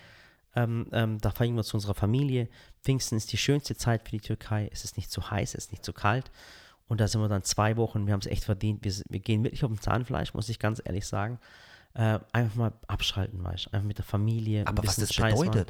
Ähm, 0.56 0.86
ähm, 0.92 1.18
da 1.18 1.30
fliegen 1.30 1.56
wir 1.56 1.64
zu 1.64 1.76
unserer 1.76 1.94
Familie. 1.94 2.48
Pfingsten 2.82 3.16
ist 3.16 3.32
die 3.32 3.36
schönste 3.38 3.76
Zeit 3.76 4.04
für 4.04 4.12
die 4.12 4.20
Türkei. 4.20 4.68
Es 4.72 4.84
ist 4.84 4.96
nicht 4.96 5.10
zu 5.10 5.30
heiß, 5.30 5.54
es 5.54 5.66
ist 5.66 5.72
nicht 5.72 5.84
zu 5.84 5.92
kalt. 5.92 6.30
Und 6.86 7.00
da 7.00 7.08
sind 7.08 7.20
wir 7.20 7.28
dann 7.28 7.42
zwei 7.42 7.76
Wochen. 7.76 8.06
Wir 8.06 8.12
haben 8.12 8.20
es 8.20 8.26
echt 8.26 8.44
verdient. 8.44 8.84
Wir, 8.84 8.92
wir 9.08 9.20
gehen 9.20 9.42
wirklich 9.42 9.64
auf 9.64 9.70
dem 9.70 9.80
Zahnfleisch, 9.80 10.34
muss 10.34 10.48
ich 10.48 10.58
ganz 10.58 10.82
ehrlich 10.84 11.06
sagen. 11.06 11.38
Äh, 11.94 12.18
einfach 12.32 12.56
mal 12.56 12.72
abschalten, 12.86 13.42
weißt 13.42 13.66
du. 13.66 13.70
Einfach 13.72 13.86
mit 13.86 13.98
der 13.98 14.04
Familie. 14.04 14.60
ein 14.60 14.68
Aber 14.68 14.86
was 14.86 14.96
das 14.96 15.12
Scheiß 15.12 15.38
machen. 15.38 15.66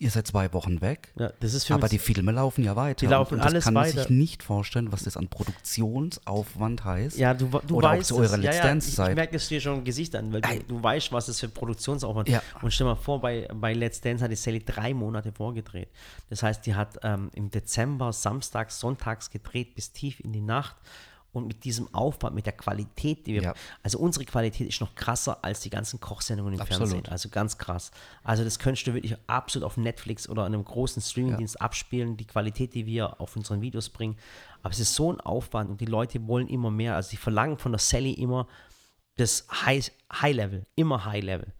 Ihr 0.00 0.10
seid 0.10 0.26
zwei 0.26 0.52
Wochen 0.52 0.80
weg, 0.80 1.12
Ja, 1.16 1.32
das 1.40 1.54
ist 1.54 1.66
für 1.66 1.74
aber 1.74 1.88
die 1.88 1.98
Filme 1.98 2.32
laufen 2.32 2.64
ja 2.64 2.74
weiter. 2.74 2.98
Die 3.00 3.06
laufen 3.06 3.34
und 3.34 3.40
das 3.40 3.46
alles 3.52 3.64
kann 3.64 3.74
man 3.74 3.84
weiter. 3.84 4.00
sich 4.00 4.10
nicht 4.10 4.42
vorstellen, 4.42 4.90
was 4.90 5.04
das 5.04 5.16
an 5.16 5.28
Produktionsaufwand 5.28 6.84
heißt. 6.84 7.18
Ja, 7.18 7.34
du, 7.34 7.46
du 7.66 7.76
Oder 7.76 7.90
weißt 7.90 8.12
auch 8.12 8.16
zu 8.16 8.22
eurer 8.22 8.24
es. 8.24 8.30
ja, 8.32 8.36
Let's 8.50 8.56
ja, 8.56 8.62
Dance 8.64 8.86
Ich, 8.88 8.92
ich 8.92 8.96
Zeit. 8.96 9.14
merke 9.14 9.32
das 9.34 9.48
dir 9.48 9.60
schon 9.60 9.78
im 9.78 9.84
Gesicht 9.84 10.14
an, 10.16 10.32
weil 10.32 10.40
du, 10.40 10.48
du 10.68 10.82
weißt, 10.82 11.12
was 11.12 11.28
es 11.28 11.40
für 11.40 11.48
Produktionsaufwand 11.48 12.28
Ja. 12.28 12.42
Und 12.62 12.72
stell 12.72 12.86
mal 12.86 12.96
vor, 12.96 13.20
bei, 13.20 13.48
bei 13.54 13.72
Let's 13.74 14.00
Dance 14.00 14.24
hat 14.24 14.30
die 14.30 14.36
Sally 14.36 14.64
drei 14.64 14.94
Monate 14.94 15.32
vorgedreht. 15.32 15.88
Das 16.28 16.42
heißt, 16.42 16.64
die 16.66 16.74
hat 16.74 16.98
ähm, 17.02 17.30
im 17.34 17.50
Dezember, 17.50 18.12
samstags, 18.12 18.80
sonntags 18.80 19.30
gedreht 19.30 19.74
bis 19.74 19.92
tief 19.92 20.20
in 20.20 20.32
die 20.32 20.40
Nacht. 20.40 20.76
Und 21.32 21.46
mit 21.46 21.64
diesem 21.64 21.94
Aufbau, 21.94 22.30
mit 22.30 22.46
der 22.46 22.54
Qualität, 22.54 23.26
die 23.26 23.34
wir. 23.34 23.42
Ja. 23.42 23.54
Also 23.84 23.98
unsere 23.98 24.24
Qualität 24.24 24.68
ist 24.68 24.80
noch 24.80 24.94
krasser 24.96 25.38
als 25.42 25.60
die 25.60 25.70
ganzen 25.70 26.00
Kochsendungen 26.00 26.54
im 26.54 26.60
Absolut. 26.60 26.88
Fernsehen. 26.88 27.06
Also 27.12 27.28
ganz 27.28 27.56
krass. 27.56 27.92
Also 28.24 28.42
das 28.42 28.58
könntest 28.58 28.86
du 28.88 28.94
wirklich 28.94 29.16
absolut 29.28 29.64
auf 29.64 29.76
Netflix 29.76 30.28
oder 30.28 30.44
einem 30.44 30.64
großen 30.64 31.00
Streamingdienst 31.00 31.60
abspielen, 31.60 32.16
die 32.16 32.26
Qualität, 32.26 32.74
die 32.74 32.84
wir 32.86 33.20
auf 33.20 33.36
unseren 33.36 33.60
Videos 33.60 33.90
bringen. 33.90 34.16
Aber 34.62 34.72
es 34.72 34.80
ist 34.80 34.94
so 34.94 35.12
ein 35.12 35.20
Aufwand 35.20 35.70
und 35.70 35.80
die 35.80 35.86
Leute 35.86 36.26
wollen 36.26 36.48
immer 36.48 36.70
mehr. 36.70 36.96
Also 36.96 37.10
die 37.10 37.16
verlangen 37.16 37.58
von 37.58 37.72
der 37.72 37.78
Sally 37.78 38.12
immer 38.12 38.48
das 39.16 39.46
High, 39.50 39.92
High 40.12 40.34
Level, 40.34 40.66
immer 40.74 41.04
High 41.04 41.22
Level. 41.22 41.52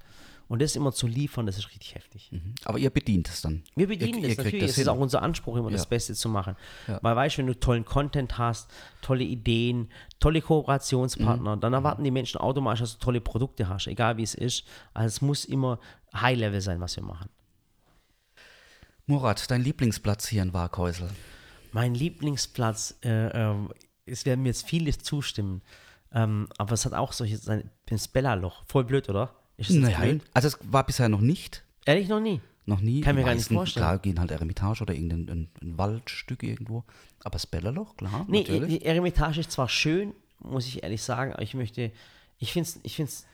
Und 0.50 0.60
das 0.60 0.74
immer 0.74 0.90
zu 0.90 1.06
liefern, 1.06 1.46
das 1.46 1.58
ist 1.58 1.68
richtig 1.70 1.94
heftig. 1.94 2.28
Aber 2.64 2.76
ihr 2.76 2.90
bedient 2.90 3.28
es 3.28 3.40
dann. 3.40 3.62
Wir 3.76 3.86
bedienen 3.86 4.18
ihr, 4.18 4.22
das 4.28 4.30
ihr 4.32 4.36
natürlich. 4.44 4.60
das 4.62 4.70
es 4.72 4.78
ist 4.78 4.88
auch 4.88 4.98
unser 4.98 5.22
Anspruch, 5.22 5.56
immer 5.56 5.70
das 5.70 5.84
Ja. 5.84 5.88
Beste 5.90 6.12
zu 6.14 6.28
machen. 6.28 6.56
Ja. 6.88 6.98
Weil 7.02 7.14
weißt 7.14 7.36
du, 7.36 7.38
wenn 7.38 7.46
du 7.46 7.54
tollen 7.60 7.84
Content 7.84 8.36
hast, 8.36 8.68
tolle 9.00 9.22
Ideen, 9.22 9.90
tolle 10.18 10.42
Kooperationspartner, 10.42 11.54
Mhm. 11.54 11.60
dann 11.60 11.72
erwarten 11.72 12.02
die 12.02 12.10
Menschen 12.10 12.40
automatisch, 12.40 12.80
dass 12.80 12.98
du 12.98 13.04
tolle 13.04 13.20
Produkte 13.20 13.68
hast, 13.68 13.86
egal 13.86 14.16
wie 14.16 14.24
es 14.24 14.34
ist. 14.34 14.64
Also 14.92 15.06
es 15.06 15.20
muss 15.22 15.44
immer 15.44 15.78
High 16.12 16.36
Level 16.36 16.60
sein, 16.60 16.80
was 16.80 16.96
wir 16.96 17.04
machen. 17.04 17.28
Murat, 19.06 19.50
dein 19.50 19.62
Lieblingsplatz 19.62 20.26
hier 20.28 20.42
in 20.42 20.52
Waghäusel. 20.52 21.08
Mein 21.72 21.94
Lieblingsplatz, 21.94 22.96
äh, 23.04 23.28
ähm, 23.28 23.70
es 24.06 24.24
werden 24.26 24.42
mir 24.42 24.48
jetzt 24.48 24.66
viele 24.66 24.96
zustimmen, 24.98 25.62
ähm, 26.12 26.48
aber 26.58 26.72
es 26.72 26.84
hat 26.84 26.92
auch 26.94 27.12
solche, 27.12 27.36
sein 27.38 27.70
das 27.86 28.08
Bella-Loch. 28.08 28.64
Voll 28.66 28.84
blöd, 28.84 29.08
oder? 29.08 29.34
Ist 29.60 29.70
jetzt 29.70 29.80
Nein, 29.80 30.18
blöd? 30.18 30.22
also 30.34 30.48
es 30.48 30.58
war 30.62 30.84
bisher 30.84 31.08
noch 31.08 31.20
nicht. 31.20 31.62
Ehrlich 31.84 32.08
noch 32.08 32.20
nie. 32.20 32.40
Noch 32.66 32.80
nie. 32.80 33.00
Kann 33.00 33.16
mir 33.16 33.24
gar 33.24 33.34
nicht 33.34 33.48
vorstellen. 33.48 33.84
Klar, 33.84 33.98
gehen 33.98 34.20
halt 34.20 34.30
Eremitage 34.30 34.82
oder 34.82 34.94
irgendein 34.94 35.28
ein, 35.28 35.48
ein 35.62 35.78
Waldstück 35.78 36.42
irgendwo. 36.42 36.84
Aber 37.24 37.32
das 37.32 37.46
Bellerloch, 37.46 37.96
klar, 37.96 38.24
Nee, 38.28 38.40
natürlich. 38.40 38.78
die 38.80 38.84
Eremitage 38.84 39.40
ist 39.40 39.50
zwar 39.50 39.68
schön, 39.68 40.14
muss 40.38 40.66
ich 40.66 40.82
ehrlich 40.82 41.02
sagen, 41.02 41.32
aber 41.32 41.42
ich 41.42 41.54
möchte, 41.54 41.90
ich 42.38 42.52
finde 42.52 42.68
es 42.68 42.80
ich 42.82 42.96
find's, 42.96 43.26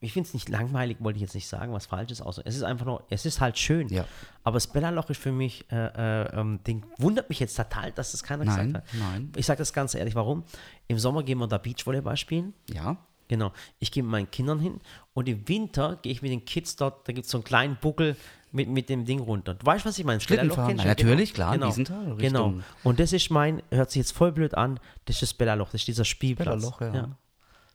ich 0.00 0.12
find's 0.12 0.32
nicht 0.34 0.48
langweilig, 0.48 0.98
wollte 1.00 1.16
ich 1.18 1.22
jetzt 1.22 1.34
nicht 1.34 1.48
sagen, 1.48 1.72
was 1.72 1.86
falsch 1.86 2.12
ist. 2.12 2.20
Außer 2.22 2.42
es 2.44 2.56
ist 2.56 2.62
einfach 2.62 2.86
nur, 2.86 3.04
es 3.10 3.26
ist 3.26 3.40
halt 3.40 3.58
schön. 3.58 3.88
Ja. 3.88 4.04
Aber 4.44 4.54
das 4.54 4.66
Bellerloch 4.68 5.10
ist 5.10 5.20
für 5.20 5.32
mich, 5.32 5.64
äh, 5.70 5.76
äh, 6.22 6.40
ähm, 6.40 6.60
wundert 6.98 7.28
mich 7.28 7.40
jetzt 7.40 7.56
total, 7.56 7.92
dass 7.92 8.12
das 8.12 8.22
keiner 8.22 8.44
Nein, 8.44 8.72
gesagt 8.72 8.88
hat. 8.88 8.98
nein. 8.98 9.32
Ich 9.36 9.46
sage 9.46 9.58
das 9.58 9.72
ganz 9.72 9.94
ehrlich, 9.94 10.14
warum? 10.14 10.44
Im 10.86 10.98
Sommer 10.98 11.22
gehen 11.22 11.38
wir 11.38 11.48
da 11.48 11.58
Beachvolleyball 11.58 12.16
spielen. 12.16 12.54
ja. 12.72 12.96
Genau. 13.28 13.52
Ich 13.78 13.92
gehe 13.92 14.02
mit 14.02 14.10
meinen 14.12 14.30
Kindern 14.30 14.58
hin 14.58 14.80
und 15.14 15.28
im 15.28 15.46
Winter 15.48 15.98
gehe 16.02 16.12
ich 16.12 16.22
mit 16.22 16.30
den 16.30 16.44
Kids 16.44 16.76
dort, 16.76 17.06
da 17.06 17.12
gibt 17.12 17.26
es 17.26 17.30
so 17.30 17.38
einen 17.38 17.44
kleinen 17.44 17.76
Buckel, 17.80 18.16
mit, 18.50 18.66
mit 18.68 18.88
dem 18.88 19.04
Ding 19.04 19.20
runter. 19.20 19.52
Du 19.52 19.66
weißt, 19.66 19.84
was 19.84 19.98
ich 19.98 20.06
meine? 20.06 20.20
Schlittenfahren. 20.22 20.78
Ja, 20.78 20.84
natürlich, 20.86 21.34
klar, 21.34 21.52
genau. 21.52 21.68
Wiesenthal, 21.68 22.12
Richtung- 22.12 22.18
Genau. 22.18 22.54
Und 22.82 22.98
das 22.98 23.12
ist 23.12 23.28
mein, 23.30 23.62
hört 23.70 23.90
sich 23.90 24.00
jetzt 24.00 24.12
voll 24.12 24.32
blöd 24.32 24.54
an, 24.54 24.80
das 25.04 25.16
ist 25.16 25.22
das 25.22 25.34
Bella-Loch, 25.34 25.66
das 25.66 25.82
ist 25.82 25.88
dieser 25.88 26.06
Spielplatz. 26.06 26.46
Bella-Loch, 26.62 26.80
ja. 26.80 27.14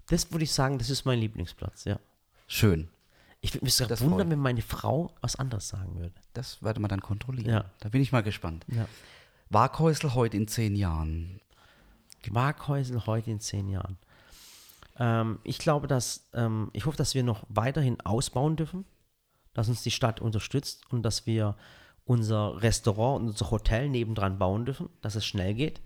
Das 0.07 0.31
würde 0.31 0.43
ich 0.43 0.51
sagen, 0.51 0.79
das 0.79 0.89
ist 0.89 1.05
mein 1.05 1.19
Lieblingsplatz, 1.19 1.85
ja. 1.85 1.99
Schön. 2.47 2.89
Ich 3.41 3.53
würde 3.53 3.65
mich 3.65 3.75
sogar 3.75 3.99
wundern, 3.99 4.31
wenn 4.31 4.39
meine 4.39 4.61
Frau 4.63 5.11
was 5.21 5.35
anderes 5.35 5.67
sagen 5.67 5.99
würde. 5.99 6.15
Das 6.33 6.63
werde 6.63 6.79
man 6.79 6.89
dann 6.89 7.01
kontrollieren. 7.01 7.49
Ja. 7.51 7.65
Da 7.79 7.89
bin 7.89 8.01
ich 8.01 8.11
mal 8.11 8.23
gespannt. 8.23 8.65
Ja. 8.69 8.87
Waghäusel 9.51 10.15
heute 10.15 10.37
in 10.37 10.47
zehn 10.47 10.75
Jahren. 10.75 11.39
Waghäusel 12.29 13.05
heute 13.05 13.31
in 13.31 13.39
zehn 13.39 13.67
Jahren. 13.69 13.97
Ähm, 14.99 15.39
ich 15.43 15.57
glaube, 15.57 15.87
dass, 15.87 16.29
ähm, 16.33 16.69
ich 16.73 16.85
hoffe, 16.85 16.97
dass 16.97 17.15
wir 17.15 17.23
noch 17.23 17.43
weiterhin 17.49 17.99
ausbauen 18.01 18.55
dürfen, 18.55 18.85
dass 19.53 19.69
uns 19.69 19.83
die 19.83 19.91
Stadt 19.91 20.21
unterstützt 20.21 20.83
und 20.91 21.03
dass 21.03 21.25
wir 21.25 21.55
unser 22.05 22.61
Restaurant 22.61 23.21
und 23.21 23.29
unser 23.29 23.51
Hotel 23.51 23.89
nebendran 23.89 24.37
bauen 24.37 24.65
dürfen, 24.65 24.89
dass 25.01 25.15
es 25.15 25.25
schnell 25.25 25.53
geht. 25.53 25.81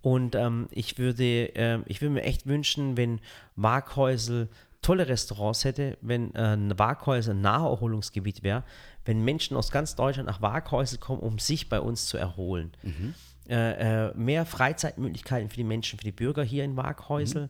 Und 0.00 0.34
ähm, 0.34 0.68
ich, 0.70 0.98
würde, 0.98 1.46
ähm, 1.54 1.82
ich 1.86 2.00
würde 2.00 2.14
mir 2.14 2.22
echt 2.22 2.46
wünschen, 2.46 2.96
wenn 2.96 3.20
Waghäusel 3.56 4.48
tolle 4.82 5.08
Restaurants 5.08 5.64
hätte, 5.64 5.96
wenn 6.02 6.34
äh, 6.34 6.58
Waghäusel 6.78 7.34
ein 7.34 7.40
Naherholungsgebiet 7.40 8.42
wäre, 8.42 8.64
wenn 9.06 9.24
Menschen 9.24 9.56
aus 9.56 9.70
ganz 9.70 9.96
Deutschland 9.96 10.28
nach 10.28 10.42
Waghäusel 10.42 10.98
kommen, 10.98 11.20
um 11.20 11.38
sich 11.38 11.68
bei 11.70 11.80
uns 11.80 12.06
zu 12.06 12.18
erholen. 12.18 12.72
Äh, 13.48 14.08
äh, 14.08 14.14
mehr 14.14 14.46
Freizeitmöglichkeiten 14.46 15.48
für 15.48 15.56
die 15.56 15.64
Menschen, 15.64 15.98
für 15.98 16.04
die 16.04 16.12
Bürger 16.12 16.42
hier 16.42 16.64
in 16.64 16.76
Waghäusel. 16.76 17.48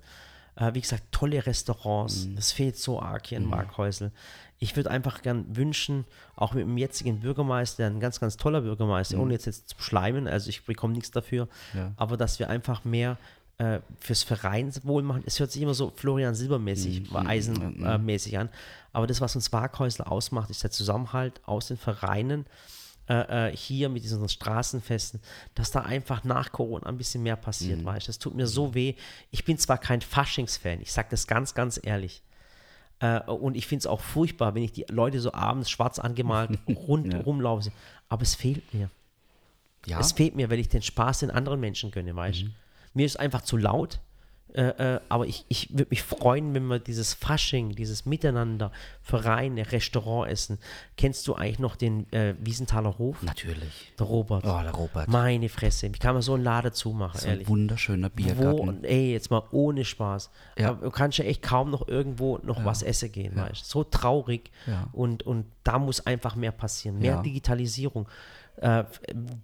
Äh, 0.57 0.75
wie 0.75 0.81
gesagt, 0.81 1.05
tolle 1.11 1.45
Restaurants. 1.47 2.29
Das 2.37 2.53
fehlt 2.53 2.77
so 2.77 3.01
arg 3.03 3.27
hier 3.27 3.39
in 3.39 3.51
Waghäusel. 3.51 4.13
Ich 4.61 4.77
würde 4.77 4.91
einfach 4.91 5.23
gern 5.23 5.45
wünschen, 5.57 6.05
auch 6.37 6.55
mit 6.55 6.63
dem 6.63 6.79
jetzigen 6.79 7.21
Bürgermeister, 7.21 7.87
ein 7.87 7.99
ganz, 8.01 8.21
ganz 8.21 8.37
toller 8.37 8.61
Bürgermeister, 8.61 9.19
ohne 9.19 9.33
jetzt, 9.33 9.47
jetzt 9.47 9.69
zu 9.71 9.77
schleimen, 9.83 10.29
also 10.29 10.49
ich 10.49 10.65
bekomme 10.65 10.95
nichts 10.95 11.11
dafür, 11.11 11.49
Ja. 11.75 11.93
aber 11.97 12.17
dass 12.17 12.39
wir 12.39 12.49
einfach 12.49 12.85
mehr 12.85 13.19
äh, 13.59 13.81
fürs 13.99 14.23
Vereinswohl 14.23 15.03
machen. 15.03 15.23
Es 15.27 15.39
hört 15.41 15.51
sich 15.53 15.61
immer 15.61 15.75
so 15.75 15.93
Florian 15.95 16.35
Silbermäßig, 16.35 17.13
Eisenmäßig 17.15 18.39
an, 18.39 18.49
aber 18.93 19.07
das, 19.07 19.21
was 19.21 19.35
uns 19.37 19.53
Waghäusler 19.53 20.11
ausmacht, 20.11 20.51
ist 20.51 20.63
der 20.63 20.71
Zusammenhalt 20.71 21.41
aus 21.47 21.67
den 21.69 21.77
Vereinen, 21.77 22.47
äh, 23.09 23.49
äh, 23.49 23.57
hier 23.57 23.89
mit 23.89 24.03
diesen 24.03 24.27
Straßenfesten, 24.29 25.21
dass 25.55 25.71
da 25.71 25.81
einfach 25.81 26.25
nach 26.25 26.53
Corona 26.53 26.87
ein 26.87 26.97
bisschen 26.97 27.23
mehr 27.23 27.37
passiert, 27.37 27.85
weißt 27.85 28.07
du. 28.07 28.09
Das 28.09 28.19
tut 28.19 28.35
mir 28.35 28.47
so 28.47 28.75
weh. 28.75 28.95
Ich 29.31 29.45
bin 29.45 29.59
zwar 29.59 29.79
kein 29.79 30.01
Faschingsfan, 30.01 30.81
ich 30.81 30.93
sage 30.93 31.09
das 31.11 31.27
ganz, 31.27 31.55
ganz 31.55 31.79
ehrlich. 31.83 32.23
Äh, 33.01 33.21
und 33.21 33.57
ich 33.57 33.67
finde 33.67 33.81
es 33.81 33.87
auch 33.87 34.01
furchtbar, 34.01 34.55
wenn 34.55 34.63
ich 34.63 34.73
die 34.73 34.87
Leute 34.89 35.21
so 35.21 35.33
abends 35.35 35.69
schwarz 35.71 35.99
angemalt 35.99 36.59
rund 36.69 37.15
rumlaufen. 37.27 37.65
sehe. 37.65 37.73
Aber 38.09 38.23
es 38.23 38.35
fehlt 38.35 38.73
mir. 38.73 38.91
Ja. 39.87 40.01
Es 40.01 40.13
fehlt 40.13 40.35
mir, 40.35 40.49
weil 40.49 40.59
ich 40.59 40.69
den 40.69 40.83
Spaß 40.83 41.21
den 41.21 41.31
anderen 41.31 41.61
Menschen 41.61 41.91
gönne, 41.91 42.17
weißt 42.17 42.43
du. 42.43 42.47
Mir 42.95 43.05
ist 43.05 43.19
einfach 43.21 43.43
zu 43.43 43.57
laut. 43.57 44.01
Äh, 44.55 44.95
äh, 44.95 45.01
aber 45.09 45.27
ich, 45.27 45.45
ich 45.49 45.71
würde 45.71 45.89
mich 45.91 46.03
freuen, 46.05 46.55
wenn 46.55 46.67
wir 46.69 46.79
dieses 46.79 47.13
Fasching, 47.13 47.75
dieses 47.75 48.07
Miteinander, 48.07 48.71
Vereine, 49.03 49.73
Restaurantessen. 49.73 50.59
Kennst 50.97 51.27
du 51.27 51.35
eigentlich 51.35 51.59
noch 51.59 51.75
den 51.75 52.11
äh, 52.13 52.35
Wiesenthaler 52.39 52.97
Hof? 52.99 53.21
Natürlich. 53.23 53.93
Der 53.99 54.07
Robert. 54.07 54.45
Oh, 54.47 54.61
der 54.63 54.71
Robert. 54.71 55.09
Meine 55.09 55.49
Fresse. 55.49 55.93
Wie 55.93 55.99
kann 55.99 56.15
man 56.15 56.23
so 56.23 56.35
einen 56.35 56.45
Laden 56.45 56.73
zumachen, 56.73 57.19
So 57.21 57.27
ein 57.27 57.33
ehrlich? 57.33 57.49
wunderschöner 57.49 58.11
Wo, 58.11 58.15
Biergarten. 58.15 58.85
ey, 58.85 59.13
jetzt 59.13 59.31
mal 59.31 59.43
ohne 59.51 59.85
Spaß. 59.85 60.31
Ja. 60.57 60.75
Du 60.75 60.91
kannst 60.91 61.19
ja 61.19 61.25
echt 61.25 61.43
kaum 61.43 61.71
noch 61.71 61.89
irgendwo 61.89 62.39
noch 62.39 62.65
was 62.65 62.83
essen 62.85 63.11
gehen, 63.11 63.35
weißt 63.35 63.63
du? 63.63 63.67
So 63.67 63.83
traurig. 63.85 64.53
Ja. 64.67 64.89
Und, 64.93 65.25
und 65.25 65.47
da 65.65 65.81
muss 65.81 66.07
einfach 66.07 66.37
mehr 66.37 66.53
passieren. 66.53 67.01
Mehr 67.01 67.15
Ja. 67.15 67.23
Digitalisierung. 67.23 68.07
Äh, 68.59 68.85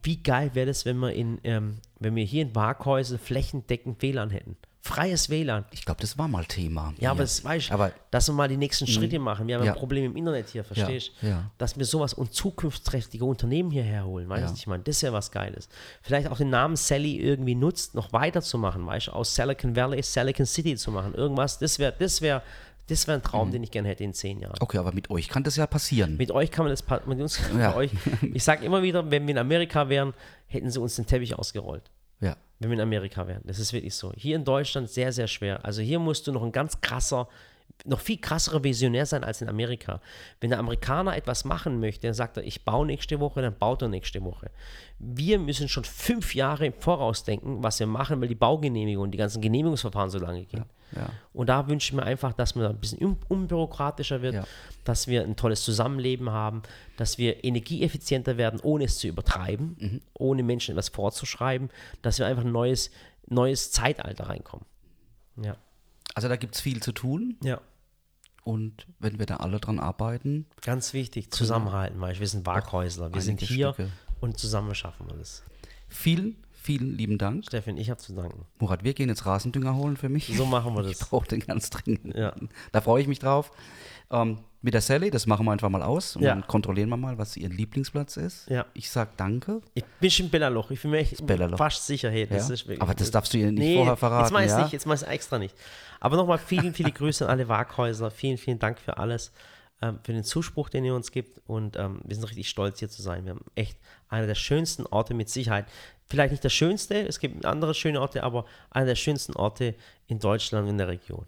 wie 0.04 0.18
geil 0.22 0.50
wäre 0.54 0.66
das, 0.66 0.84
wenn 0.84 0.98
wir, 0.98 1.12
in, 1.12 1.40
ähm, 1.42 1.78
wenn 1.98 2.14
wir 2.14 2.22
hier 2.24 2.42
in 2.42 2.54
Waghäusel 2.54 3.18
flächendeckend 3.18 4.00
WLAN 4.02 4.30
hätten? 4.30 4.56
Freies 4.82 5.28
WLAN. 5.28 5.66
Ich 5.72 5.84
glaube, 5.84 6.00
das 6.00 6.16
war 6.16 6.26
mal 6.26 6.44
Thema. 6.46 6.94
Ja, 6.98 7.10
aber 7.10 7.18
hier. 7.18 7.24
das 7.24 7.44
weißt 7.44 7.68
du, 7.68 7.74
Aber 7.74 7.92
dass 8.10 8.28
wir 8.28 8.32
mal 8.32 8.48
die 8.48 8.56
nächsten 8.56 8.86
Schritte 8.86 9.18
machen. 9.18 9.46
Wir 9.46 9.56
haben 9.56 9.64
Ja. 9.64 9.72
ein 9.72 9.78
Problem 9.78 10.06
im 10.06 10.16
Internet 10.16 10.48
hier, 10.48 10.64
verstehst 10.64 11.12
du? 11.20 11.26
ja. 11.26 11.50
Dass 11.58 11.76
wir 11.78 11.84
sowas 11.84 12.14
und 12.14 12.32
zukunftsträchtige 12.32 13.24
Unternehmen 13.24 13.70
hierher 13.70 14.06
holen, 14.06 14.28
weißt 14.28 14.42
du, 14.44 14.48
Ja. 14.48 14.54
ich 14.56 14.66
meine? 14.66 14.82
Das 14.82 14.96
ist 14.96 15.02
ja 15.02 15.12
was 15.12 15.30
Geiles. 15.30 15.68
Vielleicht 16.02 16.28
auch 16.28 16.38
den 16.38 16.48
Namen 16.50 16.76
Sally 16.76 17.16
irgendwie 17.18 17.54
nutzt, 17.54 17.94
noch 17.94 18.12
weiterzumachen, 18.14 18.86
weißt 18.86 19.08
du, 19.08 19.12
aus 19.12 19.34
Silicon 19.34 19.76
Valley 19.76 20.02
Silicon 20.02 20.46
City 20.46 20.74
zu 20.76 20.90
machen. 20.90 21.14
Irgendwas, 21.14 21.58
das 21.58 21.78
wäre 21.78 21.94
das 21.98 22.22
wär, 22.22 22.42
das 22.88 23.06
wär 23.06 23.16
ein 23.16 23.22
Traum, 23.22 23.48
Mhm. 23.48 23.52
den 23.52 23.62
ich 23.64 23.70
gerne 23.70 23.88
hätte 23.88 24.02
in 24.02 24.14
zehn 24.14 24.40
Jahren. 24.40 24.56
okay, 24.60 24.78
aber 24.78 24.92
mit 24.92 25.10
euch 25.10 25.28
kann 25.28 25.44
das 25.44 25.56
ja 25.56 25.66
passieren. 25.66 26.16
Mit 26.16 26.30
euch 26.30 26.50
kann 26.50 26.64
man 26.64 26.72
das, 26.72 26.82
mit 27.06 27.20
uns, 27.20 27.38
Ja. 27.56 27.74
euch. 27.76 27.90
Ich 28.32 28.42
sage 28.44 28.64
immer 28.64 28.82
wieder, 28.82 29.10
wenn 29.10 29.26
wir 29.26 29.32
in 29.32 29.38
Amerika 29.38 29.88
wären, 29.90 30.14
hätten 30.46 30.70
sie 30.70 30.80
uns 30.80 30.96
den 30.96 31.06
Teppich 31.06 31.38
ausgerollt 31.38 31.82
ja. 31.84 31.90
Wenn 32.60 32.70
wir 32.70 32.76
in 32.76 32.82
Amerika 32.82 33.26
wären. 33.26 33.42
Das 33.44 33.58
ist 33.58 33.72
wirklich 33.72 33.94
so. 33.94 34.12
Hier 34.16 34.36
in 34.36 34.44
Deutschland 34.44 34.88
sehr, 34.88 35.12
sehr 35.12 35.26
schwer. 35.26 35.64
Also 35.64 35.82
hier 35.82 35.98
musst 35.98 36.26
du 36.26 36.32
noch 36.32 36.42
ein 36.42 36.52
ganz 36.52 36.80
krasser, 36.80 37.26
noch 37.84 38.00
viel 38.00 38.18
krasserer 38.18 38.62
Visionär 38.64 39.06
sein 39.06 39.24
als 39.24 39.40
in 39.42 39.48
Amerika. 39.48 40.00
Wenn 40.40 40.50
der 40.50 40.58
Amerikaner 40.58 41.16
etwas 41.16 41.44
machen 41.44 41.80
möchte, 41.80 42.06
dann 42.06 42.14
sagt 42.14 42.36
er, 42.36 42.44
ich 42.44 42.64
baue 42.64 42.86
nächste 42.86 43.20
Woche, 43.20 43.42
dann 43.42 43.56
baut 43.58 43.82
er 43.82 43.88
nächste 43.88 44.22
Woche. 44.22 44.50
Wir 44.98 45.38
müssen 45.38 45.68
schon 45.68 45.84
fünf 45.84 46.34
Jahre 46.34 46.66
im 46.66 46.72
Voraus 46.74 47.24
denken, 47.24 47.62
was 47.62 47.78
wir 47.80 47.86
machen, 47.86 48.20
weil 48.20 48.28
die 48.28 48.34
Baugenehmigung 48.34 49.04
und 49.04 49.10
die 49.12 49.18
ganzen 49.18 49.40
Genehmigungsverfahren 49.40 50.10
so 50.10 50.18
lange 50.18 50.44
gehen. 50.44 50.64
Ja. 50.94 51.08
Und 51.32 51.48
da 51.48 51.68
wünsche 51.68 51.88
ich 51.88 51.92
mir 51.92 52.02
einfach, 52.02 52.32
dass 52.32 52.54
man 52.56 52.66
ein 52.66 52.76
bisschen 52.76 52.98
un 53.02 53.16
unbürokratischer 53.28 54.22
wird, 54.22 54.34
Ja. 54.34 54.44
dass 54.84 55.06
wir 55.06 55.22
ein 55.22 55.36
tolles 55.36 55.62
Zusammenleben 55.62 56.30
haben, 56.30 56.62
dass 56.96 57.16
wir 57.16 57.44
energieeffizienter 57.44 58.36
werden, 58.36 58.58
ohne 58.62 58.84
es 58.84 58.98
zu 58.98 59.06
übertreiben, 59.06 59.76
Mhm. 59.78 60.00
ohne 60.18 60.42
Menschen 60.42 60.72
etwas 60.72 60.88
vorzuschreiben, 60.88 61.70
dass 62.02 62.18
wir 62.18 62.26
einfach 62.26 62.44
ein 62.44 62.52
neues, 62.52 62.90
neues 63.28 63.70
Zeitalter 63.70 64.28
reinkommen. 64.28 64.66
Ja. 65.40 65.56
Also 66.14 66.28
da 66.28 66.34
gibt 66.34 66.56
es 66.56 66.60
viel 66.60 66.82
zu 66.82 66.90
tun. 66.90 67.36
Ja. 67.44 67.60
Und 68.42 68.86
wenn 68.98 69.18
wir 69.18 69.26
da 69.26 69.36
alle 69.36 69.60
dran 69.60 69.78
arbeiten, 69.78 70.46
Ganz 70.62 70.92
wichtig, 70.92 71.30
zusammenhalten, 71.30 72.00
weil 72.00 72.18
wir 72.18 72.26
sind 72.28 72.46
Waghäusler, 72.46 73.12
wir 73.12 73.20
sind 73.20 73.40
hier 73.40 73.72
Stücke. 73.74 73.90
und 74.20 74.38
zusammen 74.38 74.74
schaffen 74.74 75.06
wir 75.08 75.16
das. 75.16 75.42
vielen, 75.88 76.36
vielen 76.60 76.96
lieben 76.96 77.18
Dank. 77.18 77.44
Steffen, 77.46 77.76
ich 77.76 77.90
habe 77.90 78.00
zu 78.00 78.12
danken. 78.14 78.44
Murat, 78.58 78.84
wir 78.84 78.94
gehen 78.94 79.08
jetzt 79.08 79.26
Rasendünger 79.26 79.74
holen 79.76 79.96
für 79.96 80.08
mich. 80.08 80.26
So 80.36 80.46
machen 80.46 80.74
wir 80.74 80.84
Ich 80.86 80.98
das. 80.98 81.08
brauche 81.08 81.26
den 81.28 81.40
ganz 81.40 81.70
dringend. 81.70 82.14
Ja. 82.14 82.34
Da 82.72 82.80
freue 82.80 83.02
ich 83.02 83.08
mich 83.08 83.18
drauf. 83.18 83.50
Ähm, 84.10 84.38
mit 84.62 84.74
der 84.74 84.80
Sally, 84.82 85.10
das 85.10 85.26
machen 85.26 85.46
wir 85.46 85.52
einfach 85.52 85.70
mal 85.70 85.82
aus 85.82 86.16
und 86.16 86.22
Ja. 86.22 86.34
dann 86.34 86.46
kontrollieren 86.46 86.90
wir 86.90 86.96
mal, 86.98 87.16
was 87.16 87.36
ihr 87.36 87.48
Lieblingsplatz 87.48 88.16
ist. 88.18 88.48
Ja. 88.50 88.66
Ich 88.74 88.90
sag 88.90 89.16
danke. 89.16 89.62
Ich 89.72 89.84
bin 90.00 90.10
schon 90.10 90.28
Bella-Loch, 90.28 90.70
ich 90.70 90.82
bin 90.82 90.90
mir 90.90 90.98
echt 90.98 91.22
fast 91.56 91.86
sicher, 91.86 92.10
hey, 92.10 92.26
das 92.26 92.48
Ja? 92.66 92.76
Aber 92.80 92.94
das 92.94 93.10
darfst 93.10 93.32
du 93.32 93.38
ihr 93.38 93.50
nicht 93.52 93.76
vorher 93.76 93.96
verraten, 93.96 94.34
Jetzt 94.34 94.44
ich 94.44 94.50
ja? 94.50 94.62
nicht, 94.62 94.72
jetzt 94.72 94.86
mach 94.86 95.00
ich 95.00 95.08
extra 95.08 95.38
nicht. 95.38 95.54
Aber 96.00 96.16
nochmal 96.16 96.38
vielen, 96.38 96.74
viele 96.74 96.92
Grüße 96.92 97.24
an 97.24 97.30
alle 97.30 97.48
Waghäuser. 97.48 98.10
Vielen, 98.10 98.36
vielen 98.36 98.58
Dank 98.58 98.78
für 98.80 98.98
alles, 98.98 99.32
ähm, 99.80 99.98
für 100.02 100.12
den 100.12 100.24
Zuspruch, 100.24 100.68
den 100.68 100.84
ihr 100.84 100.94
uns 100.94 101.10
gibt. 101.10 101.40
Und 101.46 101.76
ähm, 101.76 102.00
wir 102.04 102.14
sind 102.16 102.24
richtig 102.24 102.48
stolz, 102.50 102.80
hier 102.80 102.90
zu 102.90 103.00
sein. 103.00 103.24
Wir 103.24 103.30
haben 103.30 103.44
echt 103.54 103.78
einer 104.08 104.26
der 104.26 104.34
schönsten 104.34 104.84
Orte 104.86 105.14
mit 105.14 105.30
Sicherheit. 105.30 105.66
Vielleicht 106.10 106.32
nicht 106.32 106.44
der 106.44 106.50
schönste, 106.50 107.06
es 107.06 107.20
gibt 107.20 107.46
andere 107.46 107.72
schöne 107.72 108.00
Orte, 108.00 108.24
aber 108.24 108.44
einer 108.70 108.86
der 108.86 108.96
schönsten 108.96 109.34
Orte 109.36 109.76
in 110.08 110.18
Deutschland 110.18 110.68
in 110.68 110.76
der 110.76 110.88
Region. 110.88 111.24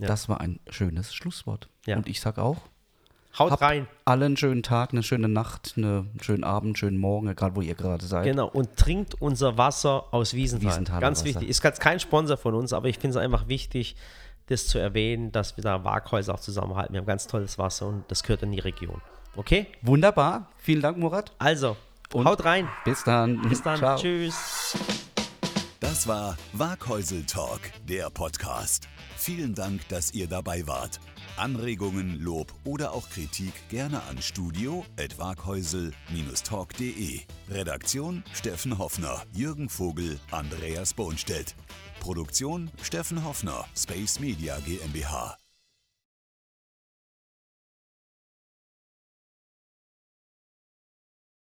Ja. 0.00 0.08
Das 0.08 0.28
war 0.28 0.40
ein 0.40 0.58
schönes 0.68 1.14
Schlusswort. 1.14 1.68
Ja. 1.86 1.96
Und 1.96 2.08
ich 2.08 2.20
sag 2.20 2.38
auch, 2.38 2.58
Haut 3.38 3.52
habt 3.52 3.62
rein. 3.62 3.86
alle 4.04 4.26
einen 4.26 4.36
schönen 4.36 4.62
Tag, 4.62 4.92
eine 4.92 5.02
schöne 5.02 5.28
Nacht, 5.28 5.74
eine, 5.76 6.06
einen 6.10 6.20
schönen 6.20 6.44
Abend, 6.44 6.68
einen 6.68 6.76
schönen 6.76 6.98
Morgen, 6.98 7.28
egal 7.28 7.54
wo 7.54 7.62
ihr 7.62 7.74
gerade 7.74 8.04
seid. 8.04 8.24
Genau, 8.24 8.48
und 8.48 8.76
trinkt 8.76 9.20
unser 9.22 9.56
Wasser 9.56 10.12
aus 10.12 10.34
Wiesenthal. 10.34 10.70
Wiesenthaler 10.70 11.00
Ganz 11.00 11.20
Wasser. 11.20 11.26
wichtig. 11.26 11.48
Ist 11.48 11.62
ganz 11.62 11.78
kein 11.78 11.98
Sponsor 12.00 12.36
von 12.36 12.54
uns, 12.54 12.72
aber 12.72 12.88
ich 12.88 12.98
finde 12.98 13.16
es 13.18 13.24
einfach 13.24 13.48
wichtig, 13.48 13.96
das 14.48 14.66
zu 14.66 14.78
erwähnen, 14.78 15.32
dass 15.32 15.56
wir 15.56 15.64
da 15.64 15.84
Waghäuser 15.84 16.34
auch 16.34 16.40
zusammenhalten. 16.40 16.92
Wir 16.92 17.00
haben 17.00 17.06
ganz 17.06 17.26
tolles 17.26 17.58
Wasser 17.58 17.86
und 17.86 18.04
das 18.08 18.22
gehört 18.22 18.42
in 18.42 18.52
die 18.52 18.58
Region. 18.58 19.00
Okay? 19.36 19.66
Wunderbar. 19.80 20.50
Vielen 20.58 20.82
Dank, 20.82 20.98
Murat. 20.98 21.32
Also, 21.38 21.76
Und 22.12 22.26
haut 22.26 22.44
rein. 22.44 22.68
Bis 22.84 23.04
dann. 23.04 23.40
Bis 23.48 23.62
dann. 23.62 23.78
Ciao. 23.78 23.96
Tschüss. 23.98 24.76
Das 25.80 26.06
war 26.06 26.36
Waghäusel 26.52 27.24
Talk, 27.24 27.60
der 27.88 28.10
Podcast. 28.10 28.86
Vielen 29.16 29.54
Dank, 29.54 29.88
dass 29.88 30.12
ihr 30.12 30.26
dabei 30.26 30.66
wart. 30.66 31.00
Anregungen, 31.36 32.20
Lob 32.20 32.52
oder 32.64 32.92
auch 32.92 33.08
Kritik 33.10 33.52
gerne 33.68 34.02
an 34.04 34.20
studio.waghäusel-talk.de. 34.20 37.20
Redaktion 37.50 38.24
Steffen 38.32 38.78
Hoffner, 38.78 39.22
Jürgen 39.32 39.68
Vogel, 39.68 40.20
Andreas 40.30 40.94
Bohnstedt. 40.94 41.56
Produktion 42.00 42.70
Steffen 42.82 43.24
Hoffner, 43.24 43.64
Space 43.74 44.20
Media 44.20 44.58
GmbH. 44.60 45.36